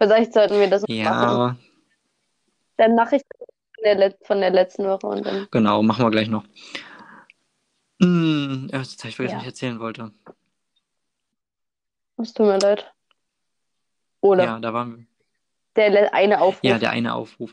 Vielleicht 0.00 0.32
sollten 0.32 0.54
wir 0.60 0.70
das 0.70 0.82
noch 0.82 0.88
machen. 0.88 0.96
Ja, 0.96 1.56
Dann 2.76 2.94
mache 2.94 3.16
ich 3.16 3.22
von 3.22 3.46
der, 3.84 3.94
Let 3.96 4.18
von 4.24 4.40
der 4.40 4.50
letzten 4.50 4.84
Woche 4.84 5.06
und 5.08 5.26
dann. 5.26 5.48
genau, 5.50 5.82
machen 5.82 6.04
wir 6.06 6.10
gleich 6.10 6.28
noch. 6.28 6.44
Hm, 8.00 8.68
ja, 8.72 8.78
jetzt 8.78 9.00
habe 9.00 9.08
ich 9.08 9.16
vergessen, 9.16 9.32
Ja. 9.34 9.38
was 9.38 9.42
ich 9.42 9.48
erzählen 9.48 9.80
wollte. 9.80 10.12
Es 12.18 12.32
tut 12.32 12.46
mir 12.46 12.58
leid. 12.58 12.90
Oder 14.20 14.44
Ja, 14.44 14.58
da 14.58 14.72
waren 14.72 14.98
wir. 15.76 15.90
der 15.90 16.14
eine 16.14 16.40
Aufruf. 16.40 16.64
Ja, 16.64 16.78
der 16.78 16.90
eine 16.90 17.14
Aufruf. 17.14 17.52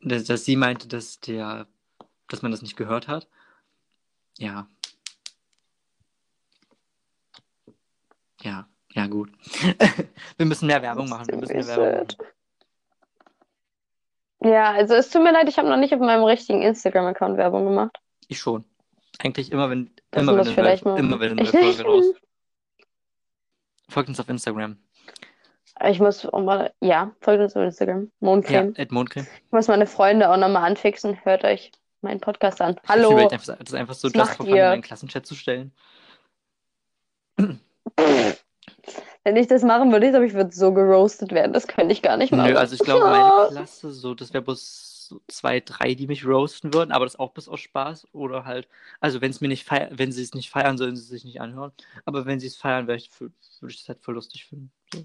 Dass, 0.00 0.24
dass 0.24 0.44
sie 0.44 0.56
meinte, 0.56 0.88
dass 0.88 1.20
der, 1.20 1.66
dass 2.28 2.42
man 2.42 2.50
das 2.50 2.62
nicht 2.62 2.76
gehört 2.76 3.08
hat. 3.08 3.28
Ja. 4.38 4.68
Ja, 8.40 8.68
ja, 8.92 9.06
gut. 9.08 9.30
wir 10.36 10.46
müssen 10.46 10.66
mehr 10.66 10.80
Werbung 10.82 11.08
machen. 11.08 11.26
Wir 11.28 11.38
müssen 11.38 11.56
mehr 11.56 11.66
Werbung 11.66 12.06
machen. 12.06 12.16
Ja, 14.40 14.70
also 14.72 14.94
es 14.94 15.10
tut 15.10 15.22
mir 15.22 15.32
leid, 15.32 15.48
ich 15.48 15.58
habe 15.58 15.68
noch 15.68 15.76
nicht 15.76 15.92
auf 15.92 16.00
meinem 16.00 16.22
richtigen 16.22 16.62
Instagram-Account 16.62 17.36
Werbung 17.36 17.64
gemacht. 17.64 17.98
Ich 18.28 18.38
schon. 18.38 18.64
Eigentlich 19.18 19.50
immer, 19.50 19.68
wenn, 19.68 19.90
Das 20.12 20.22
immer, 20.22 20.36
wenn 20.36 20.46
eine 20.46 20.98
immer 20.98 21.18
wenn 21.18 21.38
eine 21.38 21.46
Folge 21.46 21.82
raus. 21.82 22.04
Folgt 23.88 24.08
uns 24.10 24.20
auf 24.20 24.28
Instagram. 24.28 24.76
Ich 25.86 26.00
muss 26.00 26.26
auch 26.26 26.42
mal, 26.42 26.72
ja, 26.80 27.12
folgt 27.20 27.42
uns 27.42 27.56
auf 27.56 27.62
Instagram. 27.62 28.02
Ja, 28.02 28.08
Mondcreme. 28.20 28.74
Ed 28.76 28.92
Mondcreme. 28.92 29.26
Ich 29.46 29.52
muss 29.52 29.68
meine 29.68 29.86
Freunde 29.86 30.30
auch 30.30 30.36
nochmal 30.36 30.64
anfixen. 30.64 31.24
Hört 31.24 31.44
euch 31.44 31.72
meinen 32.00 32.20
Podcast 32.20 32.60
an. 32.60 32.76
Ich 32.82 32.88
Hallo. 32.88 33.12
überlegt, 33.12 33.32
einfach- 33.32 33.56
das 33.58 33.74
einfach 33.74 33.94
so 33.94 34.08
for 34.10 34.26
fun 34.26 34.46
in 34.48 34.58
einen 34.58 34.82
Klassenchat 34.82 35.26
zu 35.26 35.34
stellen. 35.34 35.72
Wenn 39.24 39.36
ich 39.36 39.46
das 39.46 39.62
machen 39.62 39.92
würde, 39.92 40.06
ich 40.06 40.12
glaube, 40.12 40.26
ich 40.26 40.34
würde 40.34 40.54
so 40.54 40.72
geroastet 40.72 41.32
werden. 41.32 41.52
Das 41.52 41.66
könnte 41.66 41.92
ich 41.92 42.02
gar 42.02 42.16
nicht 42.16 42.32
machen. 42.32 42.50
Nö, 42.50 42.56
also 42.56 42.74
ich 42.74 42.80
glaube, 42.80 43.04
meine 43.04 43.48
Klasse, 43.50 43.92
so, 43.92 44.14
das 44.14 44.32
wäre 44.32 44.42
bloß 44.42 45.06
so 45.08 45.20
zwei, 45.26 45.60
drei, 45.60 45.94
die 45.94 46.06
mich 46.06 46.26
roasten 46.26 46.72
würden, 46.72 46.92
aber 46.92 47.04
das 47.04 47.18
auch 47.18 47.32
bis 47.32 47.48
aus 47.48 47.60
Spaß. 47.60 48.08
Oder 48.12 48.44
halt, 48.44 48.68
also 49.00 49.20
wenn 49.20 49.30
es 49.30 49.40
mir 49.40 49.48
nicht 49.48 49.64
feiern, 49.64 49.90
wenn 49.98 50.12
sie 50.12 50.22
es 50.22 50.34
nicht 50.34 50.50
feiern, 50.50 50.78
sollen 50.78 50.96
sie 50.96 51.02
es 51.02 51.08
sich 51.08 51.24
nicht 51.24 51.40
anhören. 51.40 51.72
Aber 52.04 52.26
wenn 52.26 52.40
sie 52.40 52.46
es 52.46 52.56
feiern, 52.56 52.88
ich, 52.90 53.10
würde 53.20 53.34
ich 53.68 53.82
es 53.82 53.88
halt 53.88 54.00
voll 54.00 54.14
lustig 54.14 54.46
finden. 54.46 54.70
So. 54.94 55.04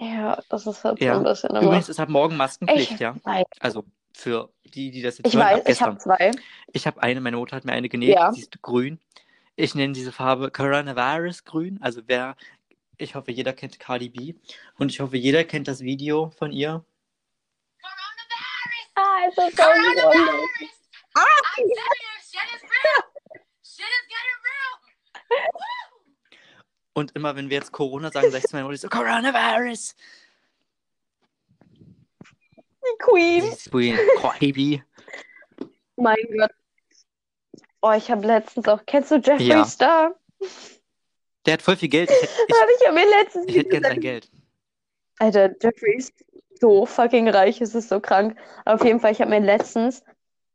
Ja, 0.00 0.38
das 0.48 0.66
ist 0.66 0.82
halt 0.82 0.98
Ja. 1.00 1.12
so 1.14 1.20
ein 1.20 1.24
bisschen 1.24 1.50
immer. 1.50 1.60
Übrigens 1.62 1.88
ist 1.90 2.00
ab 2.00 2.08
morgen 2.08 2.36
Maskenpflicht, 2.36 2.92
Ich 2.92 3.00
ja. 3.00 3.14
weiß, 3.22 3.44
Also 3.60 3.84
für 4.14 4.48
die, 4.64 4.90
die 4.90 5.02
das 5.02 5.18
jetzt 5.18 5.26
ich 5.28 5.34
hören, 5.34 5.46
weiß, 5.46 5.58
ich 5.58 5.64
gestern. 5.66 5.88
habe 5.88 5.98
zwei. 5.98 6.30
Ich 6.72 6.86
habe 6.86 7.02
eine, 7.02 7.20
meine 7.20 7.36
Mutter 7.36 7.56
hat 7.56 7.64
mir 7.66 7.72
eine 7.72 7.88
genäht, 7.90 8.14
Ja. 8.14 8.32
die 8.32 8.40
ist 8.40 8.62
grün. 8.62 8.98
Ich 9.56 9.74
nenne 9.74 9.92
diese 9.92 10.10
Farbe 10.10 10.50
Coronavirus 10.50 11.44
grün. 11.44 11.78
Also 11.82 12.00
wer, 12.06 12.34
ich 12.96 13.14
hoffe, 13.14 13.30
jeder 13.30 13.52
kennt 13.52 13.78
Cardi 13.78 14.08
B. 14.08 14.34
Und 14.78 14.90
ich 14.90 15.00
hoffe, 15.00 15.18
jeder 15.18 15.44
kennt 15.44 15.68
das 15.68 15.80
Video 15.82 16.30
von 16.38 16.50
ihr. 16.50 16.82
Ah, 18.94 19.18
es 19.28 19.36
ist 19.36 19.56
so 19.56 19.62
wunderbar. 19.64 20.44
I'm 21.14 21.70
Und 27.00 27.16
immer, 27.16 27.34
wenn 27.34 27.48
wir 27.48 27.56
jetzt 27.56 27.72
Corona 27.72 28.10
sagen, 28.12 28.30
sage 28.30 28.44
ich 28.44 28.50
zu 28.50 28.54
meiner 28.54 28.66
Mutter 28.68 28.76
so, 28.78 28.88
Coronavirus. 28.88 29.96
Die 31.72 32.98
Queen. 32.98 33.42
Sie 33.42 33.48
ist 33.48 33.70
grün. 33.70 33.98
Cardi 34.20 34.52
B. 34.52 34.80
Mein 35.96 36.16
Gott. 36.36 36.50
Oh, 37.80 37.92
ich 37.92 38.10
habe 38.10 38.26
letztens 38.26 38.68
auch. 38.68 38.80
Kennst 38.84 39.10
du 39.10 39.16
Jeffree 39.16 39.44
Ja. 39.44 39.64
Star? 39.64 40.14
Der 41.46 41.54
hat 41.54 41.62
voll 41.62 41.76
viel 41.76 41.88
Geld. 41.88 42.10
Ich 42.10 42.16
hätte 42.20 42.32
ich, 42.48 42.80
Ich 42.80 42.86
habe 42.86 42.94
mir 42.98 43.08
letztens 43.08 43.46
ich 43.48 43.56
hätte 43.56 43.68
gern 43.70 43.82
sein 43.82 44.00
Geld. 44.00 44.30
Alter, 45.18 45.50
Jeffrey 45.60 45.96
ist 45.96 46.12
so 46.60 46.84
fucking 46.84 47.28
reich, 47.30 47.62
es 47.62 47.74
ist 47.74 47.88
so 47.88 48.00
krank. 48.00 48.38
Auf 48.66 48.84
jeden 48.84 49.00
Fall, 49.00 49.12
ich 49.12 49.20
habe 49.22 49.30
mir 49.30 49.40
letztens 49.40 50.02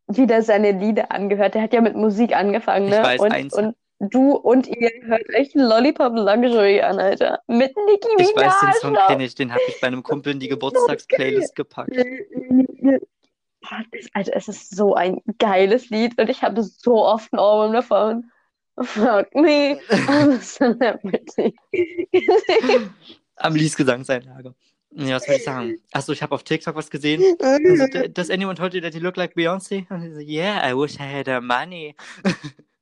wieder 0.07 0.43
seine 0.43 0.73
Lieder 0.73 1.11
angehört. 1.11 1.55
Der 1.55 1.63
hat 1.63 1.73
ja 1.73 1.81
mit 1.81 1.95
Musik 1.95 2.35
angefangen, 2.35 2.85
Ich 2.85 2.91
ne? 2.91 3.03
weiß, 3.03 3.19
und, 3.21 3.31
eins- 3.31 3.53
und 3.55 3.75
du 3.99 4.31
und 4.35 4.67
ihr 4.67 4.91
hört 5.03 5.27
euch 5.37 5.53
Lollipop 5.53 6.13
Luxury 6.15 6.81
an, 6.81 6.99
Alter. 6.99 7.39
Mit 7.47 7.75
Nicki 7.75 8.07
Ich 8.17 8.27
weiß, 8.35 8.59
den 8.59 8.67
Minaj 8.67 8.79
Song 8.79 8.97
kenne 9.07 9.25
ich. 9.25 9.35
Den 9.35 9.51
habe 9.51 9.61
ich 9.67 9.79
bei 9.81 9.87
einem 9.87 10.03
Kumpel 10.03 10.33
in 10.33 10.39
die 10.39 10.47
Geburtstagsplaylist 10.49 11.55
gepackt. 11.55 11.91
Boah, 11.95 13.83
das- 13.91 14.07
Alter, 14.13 14.35
es 14.35 14.47
ist 14.47 14.75
so 14.75 14.93
ein 14.95 15.21
geiles 15.39 15.89
Lied 15.89 16.19
und 16.19 16.29
ich 16.29 16.41
habe 16.43 16.61
so 16.63 17.03
oft 17.05 17.31
ein 17.33 17.39
Ohrwurm 17.39 17.73
davon. 17.73 18.31
Fuck 18.81 19.33
me, 19.33 19.79
I'm 19.89 20.35
a 20.35 20.39
celebrity. 20.41 21.55
Amelies 23.37 23.75
Gesangseinlage. 23.75 24.53
Ja, 24.91 25.15
was 25.15 25.25
soll 25.25 25.35
ich 25.35 25.43
sagen? 25.43 25.75
Achso, 25.91 26.11
ich 26.13 26.21
habe 26.21 26.33
auf 26.35 26.43
TikTok 26.43 26.75
was 26.75 26.89
gesehen. 26.89 27.21
Also, 27.41 28.07
does 28.09 28.29
anyone 28.29 28.55
told 28.55 28.73
you 28.73 28.81
that 28.81 28.93
you 28.93 29.01
look 29.01 29.17
like 29.17 29.33
Beyoncé? 29.35 29.85
Und 29.89 30.03
ich 30.03 30.13
so, 30.13 30.19
yeah, 30.19 30.61
I 30.69 30.73
wish 30.73 30.95
I 30.99 31.03
had 31.03 31.25
the 31.25 31.39
money. 31.41 31.95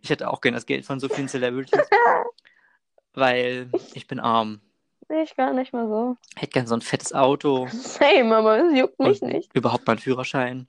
ich 0.00 0.10
hätte 0.10 0.30
auch 0.30 0.40
gerne 0.40 0.56
das 0.56 0.66
Geld 0.66 0.84
von 0.84 1.00
so 1.00 1.08
vielen 1.08 1.28
Celebrities. 1.28 1.80
Weil 3.14 3.70
ich 3.94 4.06
bin 4.06 4.20
arm. 4.20 4.60
ich 5.08 5.34
gar 5.36 5.52
nicht 5.52 5.72
mal 5.72 5.88
so. 5.88 6.16
Hätte 6.36 6.52
gern 6.52 6.66
so 6.66 6.74
ein 6.74 6.80
fettes 6.80 7.12
Auto 7.12 7.66
Same, 7.70 8.36
aber 8.36 8.58
es 8.58 8.78
juckt 8.78 8.98
mich 9.00 9.20
nicht. 9.22 9.54
überhaupt 9.54 9.86
meinen 9.86 9.98
Führerschein. 9.98 10.68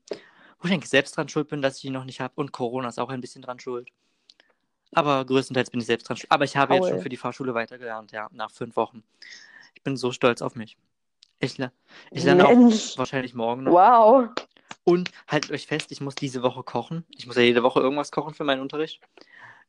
Wo 0.60 0.68
ich 0.68 0.74
eigentlich 0.74 0.90
selbst 0.90 1.16
dran 1.16 1.30
schuld 1.30 1.48
bin, 1.48 1.62
dass 1.62 1.78
ich 1.78 1.86
ihn 1.86 1.94
noch 1.94 2.06
nicht 2.06 2.20
habe. 2.20 2.34
Und 2.36 2.52
Corona 2.52 2.90
ist 2.90 3.00
auch 3.00 3.10
ein 3.10 3.22
bisschen 3.22 3.42
dran 3.42 3.60
schuld. 3.60 3.90
Aber 4.94 5.24
größtenteils 5.26 5.70
bin 5.70 5.80
ich 5.80 5.86
selbst 5.86 6.10
dran 6.10 6.18
schuld. 6.18 6.32
Aber 6.32 6.44
ich 6.44 6.58
habe 6.58 6.74
jetzt 6.74 6.82
Paul. 6.84 6.90
schon 6.92 7.02
für 7.02 7.10
die 7.10 7.18
Fahrschule 7.18 7.54
weitergelernt, 7.54 8.12
ja, 8.12 8.28
nach 8.32 8.52
fünf 8.52 8.76
Wochen. 8.76 9.04
Ich 9.76 9.84
bin 9.84 9.96
so 9.96 10.12
stolz 10.12 10.42
auf 10.42 10.56
mich. 10.56 10.78
Ich, 11.40 11.58
ich 12.12 12.24
lerne 12.24 12.48
auch 12.48 12.98
wahrscheinlich 12.98 13.34
morgen 13.34 13.64
noch. 13.64 13.72
Wow. 13.72 14.30
Und 14.84 15.12
haltet 15.28 15.52
euch 15.52 15.68
fest, 15.68 15.92
ich 15.92 16.02
muss 16.02 16.16
diese 16.16 16.42
Woche 16.42 16.64
kochen. 16.64 17.06
Ich 17.16 17.28
muss 17.28 17.36
ja 17.36 17.44
jede 17.44 17.64
Woche 17.64 17.80
irgendwas 17.80 18.12
kochen 18.12 18.34
für 18.34 18.44
meinen 18.44 18.62
Unterricht. 18.62 19.02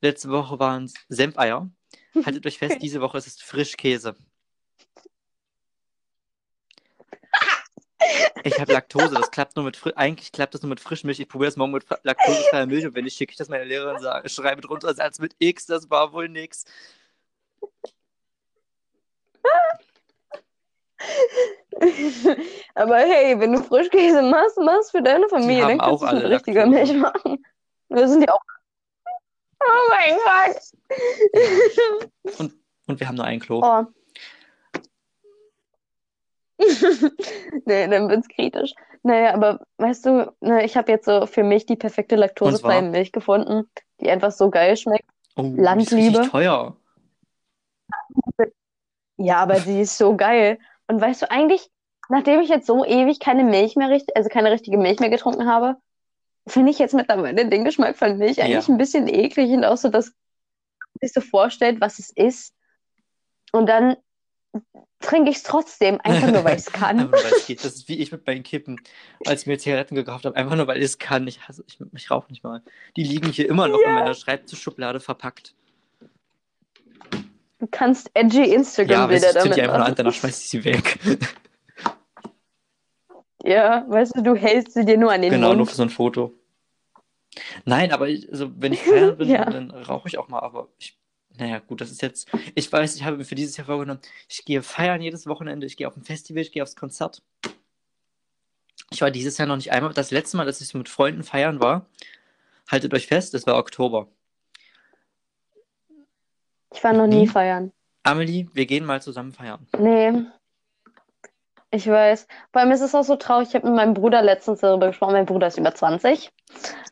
Letzte 0.01 0.31
Woche 0.31 0.59
waren 0.59 0.85
es 0.85 0.95
Senfeier. 1.09 1.71
Haltet 2.25 2.47
euch 2.47 2.59
fest, 2.59 2.79
diese 2.81 3.01
Woche 3.01 3.19
ist 3.19 3.27
es 3.27 3.43
Frischkäse. 3.43 4.17
Ich 8.45 8.59
habe 8.59 8.73
Laktose, 8.73 9.15
das 9.15 9.31
klappt 9.31 9.57
nur 9.57 9.65
mit 9.67 9.77
Fri 9.77 9.93
eigentlich 9.95 10.33
klappt 10.33 10.55
das 10.55 10.63
nur 10.63 10.71
mit 10.71 10.81
Frischmilch. 10.81 11.21
Ich 11.21 11.29
probiere 11.29 11.51
es 11.51 11.57
morgen 11.57 11.73
mit 11.73 11.85
laktosefreier 12.03 12.67
Milch 12.67 12.87
und 12.87 12.95
wenn 12.95 13.05
nicht, 13.05 13.17
schicke 13.17 13.33
ich 13.33 13.37
das 13.37 13.49
meiner 13.49 13.65
Lehrerin 13.65 14.01
sage, 14.01 14.29
schreibe 14.29 14.63
drunter 14.63 14.95
Satz 14.95 15.19
mit 15.19 15.35
X, 15.39 15.67
das 15.67 15.91
war 15.91 16.13
wohl 16.13 16.29
nix. 16.29 16.65
Aber 22.75 22.97
hey, 22.99 23.39
wenn 23.41 23.53
du 23.53 23.63
Frischkäse 23.63 24.23
machst, 24.23 24.59
machst 24.59 24.91
für 24.91 25.03
deine 25.03 25.29
Familie, 25.29 25.67
dann 25.67 25.79
kannst 25.79 25.93
auch 25.93 26.01
du 26.01 26.07
es 26.07 26.13
mit 26.13 26.25
alle 26.25 26.35
richtiger. 26.35 26.67
Milch 26.67 26.93
machen. 26.93 27.45
Wir 27.89 28.09
sind 28.09 28.23
ja 28.23 28.33
auch. 28.33 28.41
Oh 29.63 29.91
mein 29.91 30.17
Gott. 30.25 30.57
Und 32.87 32.99
wir 32.99 33.07
haben 33.07 33.17
nur 33.17 33.27
ein 33.27 33.41
Klo. 33.41 33.61
Oh. 33.63 33.85
Nee, 37.67 37.87
dann 37.89 38.09
wird's 38.09 38.29
kritisch. 38.29 38.73
Naja, 39.03 39.35
aber 39.35 39.61
weißt 39.79 40.07
du, 40.07 40.35
ne, 40.41 40.65
ich 40.65 40.77
habe 40.77 40.91
jetzt 40.93 41.05
so 41.07 41.27
für 41.27 41.43
mich 41.43 41.67
die 41.67 41.77
perfekte 41.77 42.17
laktosefreie 42.17 42.79
Und? 42.79 42.91
Milch 42.91 43.13
gefunden, 43.13 43.71
die 44.01 44.11
einfach 44.11 44.33
so 44.33 44.51
geil 44.51 44.77
schmeckt. 44.77 45.09
Oh, 45.37 45.43
die 45.43 45.51
ist 45.51 45.59
Landliebe. 45.59 46.29
teuer. 46.31 46.77
Ja, 49.17 49.37
aber 49.37 49.61
die 49.61 49.81
ist 49.81 49.97
so 49.97 50.17
geil. 50.17 50.59
Und 50.91 51.01
weißt 51.01 51.23
du, 51.23 51.31
eigentlich, 51.31 51.71
nachdem 52.09 52.41
ich 52.41 52.49
jetzt 52.49 52.67
so 52.67 52.85
ewig 52.85 53.21
keine 53.21 53.45
Milch 53.45 53.77
mehr 53.77 53.91
richtig, 53.91 54.17
also 54.17 54.29
keine 54.29 54.51
richtige 54.51 54.77
Milch 54.77 54.99
mehr 54.99 55.09
getrunken 55.09 55.47
habe, 55.47 55.77
finde 56.49 56.73
ich 56.73 56.81
jetzt 56.81 56.95
mittlerweile 56.95 57.49
den 57.49 57.65
Geschmack 57.65 57.97
fand 57.97 58.21
ich 58.23 58.43
eigentlich 58.43 58.67
Ja. 58.67 58.75
ein 58.75 58.77
bisschen 58.77 59.07
eklig 59.07 59.53
und 59.53 59.65
auch 59.65 59.77
so, 59.77 59.89
dass 59.89 60.13
sich 61.01 61.13
so 61.13 61.21
vorstellt, 61.21 61.81
was 61.81 62.01
es 62.01 62.11
ist. 62.11 62.55
Und 63.53 63.67
dann 63.67 63.97
trinke 64.99 65.31
ich 65.31 65.37
es 65.37 65.43
trotzdem, 65.45 66.01
einfach 66.01 66.33
nur, 66.33 66.43
weil 66.43 66.57
ich 66.57 66.67
es 66.67 66.73
kann. 66.73 67.09
Das 67.13 67.49
ist 67.49 67.89
wie 67.89 67.99
ich 68.01 68.11
mit 68.11 68.27
meinen 68.27 68.43
Kippen, 68.43 68.81
als 69.25 69.43
ich 69.43 69.47
mir 69.47 69.59
Zigaretten 69.59 69.95
gekauft 69.95 70.25
habe. 70.25 70.35
Einfach 70.35 70.57
nur, 70.57 70.67
weil 70.67 70.79
ich 70.79 70.85
es 70.87 70.99
kann. 70.99 71.29
Ich 71.29 71.47
hasse, 71.47 71.63
ich, 71.69 71.79
ich 71.95 72.11
rauche 72.11 72.33
nicht 72.33 72.43
mal. 72.43 72.65
Die 72.97 73.05
liegen 73.05 73.31
hier 73.31 73.49
immer 73.49 73.69
noch 73.69 73.79
in 73.79 73.95
meiner 73.95 74.15
Schreibtischschublade 74.15 74.99
verpackt. 74.99 75.55
Du 77.61 77.67
kannst 77.71 78.11
edgy 78.15 78.39
Ja, 78.39 78.55
Instagram-Bilder 78.57 79.27
zünd 79.29 79.37
damit 79.37 79.57
die 79.57 79.63
einfach 79.63 79.77
nur 79.77 79.85
an, 79.87 79.91
machen. 79.93 79.95
danach 79.97 80.15
schmeiß 80.15 80.41
ich 80.41 80.49
sie 80.49 80.65
weg. 80.65 80.99
Ja, 83.43 83.87
weißt 83.89 84.17
du, 84.17 84.23
du 84.23 84.35
hältst 84.35 84.75
sie 84.75 84.85
dir 84.85 84.99
nur 84.99 85.13
an 85.13 85.23
den 85.23 85.31
genau, 85.33 85.49
nur 85.49 85.57
Mund. 85.59 85.71
für 85.71 85.77
so 85.77 85.83
ein 85.83 85.89
Foto. 85.91 86.35
Nein, 87.65 87.91
aber 87.91 88.07
ich, 88.09 88.29
also, 88.31 88.51
wenn 88.61 88.73
ich 88.75 88.83
feiern 88.83 89.17
bin, 89.17 89.29
Ja. 89.31 89.45
dann 89.49 89.71
rauche 89.71 90.09
ich 90.09 90.19
auch 90.19 90.29
mal. 90.29 90.41
Aber 90.41 90.69
ich, 90.79 90.99
naja, 91.39 91.59
gut, 91.61 91.81
das 91.81 91.91
ist 91.91 92.03
jetzt. 92.03 92.29
Ich 92.55 92.71
weiß, 92.71 92.97
ich 92.97 93.05
habe 93.05 93.17
mir 93.17 93.25
für 93.25 93.35
dieses 93.35 93.57
Jahr 93.57 93.67
vorgenommen, 93.67 94.01
ich 94.29 94.45
gehe 94.45 94.63
feiern 94.63 95.01
jedes 95.01 95.27
Wochenende, 95.27 95.67
ich 95.67 95.79
gehe 95.79 95.89
auf 95.89 95.97
ein 95.97 96.03
Festival, 96.03 96.43
ich 96.43 96.53
gehe 96.53 96.63
aufs 96.63 96.77
Konzert. 96.77 97.23
Ich 98.91 99.01
war 99.01 99.11
dieses 99.11 99.39
Jahr 99.39 99.49
noch 99.49 99.57
nicht 99.57 99.73
einmal. 99.73 99.95
Das 99.95 100.11
letzte 100.11 100.37
Mal, 100.37 100.45
dass 100.45 100.61
ich 100.61 100.69
so 100.69 100.77
mit 100.77 100.89
Freunden 100.91 101.23
feiern 101.23 101.61
war, 101.61 101.87
haltet 102.71 102.93
euch 102.93 103.07
fest, 103.07 103.33
das 103.33 103.47
war 103.47 103.57
Oktober. 103.57 104.09
Ich 106.73 106.83
war 106.85 106.93
noch 106.93 107.07
nie 107.07 107.21
Nie? 107.21 107.27
feiern. 107.27 107.73
Amelie, 108.05 108.49
wir 108.55 108.67
gehen 108.67 108.85
mal 108.85 109.03
zusammen 109.03 109.33
feiern. 109.33 109.67
Nee. 109.79 110.25
Ich 111.71 111.87
weiß. 111.89 112.27
Vor 112.53 112.63
allem 112.63 112.73
ist 112.73 112.81
es 112.81 112.95
auch 112.95 113.05
so 113.05 113.17
traurig. 113.17 113.49
Ich 113.49 113.55
habe 113.55 113.67
mit 113.67 113.77
meinem 113.77 113.95
Bruder 113.95 114.23
letztens 114.23 114.61
darüber 114.61 114.89
gesprochen. 114.89 115.13
Mein 115.13 115.27
Bruder 115.27 115.47
ist 115.49 115.59
über 115.59 115.75
20. 115.75 116.33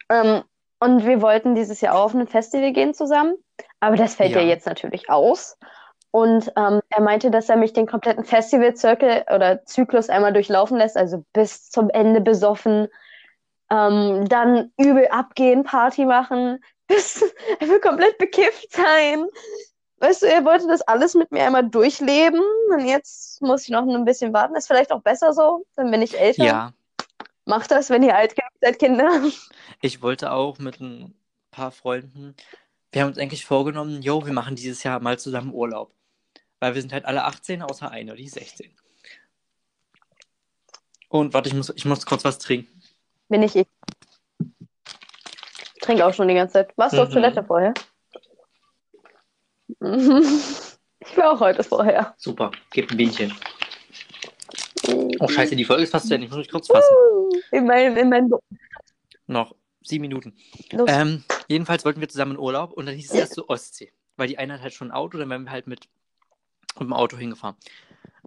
Ähm, 0.08 0.42
und 0.80 1.04
wir 1.04 1.20
wollten 1.22 1.54
dieses 1.56 1.80
Jahr 1.80 1.96
auch 1.96 2.04
auf 2.04 2.14
ein 2.14 2.28
Festival 2.28 2.72
gehen 2.72 2.94
zusammen. 2.94 3.34
Aber 3.80 3.96
das 3.96 4.14
fällt 4.14 4.32
ja, 4.32 4.40
Ja. 4.40 4.46
jetzt 4.48 4.66
natürlich 4.66 5.10
aus. 5.10 5.58
Und 6.10 6.52
ähm, 6.56 6.80
er 6.90 7.00
meinte, 7.02 7.30
dass 7.30 7.48
er 7.48 7.56
mich 7.56 7.72
den 7.72 7.86
kompletten 7.86 8.24
Festivalzirkel 8.24 9.24
oder 9.34 9.64
Zyklus 9.64 10.08
einmal 10.08 10.32
durchlaufen 10.32 10.78
lässt, 10.78 10.96
also 10.96 11.24
bis 11.32 11.70
zum 11.70 11.90
Ende 11.90 12.20
besoffen, 12.20 12.88
ähm, 13.70 14.26
dann 14.28 14.72
übel 14.78 15.08
abgehen, 15.08 15.64
Party 15.64 16.06
machen, 16.06 16.62
bis 16.86 17.22
er 17.60 17.68
will 17.68 17.80
komplett 17.80 18.16
bekifft 18.18 18.72
sein. 18.72 19.26
Weißt 20.00 20.22
du, 20.22 20.26
er 20.26 20.44
wollte 20.44 20.68
das 20.68 20.82
alles 20.82 21.14
mit 21.14 21.32
mir 21.32 21.44
einmal 21.44 21.68
durchleben 21.68 22.40
und 22.70 22.86
jetzt 22.86 23.42
muss 23.42 23.64
ich 23.64 23.70
noch 23.70 23.82
ein 23.82 24.04
bisschen 24.04 24.32
warten. 24.32 24.54
Ist 24.54 24.68
vielleicht 24.68 24.92
auch 24.92 25.02
besser 25.02 25.32
so, 25.32 25.66
dann 25.74 25.90
bin 25.90 26.02
ich 26.02 26.18
älter. 26.18 26.44
Ja, 26.44 26.72
Macht 27.48 27.70
das, 27.70 27.88
wenn 27.88 28.02
ihr 28.02 28.14
alt 28.14 28.36
genug 28.36 28.52
seid, 28.60 28.78
Kinder. 28.78 29.10
ich 29.80 30.02
wollte 30.02 30.32
auch 30.32 30.58
mit 30.58 30.80
ein 30.80 31.14
paar 31.50 31.70
Freunden. 31.72 32.36
Wir 32.92 33.02
haben 33.02 33.08
uns 33.08 33.18
eigentlich 33.18 33.46
vorgenommen, 33.46 34.02
jo, 34.02 34.24
wir 34.26 34.34
machen 34.34 34.54
dieses 34.54 34.82
Jahr 34.82 35.00
mal 35.00 35.18
zusammen 35.18 35.54
Urlaub. 35.54 35.92
Weil 36.60 36.74
wir 36.74 36.82
sind 36.82 36.92
halt 36.92 37.06
alle 37.06 37.24
18, 37.24 37.62
außer 37.62 37.90
eine, 37.90 38.14
die 38.16 38.24
ist 38.24 38.34
16. 38.34 38.70
Und 41.08 41.32
warte, 41.32 41.48
ich 41.48 41.54
muss, 41.54 41.70
ich 41.74 41.86
muss 41.86 42.04
kurz 42.04 42.24
was 42.24 42.38
trinken. 42.38 42.82
Bin 43.28 43.42
ich 43.42 43.56
ich. 43.56 43.66
Ich 45.74 45.80
trinke 45.80 46.04
auch 46.04 46.12
schon 46.12 46.28
die 46.28 46.34
ganze 46.34 46.52
Zeit. 46.52 46.76
Warst 46.76 46.96
du 46.96 47.02
auf 47.02 47.08
Mhm. 47.08 47.14
Toilette 47.14 47.44
vorher? 47.44 47.72
Ich 51.00 51.16
war 51.16 51.32
auch 51.32 51.40
heute 51.40 51.62
vorher. 51.62 52.14
Super, 52.18 52.50
gebt 52.72 52.90
ein 52.90 52.96
Bienchen. 52.96 53.32
Oh, 55.20 55.28
scheiße, 55.28 55.54
die 55.54 55.64
Folge 55.64 55.84
ist 55.84 55.90
fast 55.90 56.08
zu 56.08 56.14
Ende. 56.14 56.26
Ich 56.26 56.30
muss 56.30 56.38
mich 56.38 56.50
kurz 56.50 56.66
fassen. 56.66 56.94
In 57.52 57.66
meinem, 57.66 57.96
in 57.96 58.08
meinem 58.08 58.34
Noch 59.26 59.54
sieben 59.82 60.02
Minuten. 60.02 60.36
Ähm, 60.86 61.24
jedenfalls 61.46 61.84
wollten 61.84 62.00
wir 62.00 62.08
zusammen 62.08 62.32
in 62.32 62.38
Urlaub 62.38 62.72
und 62.72 62.86
dann 62.86 62.94
hieß 62.94 63.10
es 63.10 63.16
erst 63.16 63.34
so 63.34 63.48
Ostsee. 63.48 63.92
Weil 64.16 64.28
die 64.28 64.38
eine 64.38 64.54
hat 64.54 64.62
halt 64.62 64.74
schon 64.74 64.88
ein 64.88 64.92
Auto, 64.92 65.18
dann 65.18 65.30
wären 65.30 65.44
wir 65.44 65.50
halt 65.50 65.66
mit, 65.66 65.88
mit 66.74 66.88
dem 66.88 66.92
Auto 66.92 67.16
hingefahren. 67.16 67.56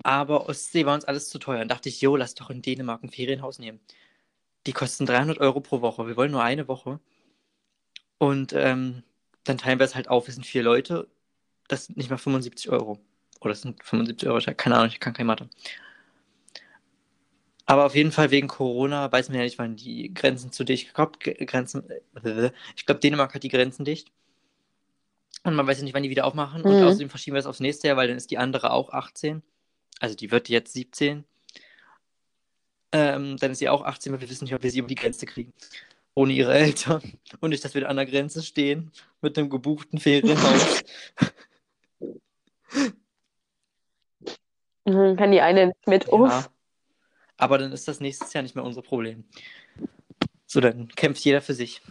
Aber 0.03 0.47
Ostsee 0.47 0.85
war 0.85 0.95
uns 0.95 1.05
alles 1.05 1.29
zu 1.29 1.37
teuer. 1.39 1.59
Dann 1.59 1.67
dachte 1.67 1.89
ich, 1.89 2.01
jo, 2.01 2.15
lass 2.15 2.35
doch 2.35 2.49
in 2.49 2.61
Dänemark 2.61 3.03
ein 3.03 3.09
Ferienhaus 3.09 3.59
nehmen. 3.59 3.79
Die 4.65 4.73
kosten 4.73 5.05
300 5.05 5.39
Euro 5.39 5.59
pro 5.59 5.81
Woche. 5.81 6.07
Wir 6.07 6.17
wollen 6.17 6.31
nur 6.31 6.43
eine 6.43 6.67
Woche. 6.67 6.99
Und 8.17 8.53
ähm, 8.53 9.03
dann 9.43 9.57
teilen 9.57 9.79
wir 9.79 9.85
es 9.85 9.95
halt 9.95 10.07
auf. 10.07 10.27
Wir 10.27 10.33
sind 10.33 10.45
vier 10.45 10.63
Leute. 10.63 11.07
Das 11.71 11.85
sind 11.85 11.95
nicht 11.97 12.09
mal 12.09 12.17
75 12.17 12.69
Euro. 12.69 12.99
Oder 13.39 13.51
das 13.51 13.61
sind 13.61 13.81
75 13.81 14.27
Euro. 14.27 14.39
Keine 14.57 14.75
Ahnung, 14.75 14.89
ich 14.89 14.99
kann 14.99 15.13
keine 15.13 15.27
Mathe. 15.27 15.49
Aber 17.65 17.85
auf 17.85 17.95
jeden 17.95 18.11
Fall 18.11 18.29
wegen 18.31 18.49
Corona 18.49 19.09
weiß 19.09 19.29
man 19.29 19.37
ja 19.37 19.43
nicht, 19.45 19.57
wann 19.57 19.77
die 19.77 20.13
Grenzen 20.13 20.51
zu 20.51 20.65
dicht. 20.65 20.87
Ich 20.87 20.93
glaube, 20.93 21.17
Grenzen. 21.19 21.89
äh, 21.89 22.51
Ich 22.75 22.85
glaube, 22.85 22.99
Dänemark 22.99 23.33
hat 23.33 23.43
die 23.43 23.49
Grenzen 23.49 23.85
dicht. 23.85 24.11
Und 25.43 25.55
man 25.55 25.65
weiß 25.65 25.77
ja 25.77 25.85
nicht, 25.85 25.93
wann 25.93 26.03
die 26.03 26.09
wieder 26.09 26.25
aufmachen. 26.25 26.63
Und 26.63 26.75
Mhm. 26.77 26.83
außerdem 26.83 27.09
verschieben 27.09 27.35
wir 27.35 27.39
es 27.39 27.45
aufs 27.45 27.61
nächste 27.61 27.87
Jahr, 27.87 27.95
weil 27.97 28.09
dann 28.09 28.17
ist 28.17 28.29
die 28.31 28.37
andere 28.37 28.71
auch 28.71 28.89
18. 28.91 29.41
Also 30.01 30.15
die 30.15 30.29
wird 30.29 30.49
jetzt 30.49 30.73
17. 30.73 31.23
Ähm, 32.91 33.37
dann 33.37 33.51
ist 33.51 33.59
sie 33.59 33.69
auch 33.69 33.83
18, 33.85 34.11
weil 34.11 34.19
wir 34.19 34.29
wissen 34.29 34.43
nicht, 34.43 34.53
ob 34.53 34.61
wir 34.63 34.71
sie 34.71 34.79
über 34.79 34.89
die 34.89 34.95
Grenze 34.95 35.25
kriegen. 35.25 35.53
Ohne 36.15 36.33
ihre 36.33 36.53
Eltern. 36.53 37.01
Und 37.39 37.51
nicht, 37.51 37.63
dass 37.63 37.73
wir 37.73 37.87
an 37.87 37.95
der 37.95 38.05
Grenze 38.05 38.43
stehen 38.43 38.91
mit 39.21 39.37
einem 39.37 39.49
gebuchten 39.49 39.97
Ferienhaus. 39.99 40.83
Mhm, 44.85 45.15
Kann 45.17 45.31
die 45.31 45.41
eine 45.41 45.67
nicht 45.67 45.87
mit. 45.87 46.07
Ja. 46.07 46.13
Uff. 46.13 46.49
Aber 47.37 47.57
dann 47.57 47.71
ist 47.71 47.87
das 47.87 47.99
nächstes 47.99 48.33
Jahr 48.33 48.43
nicht 48.43 48.55
mehr 48.55 48.63
unser 48.63 48.81
Problem. 48.81 49.25
So, 50.45 50.59
dann 50.59 50.89
kämpft 50.89 51.23
jeder 51.23 51.41
für 51.41 51.53
sich. 51.53 51.81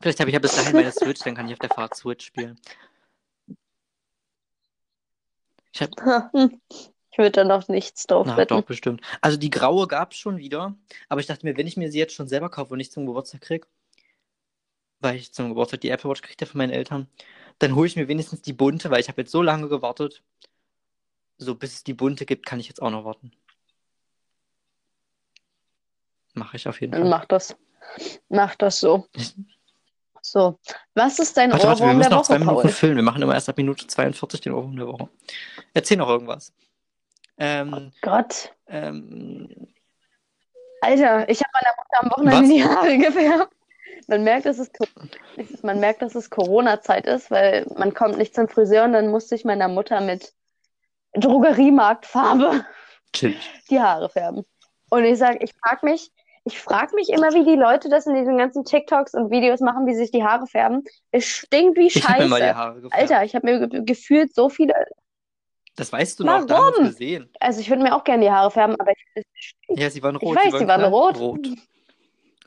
Vielleicht 0.00 0.20
habe 0.20 0.28
ich 0.28 0.34
ja 0.34 0.40
bis 0.40 0.54
dahin 0.54 0.72
meine 0.72 0.92
Switch, 0.92 1.20
dann 1.22 1.34
kann 1.34 1.46
ich 1.46 1.54
auf 1.54 1.58
der 1.60 1.70
Fahrt 1.70 1.96
Switch 1.96 2.26
spielen. 2.26 2.60
Ich 5.72 5.80
habe 5.80 5.92
Ich 7.14 7.18
würde 7.18 7.30
da 7.30 7.44
noch 7.44 7.68
nichts 7.68 8.08
drauf 8.08 8.26
Na, 8.26 8.36
wetten. 8.36 8.56
doch, 8.56 8.62
bestimmt. 8.64 9.00
Also 9.20 9.36
die 9.36 9.48
graue 9.48 9.86
gab 9.86 10.10
es 10.10 10.18
schon 10.18 10.36
wieder, 10.38 10.74
aber 11.08 11.20
ich 11.20 11.28
dachte 11.28 11.46
mir, 11.46 11.56
wenn 11.56 11.68
ich 11.68 11.76
mir 11.76 11.88
sie 11.92 12.00
jetzt 12.00 12.12
schon 12.12 12.26
selber 12.26 12.50
kaufe 12.50 12.72
und 12.72 12.78
nicht 12.78 12.90
zum 12.92 13.06
Geburtstag 13.06 13.40
kriege, 13.40 13.68
weil 14.98 15.14
ich 15.14 15.32
zum 15.32 15.48
Geburtstag 15.48 15.80
die 15.82 15.90
Apple 15.90 16.10
Watch 16.10 16.22
kriegte 16.22 16.44
von 16.44 16.58
meinen 16.58 16.72
Eltern, 16.72 17.06
dann 17.58 17.74
hole 17.74 17.86
ich 17.86 17.96
mir 17.96 18.08
wenigstens 18.08 18.42
die 18.42 18.52
bunte, 18.52 18.90
weil 18.90 19.00
ich 19.00 19.08
habe 19.08 19.22
jetzt 19.22 19.30
so 19.32 19.42
lange 19.42 19.68
gewartet. 19.68 20.22
So, 21.38 21.54
bis 21.54 21.74
es 21.74 21.84
die 21.84 21.94
bunte 21.94 22.26
gibt, 22.26 22.46
kann 22.46 22.60
ich 22.60 22.68
jetzt 22.68 22.80
auch 22.82 22.90
noch 22.90 23.04
warten. 23.04 23.32
Mache 26.34 26.56
ich 26.56 26.66
auf 26.68 26.80
jeden 26.80 26.92
Dann 26.92 27.02
Fall. 27.02 27.10
mach 27.10 27.24
das. 27.26 27.56
Mach 28.28 28.54
das 28.56 28.80
so. 28.80 29.06
So. 30.20 30.58
Was 30.94 31.18
ist 31.18 31.36
dein 31.36 31.52
Warte, 31.52 31.66
warte, 31.66 31.80
wir 31.80 31.84
Ohrwurm 31.86 31.98
müssen 31.98 32.10
der 32.10 32.18
noch 32.18 32.24
zwei 32.24 32.34
Woche, 32.34 32.40
Minuten 32.46 32.62
Paul? 32.62 32.70
füllen. 32.72 32.96
Wir 32.96 33.02
machen 33.02 33.22
immer 33.22 33.34
erst 33.34 33.48
ab 33.48 33.56
Minute 33.56 33.86
42 33.86 34.40
den 34.40 34.52
Ohrwurm 34.52 34.76
der 34.76 34.86
Woche. 34.86 35.08
Erzähl 35.74 35.96
noch 35.96 36.08
irgendwas. 36.08 36.52
Ähm, 37.36 37.92
Gott. 38.00 38.52
ähm, 38.68 39.68
Alter, 40.80 41.28
ich 41.28 41.40
habe 41.40 41.50
meiner 41.52 41.74
Mutter 41.76 42.00
am 42.00 42.10
Wochenende 42.10 42.42
Was? 42.42 42.48
die 42.48 42.64
Haare 42.64 42.98
gefärbt. 42.98 43.53
Man 44.08 44.24
merkt, 44.24 44.46
dass 44.46 44.58
es, 44.58 44.70
man 45.62 45.80
merkt, 45.80 46.02
dass 46.02 46.14
es 46.14 46.30
Corona-Zeit 46.30 47.06
ist, 47.06 47.30
weil 47.30 47.66
man 47.76 47.94
kommt 47.94 48.18
nicht 48.18 48.34
zum 48.34 48.48
Friseur 48.48 48.84
und 48.84 48.92
dann 48.92 49.08
musste 49.08 49.34
ich 49.34 49.44
meiner 49.44 49.68
Mutter 49.68 50.00
mit 50.00 50.32
Drogeriemarktfarbe 51.14 52.64
die 53.70 53.80
Haare 53.80 54.08
färben. 54.08 54.44
Und 54.90 55.04
ich 55.04 55.18
sage, 55.18 55.38
ich 55.42 55.52
frag 55.62 55.82
mich, 55.82 56.10
ich 56.44 56.60
frage 56.60 56.94
mich 56.94 57.08
immer, 57.08 57.32
wie 57.32 57.44
die 57.44 57.56
Leute 57.56 57.88
das 57.88 58.06
in 58.06 58.14
diesen 58.14 58.36
ganzen 58.36 58.64
TikToks 58.64 59.14
und 59.14 59.30
Videos 59.30 59.60
machen, 59.60 59.86
wie 59.86 59.94
sie 59.94 60.00
sich 60.00 60.10
die 60.10 60.24
Haare 60.24 60.46
färben. 60.46 60.84
Es 61.10 61.24
stinkt 61.24 61.78
wie 61.78 61.86
Ich 61.86 61.94
Scheiße. 62.02 62.28
Gefärbt. 62.28 62.92
Alter, 62.92 63.24
ich 63.24 63.34
habe 63.34 63.46
mir 63.46 63.68
ge 63.68 63.82
gefühlt 63.84 64.34
so 64.34 64.48
viele. 64.48 64.74
Das 65.76 65.92
weißt 65.92 66.20
du 66.20 66.24
noch, 66.24 66.44
da 66.46 66.56
haben 66.56 66.66
wir 66.66 66.72
Warum? 66.72 66.84
es 66.84 66.90
gesehen. 66.90 67.30
Also 67.40 67.60
ich 67.60 67.68
würde 67.70 67.82
mir 67.82 67.94
auch 67.96 68.04
gerne 68.04 68.24
die 68.24 68.30
Haare 68.30 68.50
färben, 68.50 68.78
aber 68.78 68.92
ich, 68.92 69.54
Ja, 69.68 69.90
sie 69.90 70.02
waren 70.02 70.16
rot. 70.16 70.36
weiß, 70.36 70.58
die 70.58 70.68
waren 70.68 70.84
rot. 70.84 71.18
rot. 71.18 71.48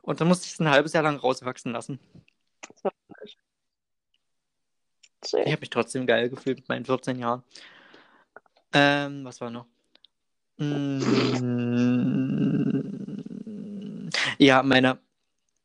Und 0.07 0.21
dann 0.21 0.29
musste 0.29 0.45
ich 0.45 0.53
es 0.53 0.59
ein 0.61 0.69
halbes 0.69 0.93
Jahr 0.93 1.03
lang 1.03 1.17
rauswachsen 1.17 1.73
lassen. 1.73 1.99
Ich 5.21 5.33
habe 5.33 5.59
mich 5.59 5.69
trotzdem 5.69 6.07
geil 6.07 6.29
gefühlt 6.29 6.59
mit 6.59 6.69
meinen 6.69 6.85
14 6.85 7.19
Jahren. 7.19 7.43
Ähm, 8.71 9.25
was 9.25 9.41
war 9.41 9.49
noch? 9.49 9.65
Mm, 10.55 11.01
ja, 14.37 14.63
meine, 14.63 14.97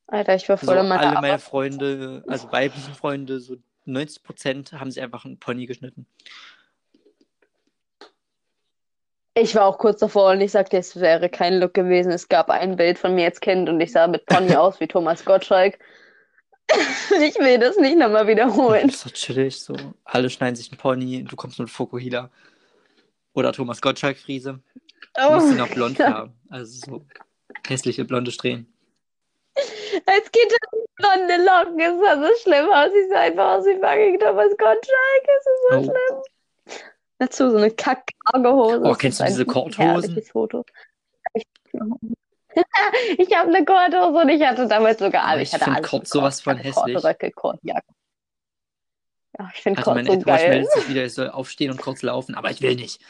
Alter, 0.08 0.34
ich 0.34 0.48
war 0.48 0.58
so 0.58 0.66
voll 0.66 0.78
in 0.78 0.88
meiner 0.88 1.02
alle 1.02 1.20
meine. 1.20 1.38
Freunde, 1.38 2.24
also 2.26 2.50
weiblichen 2.50 2.94
Freunde, 2.94 3.38
so 3.38 3.58
90% 3.86 4.72
haben 4.72 4.90
sich 4.90 5.00
einfach 5.00 5.24
einen 5.24 5.38
Pony 5.38 5.66
geschnitten. 5.66 6.04
Ich 9.34 9.54
war 9.54 9.64
auch 9.64 9.78
kurz 9.78 10.00
davor 10.00 10.32
und 10.32 10.40
ich 10.42 10.50
sagte, 10.52 10.76
es 10.76 11.00
wäre 11.00 11.28
kein 11.30 11.58
Look 11.58 11.72
gewesen. 11.74 12.12
Es 12.12 12.28
gab 12.28 12.50
ein 12.50 12.76
Bild 12.76 12.98
von 12.98 13.14
mir 13.14 13.24
als 13.26 13.40
Kind 13.40 13.68
und 13.68 13.80
ich 13.80 13.92
sah 13.92 14.06
mit 14.06 14.26
Pony 14.26 14.54
aus 14.56 14.78
wie 14.80 14.86
Thomas 14.88 15.24
Gottschalk. 15.24 15.78
Ich 17.20 17.38
will 17.38 17.58
das 17.58 17.76
nicht 17.76 17.98
nochmal 17.98 18.26
wiederholen. 18.26 18.86
Das 18.86 18.96
ist 18.96 19.06
doch 19.06 19.10
chillig, 19.12 19.60
so. 19.60 19.74
Alle 20.04 20.30
schneiden 20.30 20.56
sich 20.56 20.70
einen 20.70 20.78
Pony, 20.78 21.22
du 21.24 21.36
kommst 21.36 21.58
mit 21.58 21.68
Fokuhila. 21.68 22.30
Oder 23.34 23.52
Thomas 23.52 23.82
Gottschalk 23.82 24.16
Friese. 24.16 24.60
Du 25.14 25.30
musst 25.34 25.52
ihn 25.52 25.60
auch 25.60 25.68
blond 25.68 25.98
Oh, 26.00 26.04
haben. 26.04 26.32
Also 26.48 26.86
so. 26.86 27.04
Hässliche 27.66 28.04
blonde 28.06 28.30
Strähnen. 28.30 28.72
Als 30.06 30.30
Kind 30.32 30.50
hatte 30.52 30.76
ich 30.78 30.94
blonde 30.96 31.44
Locken. 31.44 31.80
Es 31.80 32.00
sah 32.00 32.16
so 32.26 32.34
schlimm 32.42 32.70
aus. 32.70 32.88
Ich 32.94 33.08
sah 33.10 33.20
einfach 33.20 33.58
aus 33.58 33.66
wie 33.66 33.74
fucking 33.78 34.18
Thomas 34.18 34.50
Gottschalk. 34.56 35.24
Es 35.26 35.46
ist 35.46 35.62
so 35.68 35.76
Oh. 35.76 35.82
schlimm. 35.82 36.22
Dazu 37.22 37.50
so 37.50 37.56
eine 37.56 37.70
kack-Hose. 37.70 38.82
Oh, 38.82 38.94
kennst 38.94 39.20
du 39.20 39.24
diese 39.24 39.46
Korthosen? 39.46 40.16
Ich 40.16 40.24
habe 43.36 43.54
eine 43.54 43.64
Korthose 43.64 44.18
und 44.18 44.28
ich 44.28 44.42
hatte 44.44 44.66
damals 44.66 44.98
sogar 44.98 45.22
Oh, 45.22 45.28
alle. 45.28 45.42
ich 45.42 45.50
Ich 45.50 45.54
hatte 45.54 45.66
find 45.66 45.76
alles 45.76 45.88
Kord 45.88 46.02
mit 46.02 46.08
sowas 46.08 46.40
von 46.40 46.56
hässlich. 46.56 46.94
Kortröcke, 46.94 47.30
Kordjacken. 47.30 47.94
Ja, 49.38 49.48
ich 49.54 49.62
finde 49.62 49.78
Also 49.78 49.94
meine 49.94 50.10
so 50.10 50.18
geil. 50.18 50.48
meldet 50.48 50.72
sich 50.72 50.88
wieder, 50.92 51.04
ich 51.04 51.14
soll 51.14 51.30
aufstehen 51.30 51.70
und 51.70 51.80
kurz 51.80 52.02
laufen, 52.02 52.34
aber 52.34 52.50
ich 52.50 52.60
will 52.60 52.74
nicht. 52.74 53.00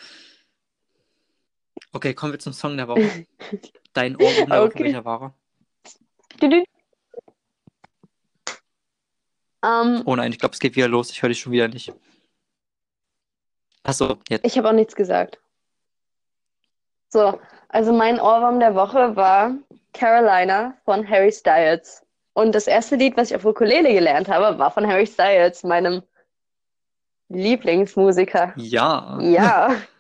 Okay, 1.95 2.13
kommen 2.13 2.33
wir 2.33 2.39
zum 2.39 2.53
Song 2.53 2.77
der 2.77 2.89
Woche. 2.89 3.25
Dein 3.95 4.17
Ohrwurm 4.17 4.51
der 4.51 4.63
Okay. 4.65 4.85
welcher 4.85 5.07
war 5.07 5.23
er? 5.23 5.33
Düdü. 6.43 6.65
Ähm, 9.65 10.03
Oh 10.05 10.17
nein, 10.17 10.33
ich 10.33 10.39
glaube, 10.39 10.53
es 10.53 10.61
geht 10.61 10.77
wieder 10.77 10.89
los. 10.89 11.11
Ich 11.11 11.23
höre 11.23 11.31
dich 11.31 11.41
schon 11.41 11.53
wieder 11.53 11.69
nicht. 11.69 11.95
Achso, 13.85 14.17
jetzt. 14.29 14.45
ich 14.45 14.57
habe 14.57 14.69
auch 14.69 14.75
nichts 14.75 14.95
gesagt. 14.95 15.41
So, 17.09 17.39
also 17.69 17.93
mein 17.93 18.21
Ohrwurm 18.21 18.61
der 18.61 18.75
Woche 18.75 19.17
war 19.17 19.55
Carolina 19.93 20.75
von 20.85 21.09
Harry 21.09 21.33
Styles. 21.33 22.05
Und 22.35 22.55
das 22.55 22.67
erste 22.67 22.97
Lied, 22.97 23.17
was 23.17 23.31
ich 23.31 23.37
auf 23.37 23.45
Ukulele 23.45 23.93
gelernt 23.93 24.29
habe, 24.29 24.59
war 24.59 24.71
von 24.71 24.87
Harry 24.87 25.07
Styles, 25.07 25.63
meinem 25.65 26.03
Lieblingsmusiker. 27.29 28.55
Ja. 28.57 29.19
Ja, 29.21 29.77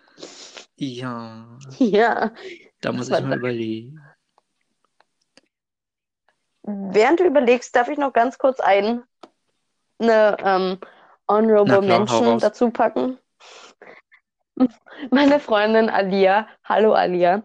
Ja. 0.82 1.46
ja. 1.78 2.32
Da 2.80 2.92
muss 2.92 3.08
ich 3.08 3.20
mal 3.20 3.38
überlegen. 3.38 4.00
Während 6.64 7.20
du 7.20 7.24
überlegst, 7.24 7.74
darf 7.74 7.88
ich 7.88 7.98
noch 7.98 8.12
ganz 8.12 8.38
kurz 8.38 8.58
ein, 8.58 9.02
eine 9.98 10.36
ähm, 10.40 10.78
Honorable 11.28 11.80
Na 11.80 11.80
klar, 11.80 11.98
Mention 11.98 12.38
dazu 12.38 12.70
packen. 12.70 13.18
Meine 15.10 15.40
Freundin 15.40 15.88
Alia, 15.88 16.46
hallo 16.64 16.92
Alia, 16.92 17.42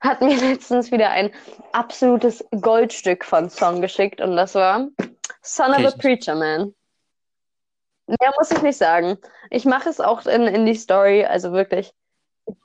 hat 0.00 0.20
mir 0.20 0.36
letztens 0.40 0.90
wieder 0.90 1.10
ein 1.10 1.30
absolutes 1.72 2.44
Goldstück 2.60 3.24
von 3.24 3.50
Song 3.50 3.80
geschickt 3.80 4.20
und 4.20 4.36
das 4.36 4.54
war 4.54 4.88
Son 5.42 5.70
of 5.70 5.84
a. 5.84 5.90
Preacher 5.98 6.34
Man. 6.34 6.74
Mehr 8.06 8.32
muss 8.38 8.50
ich 8.50 8.62
nicht 8.62 8.78
sagen. 8.78 9.18
Ich 9.50 9.64
mache 9.64 9.88
es 9.88 10.00
auch 10.00 10.24
in, 10.26 10.42
in 10.42 10.64
die 10.64 10.74
Story, 10.74 11.24
also 11.24 11.52
wirklich. 11.52 11.92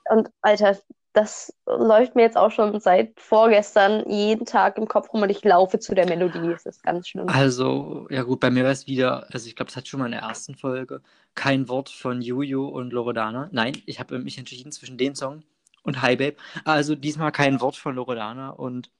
Und 0.08 0.30
Alter, 0.40 0.78
das 1.14 1.54
läuft 1.66 2.16
mir 2.16 2.22
jetzt 2.22 2.36
auch 2.36 2.50
schon 2.50 2.80
seit 2.80 3.18
vorgestern 3.20 4.08
jeden 4.10 4.46
Tag 4.46 4.76
im 4.78 4.88
Kopf 4.88 5.12
rum 5.12 5.22
und 5.22 5.30
ich 5.30 5.44
laufe 5.44 5.78
zu 5.78 5.94
der 5.94 6.06
Melodie. 6.06 6.50
Es 6.50 6.66
ist 6.66 6.82
ganz 6.82 7.08
schlimm. 7.08 7.28
Also, 7.28 8.08
ja 8.10 8.24
gut, 8.24 8.40
bei 8.40 8.50
mir 8.50 8.64
war 8.64 8.72
es 8.72 8.88
wieder, 8.88 9.24
also 9.32 9.46
ich 9.46 9.54
glaube, 9.54 9.68
das 9.68 9.76
hat 9.76 9.86
schon 9.86 10.00
mal 10.00 10.06
in 10.06 10.12
der 10.12 10.22
ersten 10.22 10.56
Folge, 10.56 11.02
kein 11.36 11.68
Wort 11.68 11.88
von 11.88 12.20
Juju 12.20 12.66
und 12.66 12.92
Loredana. 12.92 13.48
Nein, 13.52 13.80
ich 13.86 14.00
habe 14.00 14.18
mich 14.18 14.38
entschieden 14.38 14.72
zwischen 14.72 14.98
den 14.98 15.14
Song 15.14 15.44
und 15.84 16.02
Hi 16.02 16.16
Babe. 16.16 16.36
Also 16.64 16.96
diesmal 16.96 17.30
kein 17.30 17.60
Wort 17.60 17.76
von 17.76 17.94
Loredana 17.94 18.50
und 18.50 18.90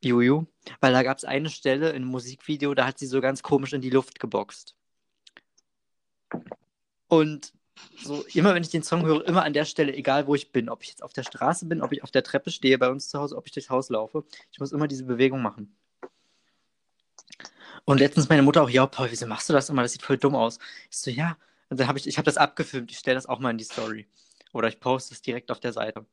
Juju, 0.00 0.46
weil 0.80 0.92
da 0.92 1.04
gab 1.04 1.16
es 1.16 1.24
eine 1.24 1.48
Stelle 1.48 1.90
im 1.90 2.04
Musikvideo, 2.04 2.74
da 2.74 2.86
hat 2.86 2.98
sie 2.98 3.06
so 3.06 3.20
ganz 3.20 3.44
komisch 3.44 3.72
in 3.72 3.80
die 3.80 3.90
Luft 3.90 4.18
geboxt. 4.18 4.74
Und 7.06 7.52
so, 8.02 8.24
immer 8.34 8.54
wenn 8.54 8.62
ich 8.62 8.70
den 8.70 8.82
Song 8.82 9.04
höre, 9.04 9.26
immer 9.26 9.44
an 9.44 9.52
der 9.52 9.64
Stelle, 9.64 9.94
egal 9.94 10.26
wo 10.26 10.34
ich 10.34 10.52
bin, 10.52 10.68
ob 10.68 10.82
ich 10.82 10.88
jetzt 10.88 11.02
auf 11.02 11.12
der 11.12 11.22
Straße 11.22 11.66
bin, 11.66 11.82
ob 11.82 11.92
ich 11.92 12.02
auf 12.02 12.10
der 12.10 12.22
Treppe 12.22 12.50
stehe 12.50 12.78
bei 12.78 12.88
uns 12.88 13.08
zu 13.08 13.18
Hause, 13.18 13.36
ob 13.36 13.46
ich 13.46 13.52
durchs 13.52 13.70
Haus 13.70 13.88
laufe, 13.90 14.24
ich 14.52 14.60
muss 14.60 14.72
immer 14.72 14.88
diese 14.88 15.04
Bewegung 15.04 15.42
machen. 15.42 15.74
Und 17.84 17.98
letztens 17.98 18.28
meine 18.28 18.42
Mutter 18.42 18.62
auch, 18.62 18.70
ja, 18.70 18.86
Paul, 18.86 19.10
wieso 19.10 19.26
machst 19.26 19.48
du 19.48 19.52
das 19.52 19.68
immer? 19.68 19.82
Das 19.82 19.92
sieht 19.92 20.02
voll 20.02 20.18
dumm 20.18 20.34
aus. 20.34 20.58
Ich 20.90 20.98
so, 20.98 21.10
ja. 21.10 21.36
Und 21.68 21.78
dann 21.78 21.86
habe 21.86 21.98
ich, 21.98 22.06
ich 22.06 22.18
habe 22.18 22.26
das 22.26 22.36
abgefilmt, 22.36 22.90
ich 22.90 22.98
stelle 22.98 23.14
das 23.14 23.26
auch 23.26 23.38
mal 23.38 23.50
in 23.50 23.58
die 23.58 23.64
Story. 23.64 24.06
Oder 24.52 24.68
ich 24.68 24.80
poste 24.80 25.14
es 25.14 25.22
direkt 25.22 25.52
auf 25.52 25.60
der 25.60 25.72
Seite. 25.72 26.04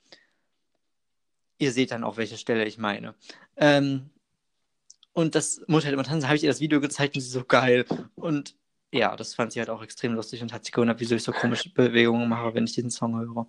Ihr 1.58 1.72
seht 1.72 1.92
dann 1.92 2.04
auch, 2.04 2.18
welche 2.18 2.38
Stelle 2.38 2.66
ich 2.66 2.78
meine. 2.78 3.16
Ähm, 3.58 4.12
und 5.14 5.34
das 5.34 5.62
Mutter 5.68 5.86
halt 5.86 5.94
immer 5.94 6.04
tanzen, 6.04 6.28
habe 6.28 6.36
ich 6.36 6.44
ihr 6.44 6.50
das 6.50 6.60
Video 6.60 6.80
gezeigt 6.80 7.16
und 7.16 7.22
sie 7.22 7.30
so 7.30 7.44
geil. 7.44 7.86
Und 8.16 8.56
ja, 8.94 9.16
das 9.16 9.34
fand 9.34 9.52
sie 9.52 9.60
halt 9.60 9.70
auch 9.70 9.82
extrem 9.82 10.14
lustig 10.14 10.42
und 10.42 10.54
hat 10.54 10.64
sich 10.66 10.72
gewundert, 10.72 11.00
wieso 11.00 11.16
ich 11.16 11.24
so 11.24 11.32
komische 11.32 11.70
Bewegungen 11.70 12.30
mache, 12.30 12.54
wenn 12.54 12.66
ich 12.66 12.74
diesen 12.74 12.92
Song 12.92 13.18
höre. 13.20 13.48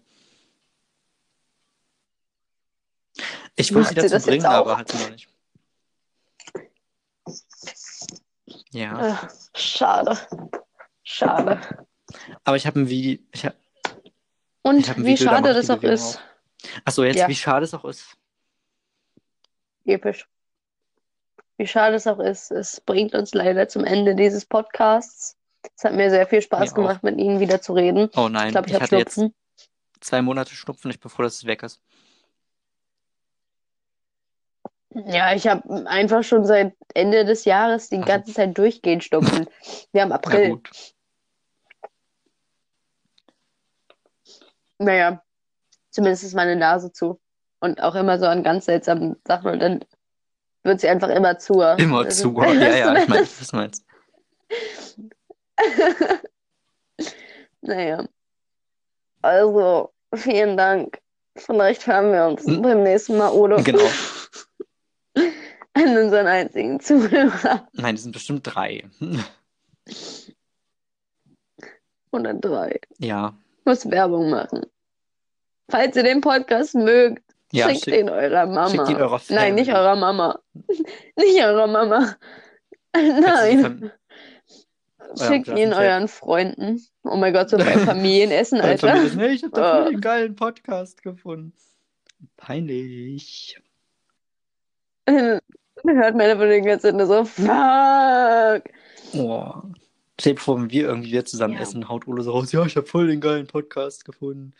Ich 3.57 3.73
wollte 3.75 3.89
sie 3.91 4.09
dazu 4.09 4.27
bringen, 4.27 4.47
aber 4.47 4.79
hat 4.79 4.91
sie 4.91 4.99
noch 4.99 5.11
nicht. 5.11 5.29
Ja. 8.71 9.23
Äh, 9.23 9.29
schade. 9.55 10.19
Schade. 11.03 11.87
Aber 12.43 12.57
ich 12.57 12.67
habe 12.67 12.81
ein 12.81 12.89
Video. 12.89 13.23
Ich 13.33 13.45
hab, 13.45 13.55
Und 14.63 14.81
Ich 14.81 14.89
hab 14.89 14.97
wie 14.99 15.05
Video, 15.05 15.27
da 15.27 15.37
schade 15.37 15.51
ich 15.51 15.57
das 15.57 15.71
auch 15.71 15.77
Bewegung 15.77 15.95
ist. 15.95 16.21
Achso, 16.85 17.05
jetzt, 17.05 17.17
Ja. 17.19 17.29
wie 17.29 17.35
schade 17.35 17.65
es 17.65 17.75
auch 17.75 17.85
ist. 17.85 18.17
Episch. 19.85 20.27
Wie 21.57 21.67
schade 21.67 21.97
es 21.97 22.07
auch 22.07 22.19
ist, 22.19 22.51
es 22.51 22.81
bringt 22.81 23.15
uns 23.15 23.33
leider 23.33 23.69
zum 23.69 23.85
Ende 23.85 24.15
dieses 24.15 24.45
Podcasts. 24.45 25.37
Es 25.77 25.85
hat 25.85 25.95
mir 25.95 26.11
sehr 26.11 26.27
viel 26.27 26.43
Spaß 26.43 26.61
Mir 26.61 26.71
auch. 26.73 26.75
gemacht, 26.75 27.03
mit 27.03 27.19
Ihnen 27.19 27.41
wieder 27.41 27.61
zu 27.61 27.73
reden. 27.75 28.11
Oh 28.17 28.29
nein, 28.29 28.47
Ich 28.49 28.53
glaube, 28.53 28.67
ich 28.69 28.73
ich 28.73 28.75
habe 28.75 28.85
hatte 28.85 28.97
jetzt 28.97 29.15
Schnupfen. 29.15 29.35
zwei 30.01 30.21
Monate 30.23 30.55
Schnupfen. 30.55 30.93
Froh, 30.93 31.23
dass 31.23 31.37
es 31.37 31.45
weg 31.47 31.63
ist. 31.63 31.81
Ja, 35.07 35.35
ich 35.35 35.47
habe 35.49 35.89
einfach 35.89 36.23
schon 36.23 36.45
seit 36.45 36.75
Ende 36.95 37.25
des 37.25 37.45
Jahres 37.45 37.89
die 37.89 37.99
Ach 38.01 38.07
ganze 38.07 38.33
Zeit 38.33 38.57
durchgehend 38.57 39.03
Schnupfen. 39.05 39.49
Wir 39.93 40.03
haben 40.03 40.13
April. 40.13 40.61
Naja, 44.79 45.23
zumindest 45.91 46.25
ist 46.25 46.35
meine 46.35 46.57
Nase 46.57 46.93
zu. 46.93 47.21
Und 47.61 47.81
auch 47.83 47.95
immer 47.95 48.19
so 48.19 48.27
an 48.27 48.43
ganz 48.43 48.67
seltsamen 48.67 49.17
Sachen. 49.27 49.51
Und 49.53 49.61
dann 49.61 49.85
wird 50.65 50.81
sie 50.81 50.89
einfach 50.89 51.09
immer 51.11 51.39
zu. 51.39 51.61
Immer 51.79 52.05
Das 52.05 52.19
zu. 52.19 52.31
ist- 52.41 52.55
Ja, 52.61 52.77
ja, 52.77 52.95
ich 52.97 53.09
meine, 53.09 53.23
was 53.23 53.53
meinst 53.53 53.85
Naja. 57.61 58.05
Also, 59.23 59.93
vielen 60.15 60.57
Dank. 60.57 60.99
Vielleicht 61.37 61.87
hören 61.87 62.13
wir 62.13 62.27
uns 62.27 62.45
Hm? 62.47 62.63
beim 62.63 62.83
nächsten 62.83 63.17
Mal 63.17 63.31
oder 63.33 63.63
Genau. 63.63 63.81
an 65.75 65.97
unseren 65.99 66.27
einzigen 66.27 66.79
Zuhörer. 66.81 67.67
Nein, 67.73 67.95
das 67.97 68.03
sind 68.05 68.13
bestimmt 68.13 68.43
drei. 68.45 68.85
Oder 72.13 72.35
drei. 72.35 72.79
Ja. 72.99 73.35
Ich 73.61 73.65
muss 73.67 73.91
Werbung 73.91 74.31
machen. 74.31 74.63
Falls 75.71 75.97
ihr 75.97 76.03
den 76.05 76.21
Podcast 76.21 76.75
mögt, 76.75 77.23
Ja, 77.55 77.69
schickt 77.71 77.85
schick- 77.85 77.99
ihn 78.01 78.09
eurer 78.09 78.47
Mama. 78.47 78.69
schickt 78.69 78.89
ihn 78.89 78.97
eurer 78.97 79.21
Nein, 79.29 79.55
nicht 79.55 79.71
Family. 79.71 79.85
eurer 79.87 79.97
Mama. 79.97 80.39
nicht 81.17 81.43
eurer 81.43 81.67
Mama. 81.67 82.17
Nein. 82.97 83.91
Schickt 85.17 85.49
ihn 85.49 85.73
euren 85.73 86.09
Freunden. 86.09 86.85
Oh 87.05 87.17
mein 87.17 87.33
Gott, 87.33 87.51
so 87.51 87.57
beim 87.59 87.81
Familienessen, 87.87 88.61
Alter. 88.61 88.97
Familie 88.97 89.31
ich 89.33 89.43
habe 89.45 89.53
da 89.55 89.75
voll 89.77 89.87
Oh. 89.87 89.91
den 89.91 90.01
geilen 90.01 90.35
Podcast 90.37 91.03
gefunden. 91.03 91.53
Peinlich. 92.37 93.59
Hört 95.09 95.43
meine 96.17 96.37
Familie 96.37 96.63
die 96.63 96.69
ganze 96.69 96.89
Zeit 96.89 96.95
nur 96.97 97.07
so, 97.07 97.25
fuck. 97.25 98.63
Oh. 99.15 99.53
Dir 100.21 100.37
vor, 100.39 100.57
wenn 100.61 100.71
wir 100.71 100.85
irgendwie 100.85 101.11
wieder 101.13 101.25
zusammen 101.25 101.55
Ja. 101.55 101.61
essen, 101.61 101.89
haut 101.89 102.07
Ole 102.07 102.23
so 102.23 102.31
raus, 102.33 102.53
ja, 102.53 102.65
ich 102.65 102.77
habe 102.77 102.87
voll 102.87 103.09
den 103.09 103.21
geilen 103.21 103.47
Podcast 103.47 104.05
gefunden. 104.05 104.55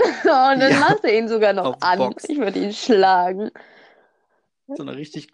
Und 0.24 0.60
dann 0.60 0.72
Ja. 0.72 0.78
machst 0.80 1.04
du 1.04 1.12
ihn 1.16 1.28
sogar 1.28 1.52
noch 1.52 1.80
an. 1.80 1.98
Box. 1.98 2.24
Ich 2.28 2.38
würde 2.38 2.58
ihn 2.58 2.72
schlagen. 2.72 3.50
So 4.68 4.82
eine 4.82 4.96
richtig, 4.96 5.30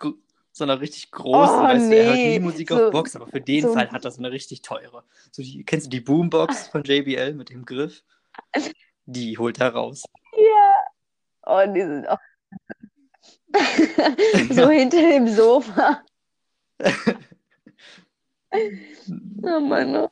so 0.52 0.64
eine 0.64 0.80
richtig 0.80 1.10
große, 1.10 1.52
Oh, 1.52 1.62
weißt 1.62 1.90
du, 1.90 1.96
er 1.96 2.04
hört 2.06 2.14
nee. 2.16 2.38
nie 2.38 2.44
Musik 2.44 2.68
So- 2.70 2.86
auf 2.86 2.92
Box, 2.92 3.14
aber 3.16 3.26
für 3.26 3.40
den 3.40 3.62
so- 3.62 3.72
Fall 3.74 3.90
hat 3.90 4.04
er 4.04 4.10
so 4.10 4.18
eine 4.18 4.30
richtig 4.32 4.62
teure. 4.62 5.04
So 5.30 5.42
die, 5.42 5.64
kennst 5.64 5.86
du 5.86 5.90
die 5.90 6.00
Boombox 6.00 6.68
von 6.68 6.82
JBL 6.82 7.34
mit 7.34 7.50
dem 7.50 7.64
Griff? 7.64 8.02
Die 9.08 9.38
holt 9.38 9.60
er 9.60 9.68
raus. 9.72 10.02
Ja. 10.36 10.72
Oh, 11.46 11.62
die 11.72 11.80
sind 11.80 12.08
auch. 12.08 12.18
so 14.50 14.68
hinter 14.68 15.00
dem 15.00 15.28
Sofa. 15.28 16.02
Oh 19.44 19.60
Mann. 19.60 19.94
oh. 19.96 20.10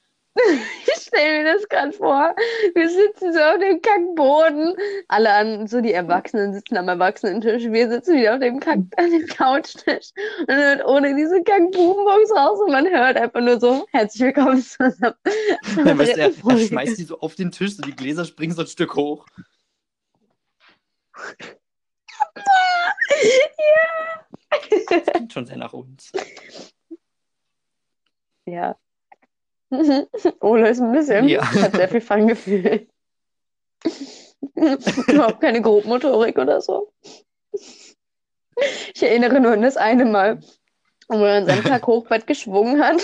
Ich 1.05 1.09
stelle 1.09 1.43
mir 1.43 1.53
das 1.53 1.69
gerade 1.69 1.93
vor. 1.93 2.35
Wir 2.75 2.89
sitzen 2.89 3.35
so 3.35 3.39
auf 3.39 3.59
dem 3.59 3.83
Kackboden. 3.83 4.75
Alle 5.09 5.35
an, 5.35 5.67
so 5.67 5.83
die 5.83 5.93
Erwachsenen 5.93 6.55
sitzen 6.55 6.79
am 6.79 6.89
Erwachsenentisch. 6.89 7.65
Wir 7.65 7.91
sitzen 7.91 8.17
wieder 8.17 8.33
auf 8.33 8.41
dem 8.41 8.59
Kack, 8.59 8.79
an 8.97 9.11
dem 9.11 9.27
Couchtisch. 9.27 10.13
Und 10.39 10.49
dann 10.49 10.81
ohne 10.81 11.15
diese 11.15 11.43
Kack-Boombox 11.43 12.31
raus 12.35 12.59
und 12.61 12.73
man 12.73 12.89
hört 12.89 13.19
einfach 13.19 13.43
nur 13.43 13.61
so, 13.61 13.87
herzlich 13.93 14.23
willkommen 14.23 14.63
zu 14.63 14.83
unserer 14.83 15.15
Dann 15.77 15.99
weißt 15.99 16.17
du, 16.17 16.21
er, 16.21 16.31
er 16.31 16.59
schmeißt 16.67 16.97
die 16.97 17.05
so 17.05 17.21
auf 17.21 17.35
den 17.35 17.51
Tisch, 17.51 17.77
so 17.77 17.83
die 17.83 17.95
Gläser 17.95 18.25
springen 18.25 18.55
so 18.55 18.63
ein 18.63 18.67
Stück 18.67 18.95
hoch. 18.95 19.27
Das 24.89 25.05
klingt 25.13 25.33
schon 25.35 25.45
sehr 25.45 25.59
nach 25.59 25.75
uns. 25.75 26.13
Ja. 28.47 28.79
Ole 30.41 30.69
ist 30.69 30.81
ein 30.81 30.93
bisschen, 30.93 31.29
Ja. 31.29 31.43
hat 31.53 31.75
sehr 31.77 31.89
viel 31.89 32.01
Fanggefühl. 32.01 32.87
Überhaupt 34.55 35.41
keine 35.41 35.61
Grobmotorik 35.63 36.39
oder 36.39 36.61
so. 36.61 36.93
Ich 38.95 39.03
erinnere 39.03 39.41
nur 39.41 39.53
an 39.53 39.63
das 39.63 39.77
eine 39.77 40.05
Mal, 40.05 40.41
wo 41.09 41.25
er 41.25 41.41
unseren 41.41 41.63
Tag 41.65 41.87
Hochbett 41.87 42.27
geschwungen 42.27 42.83
hat 42.83 43.03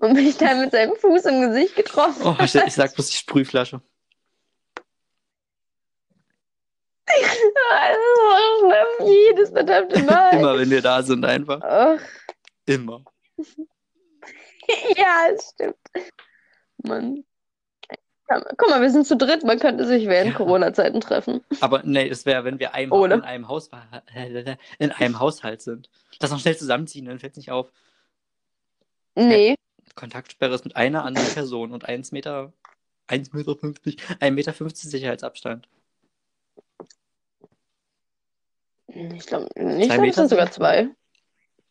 und 0.00 0.12
mich 0.14 0.36
dann 0.36 0.60
mit 0.60 0.70
seinem 0.72 0.94
Fuß 0.96 1.24
im 1.26 1.40
Gesicht 1.40 1.76
getroffen 1.76 2.22
Oh, 2.24 2.36
ich, 2.42 2.54
ich 2.54 2.74
sag 2.74 2.94
bloß 2.94 3.08
die 3.08 3.16
Sprühflasche. 3.16 3.80
Also, 7.70 8.60
schlimm, 8.60 9.08
jedes 9.08 9.50
verdammte 9.50 10.02
Mal. 10.02 10.34
Immer 10.34 10.58
wenn 10.58 10.70
wir 10.70 10.82
da 10.82 11.02
sind, 11.02 11.24
einfach. 11.24 11.60
Ach, 11.62 12.00
Immer. 12.66 13.02
ja, 14.96 15.26
es 15.32 15.50
stimmt. 15.54 15.76
Mann. 16.78 17.24
Ja, 18.30 18.40
Guck 18.56 18.68
mal, 18.68 18.82
wir 18.82 18.90
sind 18.90 19.06
zu 19.06 19.16
dritt. 19.16 19.42
Man 19.44 19.58
könnte 19.58 19.86
sich 19.86 20.06
während 20.06 20.32
Ja. 20.32 20.36
Corona-Zeiten 20.36 21.00
treffen. 21.00 21.42
Aber 21.60 21.82
nee, 21.84 22.08
es 22.08 22.26
wäre, 22.26 22.44
wenn 22.44 22.58
wir 22.58 22.72
Ohne. 22.90 23.14
in 23.14 23.20
einem 23.22 23.48
Haus 23.48 23.70
in 24.78 24.92
einem 24.92 25.18
Haushalt 25.18 25.62
sind. 25.62 25.88
Das 26.20 26.30
noch 26.30 26.40
schnell 26.40 26.56
zusammenziehen, 26.56 27.06
dann 27.06 27.18
fällt 27.18 27.32
es 27.32 27.38
nicht 27.38 27.50
auf. 27.50 27.72
Nee, 29.14 29.56
Kontaktsperre 29.94 30.54
ist 30.54 30.64
mit 30.64 30.76
einer 30.76 31.04
anderen 31.04 31.28
Person 31.28 31.72
und 31.72 31.84
1 31.86 32.12
Meter, 32.12 32.52
1 33.08 33.32
Meter 33.32 33.56
50, 33.56 33.96
1 34.20 34.34
Meter 34.34 34.52
50 34.52 34.90
Sicherheitsabstand. 34.90 35.66
ich 38.88 39.26
glaube, 39.26 39.48
ich 39.56 39.88
glaube, 39.88 40.08
es 40.08 40.14
sind 40.16 40.28
sogar 40.30 40.50
zwei. 40.50 40.88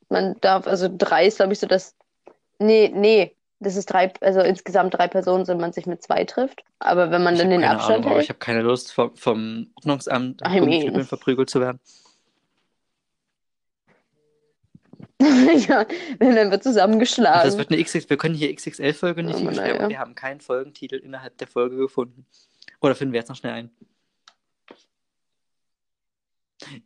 Man 0.10 0.40
darf, 0.42 0.68
also 0.68 0.90
drei 0.96 1.28
ist, 1.28 1.38
glaube 1.38 1.54
ich, 1.54 1.60
so 1.60 1.68
das. 1.68 1.96
Nee, 2.60 2.92
nee, 2.94 3.36
das 3.60 3.76
ist 3.76 3.88
drei, 3.88 4.12
also 4.22 4.42
insgesamt 4.42 4.94
drei 4.94 5.08
Personen 5.08 5.46
sind, 5.46 5.60
man 5.60 5.74
sich 5.74 5.86
mit 5.86 6.02
zwei 6.04 6.24
trifft. 6.26 6.64
Aber 6.80 7.12
wenn 7.12 7.24
man 7.24 7.34
Ich 7.36 7.40
dann 7.42 7.50
den 7.50 7.64
Abstand 7.64 8.00
Ahnung, 8.00 8.06
aber 8.12 8.20
ich 8.20 8.28
hält. 8.28 8.30
habe 8.30 8.40
keine 8.40 8.62
Lust, 8.62 8.94
vom, 8.94 9.16
vom 9.16 9.72
Ordnungsamt 9.76 10.42
I 10.48 10.62
mean. 10.62 11.04
Verprügelt 11.04 11.50
zu 11.50 11.60
werden. 11.60 11.80
ja, 15.20 15.84
dann 16.20 16.52
wird 16.52 16.64
zusammengeschlagen. 16.64 17.44
das 17.44 17.58
wird 17.58 17.72
eine 17.72 17.84
XX, 17.84 18.08
wir 18.08 18.18
können 18.18 18.36
hier 18.36 18.54
XXL-Folge 18.56 19.24
nicht 19.24 19.40
Oh, 19.40 19.50
naja. 19.50 19.84
und 19.84 19.90
wir 19.90 20.00
haben 20.00 20.14
keinen 20.14 20.42
Folgentitel 20.42 20.96
innerhalb 20.98 21.36
der 21.40 21.48
Folge 21.48 21.76
gefunden. 21.78 22.28
Oder 22.82 22.94
finden 22.94 23.14
wir 23.14 23.20
jetzt 23.22 23.30
noch 23.30 23.36
schnell 23.36 23.54
einen? 23.54 23.72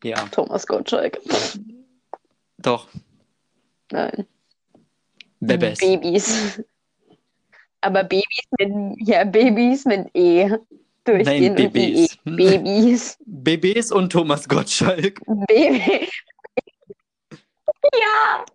Ja, 0.03 0.15
Thomas 0.31 0.65
Gottschalk. 0.65 1.19
doch. 2.57 2.87
Nein. 3.91 4.25
Bebes. 5.41 5.79
Babys. 5.79 6.61
Aber 7.81 8.03
Babys 8.03 8.45
mit, 8.59 9.07
ja, 9.07 9.23
Babys 9.23 9.85
mit 9.85 10.09
E. 10.13 10.49
Durchgehend 11.03 11.25
Nein, 11.25 11.55
die 11.55 11.67
Babys. 11.67 12.13
E. 12.13 12.35
Babys. 12.35 13.17
Bebes 13.25 13.91
und 13.91 14.11
Thomas 14.11 14.47
Gottschalk. 14.47 15.19
Baby. 15.47 16.07
ja. 17.93 18.45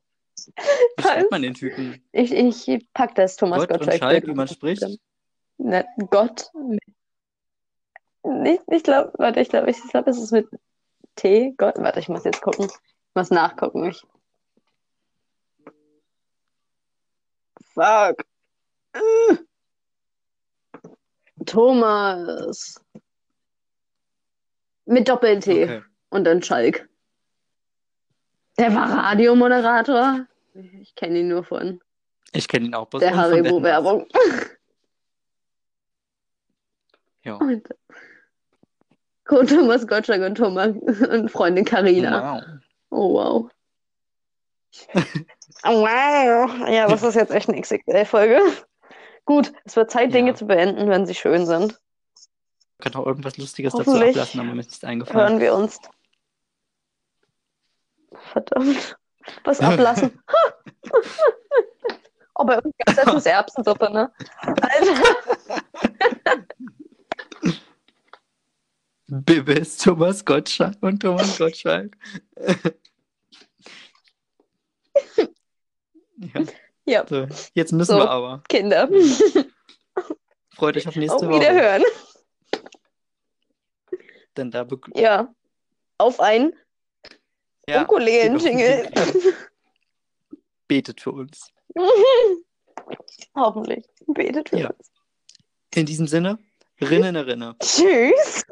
Wie 0.96 1.02
schreibt 1.02 1.30
man 1.32 1.42
den 1.42 1.54
Typen? 1.54 2.00
Ich, 2.12 2.32
ich 2.32 2.86
pack 2.94 3.16
das 3.16 3.36
Thomas 3.36 3.58
Gott 3.60 3.72
und 3.72 3.78
Gottschalk. 3.78 3.98
Schalk, 3.98 4.26
wie 4.28 4.34
man 4.34 4.46
spricht? 4.46 4.86
Na, 5.58 5.84
Gott. 6.10 6.50
Nicht, 8.22 8.62
ich 8.70 8.82
glaube, 8.84 9.12
warte, 9.18 9.40
ich 9.40 9.48
glaube, 9.48 9.70
ich 9.70 9.82
glaube, 9.88 10.10
es 10.10 10.18
ist 10.18 10.30
mit 10.30 10.46
T. 11.16 11.52
Gott. 11.56 11.74
Warte, 11.78 11.98
ich 11.98 12.08
muss 12.08 12.24
jetzt 12.24 12.42
gucken. 12.42 12.66
Ich 12.66 13.14
muss 13.14 13.30
nachgucken. 13.30 13.90
Ich... 13.90 14.02
Fuck. 17.76 18.24
Thomas. 21.44 22.80
Mit 24.86 25.08
Doppel-T 25.08 25.64
Okay. 25.64 25.82
und 26.10 26.24
dann 26.24 26.42
Schalk. 26.42 26.88
Der 28.58 28.74
war 28.74 28.88
Radiomoderator. 28.90 30.26
Ich 30.80 30.94
kenne 30.94 31.18
ihn 31.18 31.28
nur 31.28 31.44
von 31.44 31.80
Ich 32.32 32.48
kenne 32.48 32.66
ihn 32.66 32.74
auch 32.74 32.86
bloß 32.86 33.00
der. 33.00 33.14
Haribo-Werbung. 33.16 34.06
Ja. 37.24 37.34
Und 37.34 37.68
und 39.28 39.50
Thomas 39.50 39.86
Gottschalk 39.88 40.22
und 40.22 40.36
Thomas 40.36 40.68
und 41.10 41.30
Freundin 41.30 41.64
Karina. 41.64 42.36
Wow. 42.36 42.44
Oh 42.90 43.14
wow. 43.14 43.50
wow. 45.62 46.68
Ja, 46.68 46.86
das 46.88 47.02
ist 47.02 47.14
jetzt 47.14 47.32
echt 47.32 47.48
eine 47.48 47.60
XXL-Folge. 47.60 48.40
Gut, 49.24 49.52
es 49.64 49.74
wird 49.76 49.90
Zeit, 49.90 50.14
Dinge 50.14 50.30
Ja. 50.30 50.36
zu 50.36 50.46
beenden, 50.46 50.88
wenn 50.88 51.06
sie 51.06 51.14
schön 51.14 51.46
sind. 51.46 51.78
Ich 52.78 52.84
kann 52.84 52.94
auch 52.94 53.06
irgendwas 53.06 53.36
Lustiges 53.38 53.72
dazu 53.72 53.92
ablassen, 53.94 54.40
aber 54.40 54.54
mir 54.54 54.60
ist 54.60 54.68
nichts 54.68 54.84
eingefallen. 54.84 55.18
Hören 55.18 55.40
wir 55.40 55.54
uns. 55.54 55.78
Verdammt. 58.32 58.96
Was 59.44 59.60
ablassen. 59.60 60.22
oh, 62.36 62.44
bei 62.44 62.58
uns 62.58 62.74
gab 62.78 62.88
es 62.88 62.96
letztens 62.96 63.26
Erbsensuppe, 63.26 63.92
ne? 63.92 64.12
Alter. 64.42 65.02
Bibis, 69.08 69.78
Thomas 69.78 70.24
Gottschalk 70.24 70.76
und 70.80 71.00
Thomas 71.00 71.38
Gottschalk. 71.38 71.96
Ja, 76.34 76.42
Ja, 76.88 77.04
so. 77.06 77.26
Jetzt 77.54 77.72
müssen 77.72 77.92
So. 77.92 77.98
wir 77.98 78.08
aber. 78.10 78.42
Kinder. 78.48 78.88
Freut 80.54 80.76
euch 80.76 80.86
auf 80.86 80.94
nächste 80.96 81.16
Auf 81.16 81.22
Woche. 81.22 81.40
Wiederhören. 81.40 81.82
Denn 84.36 84.50
da 84.50 84.64
Ja. 84.94 85.34
Auf 85.98 86.20
ein 86.20 86.52
ja, 87.68 87.82
Ukulelen-Jingle. 87.82 88.88
betet 90.68 91.00
für 91.00 91.10
uns. 91.12 91.50
Hoffentlich. 93.34 93.84
Betet 94.06 94.50
für 94.50 94.58
Ja. 94.58 94.70
uns. 94.70 94.90
In 95.74 95.86
diesem 95.86 96.06
Sinne, 96.06 96.38
Rinne, 96.80 97.12
ne 97.12 97.26
Rinne. 97.26 97.56
Tschüss. 97.60 98.44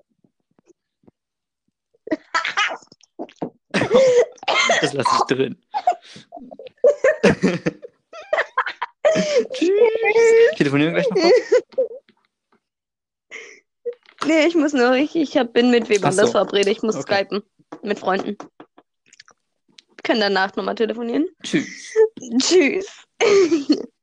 Das 4.81 4.93
lasse 4.93 5.11
ich 5.17 5.37
drin. 5.37 5.57
Tschüss. 9.53 10.57
Telefonieren 10.57 10.95
wir 10.95 11.03
gleich 11.03 11.11
noch 11.11 11.21
kurz? 11.21 11.35
Nee, 14.27 14.47
ich 14.47 14.55
muss 14.55 14.73
noch, 14.73 14.95
ich, 14.95 15.15
ich 15.17 15.37
hab, 15.37 15.53
bin 15.53 15.71
mit 15.71 15.89
wem 15.89 16.03
Ach 16.05 16.09
anders 16.11 16.27
so. 16.29 16.33
verabredet. 16.33 16.73
Ich 16.77 16.83
muss 16.83 16.97
Okay. 16.97 17.15
skypen. 17.25 17.43
Mit 17.83 17.99
Freunden. 17.99 18.37
Können 20.03 20.21
danach 20.21 20.55
nochmal 20.57 20.75
telefonieren. 20.75 21.29
Tschüss. 21.43 21.95
Tschüss. 22.39 22.87